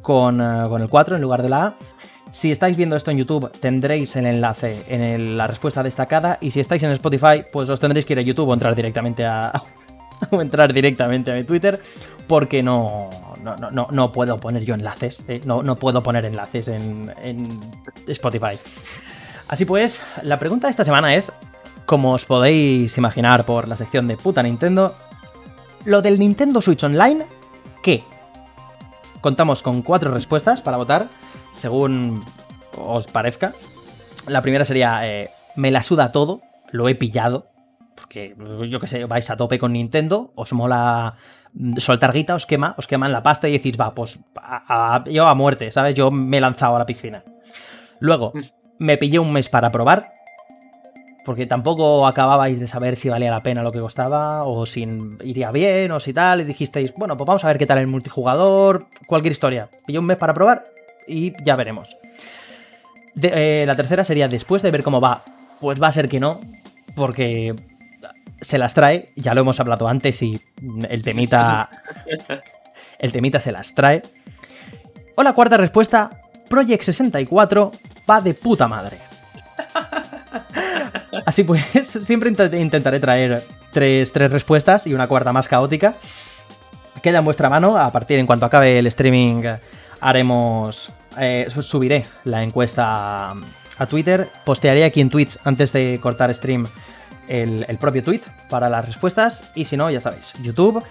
con, 0.00 0.38
con 0.38 0.80
el 0.80 0.88
4 0.88 1.16
en 1.16 1.22
lugar 1.22 1.42
de 1.42 1.48
la 1.50 1.66
A. 1.66 1.74
Si 2.32 2.52
estáis 2.52 2.76
viendo 2.76 2.96
esto 2.96 3.10
en 3.10 3.18
YouTube, 3.18 3.50
tendréis 3.60 4.14
el 4.14 4.26
enlace 4.26 4.84
en 4.88 5.36
la 5.36 5.46
respuesta 5.46 5.82
destacada. 5.82 6.38
Y 6.40 6.52
si 6.52 6.60
estáis 6.60 6.82
en 6.84 6.90
Spotify, 6.90 7.42
pues 7.52 7.68
os 7.68 7.80
tendréis 7.80 8.06
que 8.06 8.12
ir 8.12 8.18
a 8.20 8.22
YouTube 8.22 8.48
o 8.48 8.54
entrar 8.54 8.74
directamente 8.74 9.24
a. 9.24 9.52
o 10.30 10.40
entrar 10.40 10.72
directamente 10.72 11.32
a 11.32 11.34
mi 11.34 11.44
Twitter. 11.44 11.80
Porque 12.28 12.62
no. 12.62 13.10
No, 13.42 13.88
no, 13.90 14.12
puedo 14.12 14.38
poner 14.38 14.64
yo 14.64 14.74
enlaces. 14.74 15.24
Eh, 15.28 15.40
no, 15.44 15.62
no, 15.62 15.76
puedo 15.76 16.02
poner 16.02 16.24
enlaces 16.24 16.68
en, 16.68 17.12
en 17.22 17.60
Spotify. 18.06 18.58
Así 19.48 19.64
pues, 19.64 20.00
la 20.22 20.38
pregunta 20.38 20.66
de 20.66 20.70
esta 20.70 20.84
semana 20.84 21.14
es. 21.14 21.32
Como 21.86 22.12
os 22.12 22.24
podéis 22.24 22.96
imaginar 22.98 23.44
por 23.44 23.66
la 23.66 23.76
sección 23.76 24.06
de 24.06 24.16
puta 24.16 24.44
Nintendo, 24.44 24.94
lo 25.84 26.02
del 26.02 26.20
Nintendo 26.20 26.62
Switch 26.62 26.84
Online, 26.84 27.26
¿qué? 27.82 28.04
Contamos 29.20 29.62
con 29.62 29.82
cuatro 29.82 30.12
respuestas 30.12 30.62
para 30.62 30.76
votar 30.76 31.08
según 31.56 32.22
os 32.76 33.06
parezca. 33.06 33.54
La 34.28 34.42
primera 34.42 34.64
sería, 34.64 35.06
eh, 35.08 35.30
me 35.56 35.70
la 35.70 35.82
suda 35.82 36.12
todo, 36.12 36.42
lo 36.70 36.88
he 36.88 36.94
pillado, 36.94 37.50
porque 37.94 38.36
yo 38.68 38.80
que 38.80 38.86
sé, 38.86 39.04
vais 39.04 39.28
a 39.30 39.36
tope 39.36 39.58
con 39.58 39.72
Nintendo, 39.72 40.32
os 40.36 40.52
mola 40.52 41.16
soltar 41.78 42.12
guita, 42.12 42.34
os 42.34 42.46
quema, 42.46 42.74
os 42.78 42.86
queman 42.86 43.12
la 43.12 43.22
pasta 43.22 43.48
y 43.48 43.52
decís, 43.52 43.76
va, 43.78 43.94
pues 43.94 44.20
yo 45.06 45.26
a 45.26 45.34
muerte, 45.34 45.72
¿sabes? 45.72 45.94
Yo 45.94 46.10
me 46.10 46.38
he 46.38 46.40
lanzado 46.40 46.76
a 46.76 46.78
la 46.78 46.86
piscina. 46.86 47.24
Luego, 47.98 48.32
me 48.78 48.96
pillé 48.96 49.18
un 49.18 49.32
mes 49.32 49.48
para 49.48 49.70
probar, 49.70 50.12
porque 51.24 51.46
tampoco 51.46 52.06
acababais 52.06 52.58
de 52.58 52.66
saber 52.66 52.96
si 52.96 53.08
valía 53.08 53.30
la 53.30 53.42
pena 53.42 53.62
lo 53.62 53.72
que 53.72 53.80
costaba, 53.80 54.44
o 54.44 54.64
si 54.64 54.86
iría 55.22 55.50
bien, 55.50 55.90
o 55.92 56.00
si 56.00 56.12
tal, 56.12 56.40
y 56.40 56.44
dijisteis, 56.44 56.94
bueno, 56.94 57.16
pues 57.16 57.26
vamos 57.26 57.44
a 57.44 57.48
ver 57.48 57.58
qué 57.58 57.66
tal 57.66 57.78
el 57.78 57.88
multijugador, 57.88 58.86
cualquier 59.06 59.32
historia. 59.32 59.68
Pillé 59.86 59.98
un 59.98 60.06
mes 60.06 60.16
para 60.16 60.34
probar, 60.34 60.64
y 61.06 61.32
ya 61.44 61.56
veremos. 61.56 61.96
Eh, 63.20 63.64
la 63.66 63.74
tercera 63.74 64.04
sería 64.04 64.28
después 64.28 64.62
de 64.62 64.70
ver 64.70 64.82
cómo 64.82 65.00
va, 65.00 65.22
pues 65.60 65.82
va 65.82 65.88
a 65.88 65.92
ser 65.92 66.08
que 66.08 66.20
no, 66.20 66.40
porque 66.94 67.54
se 68.40 68.58
las 68.58 68.74
trae, 68.74 69.08
ya 69.16 69.34
lo 69.34 69.40
hemos 69.42 69.60
hablado 69.60 69.88
antes 69.88 70.22
y 70.22 70.40
el 70.88 71.02
temita 71.02 71.68
el 72.98 73.12
temita 73.12 73.40
se 73.40 73.52
las 73.52 73.74
trae. 73.74 74.02
O 75.16 75.22
la 75.22 75.32
cuarta 75.32 75.56
respuesta, 75.56 76.10
Project 76.48 76.82
64 76.82 77.70
va 78.08 78.20
de 78.20 78.34
puta 78.34 78.68
madre. 78.68 78.98
Así 81.26 81.44
pues, 81.44 81.62
siempre 81.86 82.30
intentaré 82.30 83.00
traer 83.00 83.44
tres, 83.72 84.12
tres 84.12 84.30
respuestas 84.30 84.86
y 84.86 84.94
una 84.94 85.08
cuarta 85.08 85.32
más 85.32 85.48
caótica. 85.48 85.94
Queda 87.02 87.18
en 87.18 87.24
vuestra 87.24 87.48
mano, 87.48 87.78
a 87.78 87.90
partir 87.92 88.18
en 88.18 88.26
cuanto 88.26 88.46
acabe 88.46 88.78
el 88.78 88.86
streaming 88.86 89.42
haremos 90.00 90.90
eh, 91.18 91.46
subiré 91.60 92.04
la 92.24 92.42
encuesta 92.42 93.32
a 93.78 93.86
Twitter, 93.86 94.28
postearé 94.44 94.84
aquí 94.84 95.00
en 95.00 95.10
Twitch 95.10 95.38
antes 95.44 95.72
de 95.72 95.98
cortar 96.00 96.34
stream 96.34 96.66
el, 97.30 97.78
propio 97.78 98.02
tweet 98.02 98.22
para 98.48 98.68
las 98.68 98.84
respuestas 98.86 99.52
y 99.54 99.64
si 99.64 99.76
no, 99.76 99.90
ya 99.90 100.00
sabéis, 100.00 100.34
YouTube, 100.42 100.82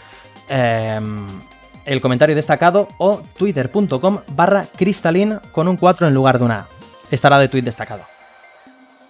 em, 0.47 1.27
el 1.85 2.01
comentario 2.01 2.35
destacado 2.35 2.87
o 2.97 3.21
twitter.com 3.37 4.19
barra 4.29 4.65
cristalin 4.75 5.39
con 5.51 5.67
un 5.67 5.77
4 5.77 6.07
en 6.07 6.13
lugar 6.13 6.39
de 6.39 6.45
una 6.45 6.59
A. 6.59 6.67
Estará 7.11 7.37
de 7.39 7.49
tweet 7.49 7.63
destacado. 7.63 8.03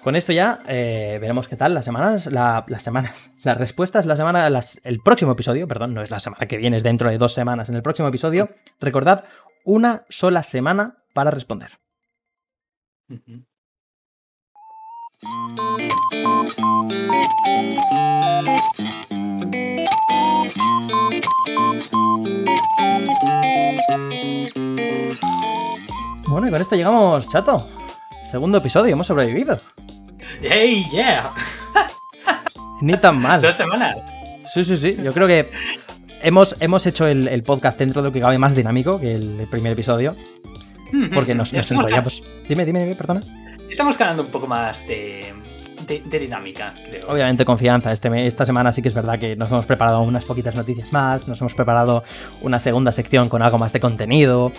Con 0.01 0.15
esto 0.15 0.31
ya 0.31 0.59
eh, 0.67 1.17
veremos 1.19 1.47
qué 1.47 1.57
tal 1.57 1.73
las 1.73 1.83
semanas, 1.83 2.27
las 2.27 2.81
semanas, 2.81 3.29
las 3.43 3.57
respuestas, 3.57 4.05
la 4.05 4.15
semana, 4.15 4.49
el 4.83 4.99
próximo 4.99 5.33
episodio, 5.33 5.67
perdón, 5.67 5.93
no 5.93 6.01
es 6.01 6.09
la 6.09 6.19
semana 6.19 6.47
que 6.47 6.57
viene, 6.57 6.77
es 6.77 6.83
dentro 6.83 7.09
de 7.09 7.17
dos 7.17 7.33
semanas. 7.33 7.69
En 7.69 7.75
el 7.75 7.83
próximo 7.83 8.07
episodio, 8.07 8.49
recordad, 8.79 9.25
una 9.65 10.05
sola 10.09 10.43
semana 10.43 11.03
para 11.13 11.31
responder. 11.31 11.77
Bueno, 26.27 26.47
y 26.47 26.51
con 26.51 26.61
esto 26.61 26.75
llegamos, 26.75 27.27
chato. 27.29 27.69
Segundo 28.29 28.57
episodio, 28.59 28.93
hemos 28.93 29.07
sobrevivido. 29.07 29.59
¡Hey, 30.41 30.87
yeah! 30.91 31.33
Ni 32.81 32.97
tan 32.97 33.21
mal. 33.21 33.41
Dos 33.41 33.55
semanas. 33.55 34.03
Sí, 34.53 34.63
sí, 34.63 34.77
sí. 34.77 34.97
Yo 35.03 35.13
creo 35.13 35.27
que 35.27 35.49
hemos, 36.23 36.55
hemos 36.59 36.85
hecho 36.87 37.05
el, 37.07 37.43
podcast 37.43 37.77
dentro 37.77 38.01
de 38.01 38.09
lo 38.09 38.13
que 38.13 38.21
cabe 38.21 38.37
más 38.37 38.55
dinámico 38.55 38.99
que 38.99 39.15
el 39.15 39.47
primer 39.51 39.73
episodio. 39.73 40.15
Porque 41.13 41.35
nos, 41.35 41.53
nos 41.53 41.71
enrollamos. 41.71 42.23
Dime, 42.47 42.65
dime, 42.65 42.79
dime, 42.79 42.95
perdona. 42.95 43.21
Estamos 43.69 43.97
ganando 43.97 44.23
un 44.23 44.31
poco 44.31 44.47
más 44.47 44.87
de, 44.87 45.33
de, 45.89 46.19
dinámica, 46.19 46.73
creo. 46.89 47.09
Obviamente, 47.09 47.45
confianza. 47.45 47.91
Este, 47.91 48.27
esta 48.27 48.45
semana 48.45 48.71
sí 48.71 48.81
que 48.81 48.87
es 48.87 48.93
verdad 48.93 49.19
que 49.19 49.35
nos 49.35 49.49
hemos 49.49 49.65
preparado 49.65 50.01
unas 50.01 50.25
poquitas 50.25 50.55
noticias 50.55 50.93
más, 50.93 51.27
nos 51.27 51.41
hemos 51.41 51.53
preparado 51.53 52.03
una 52.41 52.59
segunda 52.59 52.91
sección 52.91 53.29
con 53.29 53.41
algo 53.41 53.57
más 53.57 53.73
de 53.73 53.79
contenido. 53.79 54.51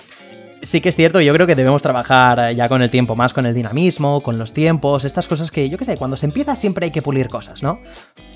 Sí 0.63 0.83
que 0.83 0.91
es 0.91 0.97
cierto, 0.97 1.23
yo 1.23 1.33
creo 1.33 1.47
que 1.47 1.55
debemos 1.55 1.81
trabajar 1.81 2.53
ya 2.53 2.69
con 2.69 2.83
el 2.83 2.91
tiempo, 2.91 3.17
más 3.17 3.33
con 3.33 3.47
el 3.47 3.55
dinamismo, 3.55 4.21
con 4.21 4.39
los 4.39 4.53
tiempos, 4.53 5.07
estas 5.07 5.27
cosas 5.27 5.51
que, 5.51 5.71
yo 5.71 5.79
qué 5.79 5.87
sé, 5.87 5.97
cuando 5.97 6.19
se 6.19 6.27
empieza 6.27 6.55
siempre 6.55 6.85
hay 6.85 6.91
que 6.91 7.01
pulir 7.01 7.29
cosas, 7.29 7.63
¿no? 7.63 7.79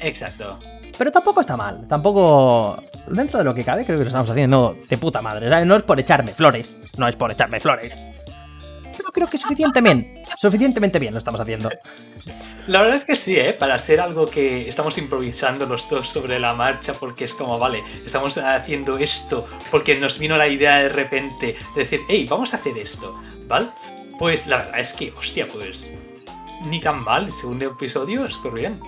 Exacto. 0.01 0.59
Pero 0.97 1.13
tampoco 1.13 1.43
está 1.43 1.57
mal, 1.57 1.87
tampoco... 1.87 2.83
Dentro 3.09 3.39
de 3.39 3.45
lo 3.45 3.53
que 3.53 3.63
cabe, 3.63 3.85
creo 3.85 3.99
que 3.99 4.05
lo 4.05 4.09
estamos 4.09 4.31
haciendo 4.31 4.75
de 4.89 4.97
puta 4.97 5.21
madre. 5.21 5.67
No 5.67 5.77
es 5.77 5.83
por 5.83 6.01
echarme 6.01 6.33
flores, 6.33 6.75
no 6.97 7.07
es 7.07 7.17
por 7.17 7.31
echarme 7.31 7.61
flores. 7.61 8.14
Pero 8.97 9.11
creo 9.13 9.29
que 9.29 9.39
suficientemente 9.39 10.25
suficientemente 10.37 10.99
bien 10.99 11.13
lo 11.13 11.19
estamos 11.19 11.41
haciendo. 11.41 11.71
La 12.67 12.81
verdad 12.81 12.97
es 12.97 13.05
que 13.05 13.15
sí, 13.15 13.37
¿eh? 13.37 13.53
Para 13.53 13.79
ser 13.79 14.01
algo 14.01 14.27
que 14.27 14.69
estamos 14.69 14.97
improvisando 14.97 15.67
los 15.67 15.89
dos 15.89 16.09
sobre 16.09 16.39
la 16.39 16.55
marcha, 16.55 16.95
porque 16.95 17.25
es 17.25 17.35
como, 17.35 17.59
vale, 17.59 17.83
estamos 18.05 18.39
haciendo 18.39 18.97
esto, 18.97 19.47
porque 19.71 19.97
nos 19.97 20.19
vino 20.19 20.37
la 20.37 20.49
idea 20.49 20.79
de 20.79 20.89
repente 20.89 21.57
de 21.75 21.81
decir, 21.81 22.01
hey, 22.09 22.27
vamos 22.29 22.55
a 22.55 22.57
hacer 22.57 22.79
esto, 22.79 23.19
¿vale? 23.47 23.69
Pues 24.19 24.47
la 24.47 24.59
verdad 24.59 24.81
es 24.81 24.95
que, 24.95 25.13
hostia, 25.13 25.47
pues 25.47 25.91
ni 26.69 26.81
tan 26.81 27.03
mal, 27.05 27.31
segundo 27.31 27.67
episodio, 27.67 28.29
súper 28.29 28.53
bien. 28.55 28.81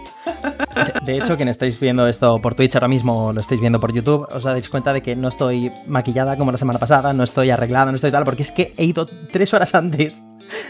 De 1.04 1.16
hecho, 1.16 1.36
quien 1.36 1.48
estáis 1.48 1.78
viendo 1.78 2.06
esto 2.06 2.40
por 2.40 2.54
Twitch 2.54 2.74
ahora 2.74 2.88
mismo, 2.88 3.32
lo 3.32 3.40
estáis 3.40 3.60
viendo 3.60 3.80
por 3.80 3.92
YouTube, 3.92 4.26
os 4.30 4.44
dais 4.44 4.68
cuenta 4.68 4.92
de 4.92 5.02
que 5.02 5.16
no 5.16 5.28
estoy 5.28 5.72
maquillada 5.86 6.36
como 6.36 6.52
la 6.52 6.58
semana 6.58 6.78
pasada, 6.78 7.12
no 7.12 7.24
estoy 7.24 7.50
arreglada, 7.50 7.90
no 7.90 7.96
estoy 7.96 8.10
tal, 8.10 8.24
porque 8.24 8.42
es 8.42 8.52
que 8.52 8.74
he 8.76 8.84
ido 8.84 9.06
tres 9.32 9.52
horas 9.54 9.74
antes 9.74 10.22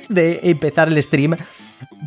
de 0.08 0.40
empezar 0.42 0.88
el 0.88 1.02
stream. 1.02 1.36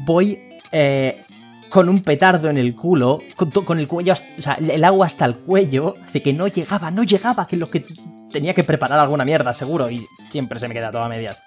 Voy 0.05 0.39
eh, 0.71 1.25
con 1.69 1.89
un 1.89 2.03
petardo 2.03 2.49
en 2.49 2.57
el 2.57 2.75
culo, 2.75 3.19
con, 3.35 3.79
el 3.79 3.87
cuello, 3.87 4.13
o 4.13 4.41
sea, 4.41 4.55
el 4.55 4.83
agua 4.83 5.07
hasta 5.07 5.25
el 5.25 5.35
cuello, 5.35 5.95
de 6.11 6.21
que 6.21 6.33
no 6.33 6.47
llegaba, 6.47 6.91
no 6.91 7.03
llegaba, 7.03 7.47
que 7.47 7.57
lo 7.57 7.69
que 7.69 7.85
tenía 8.31 8.53
que 8.53 8.63
preparar 8.63 8.99
alguna 8.99 9.25
mierda, 9.25 9.53
seguro, 9.53 9.89
y 9.89 10.05
siempre 10.29 10.59
se 10.59 10.67
me 10.67 10.73
queda 10.73 10.91
todo 10.91 11.03
a 11.03 11.09
medias. 11.09 11.43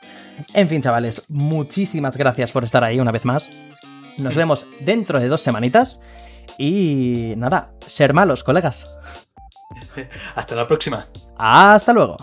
En 0.54 0.68
fin, 0.68 0.82
chavales, 0.82 1.24
muchísimas 1.28 2.16
gracias 2.16 2.52
por 2.52 2.64
estar 2.64 2.84
ahí 2.84 3.00
una 3.00 3.12
vez 3.12 3.24
más. 3.24 3.48
Nos 4.18 4.36
vemos 4.36 4.66
dentro 4.80 5.20
de 5.20 5.28
dos 5.28 5.40
semanitas. 5.40 6.00
Y 6.58 7.34
nada, 7.36 7.72
ser 7.86 8.12
malos, 8.12 8.44
colegas. 8.44 8.98
Hasta 10.34 10.54
la 10.54 10.66
próxima. 10.66 11.06
Hasta 11.38 11.92
luego. 11.92 12.16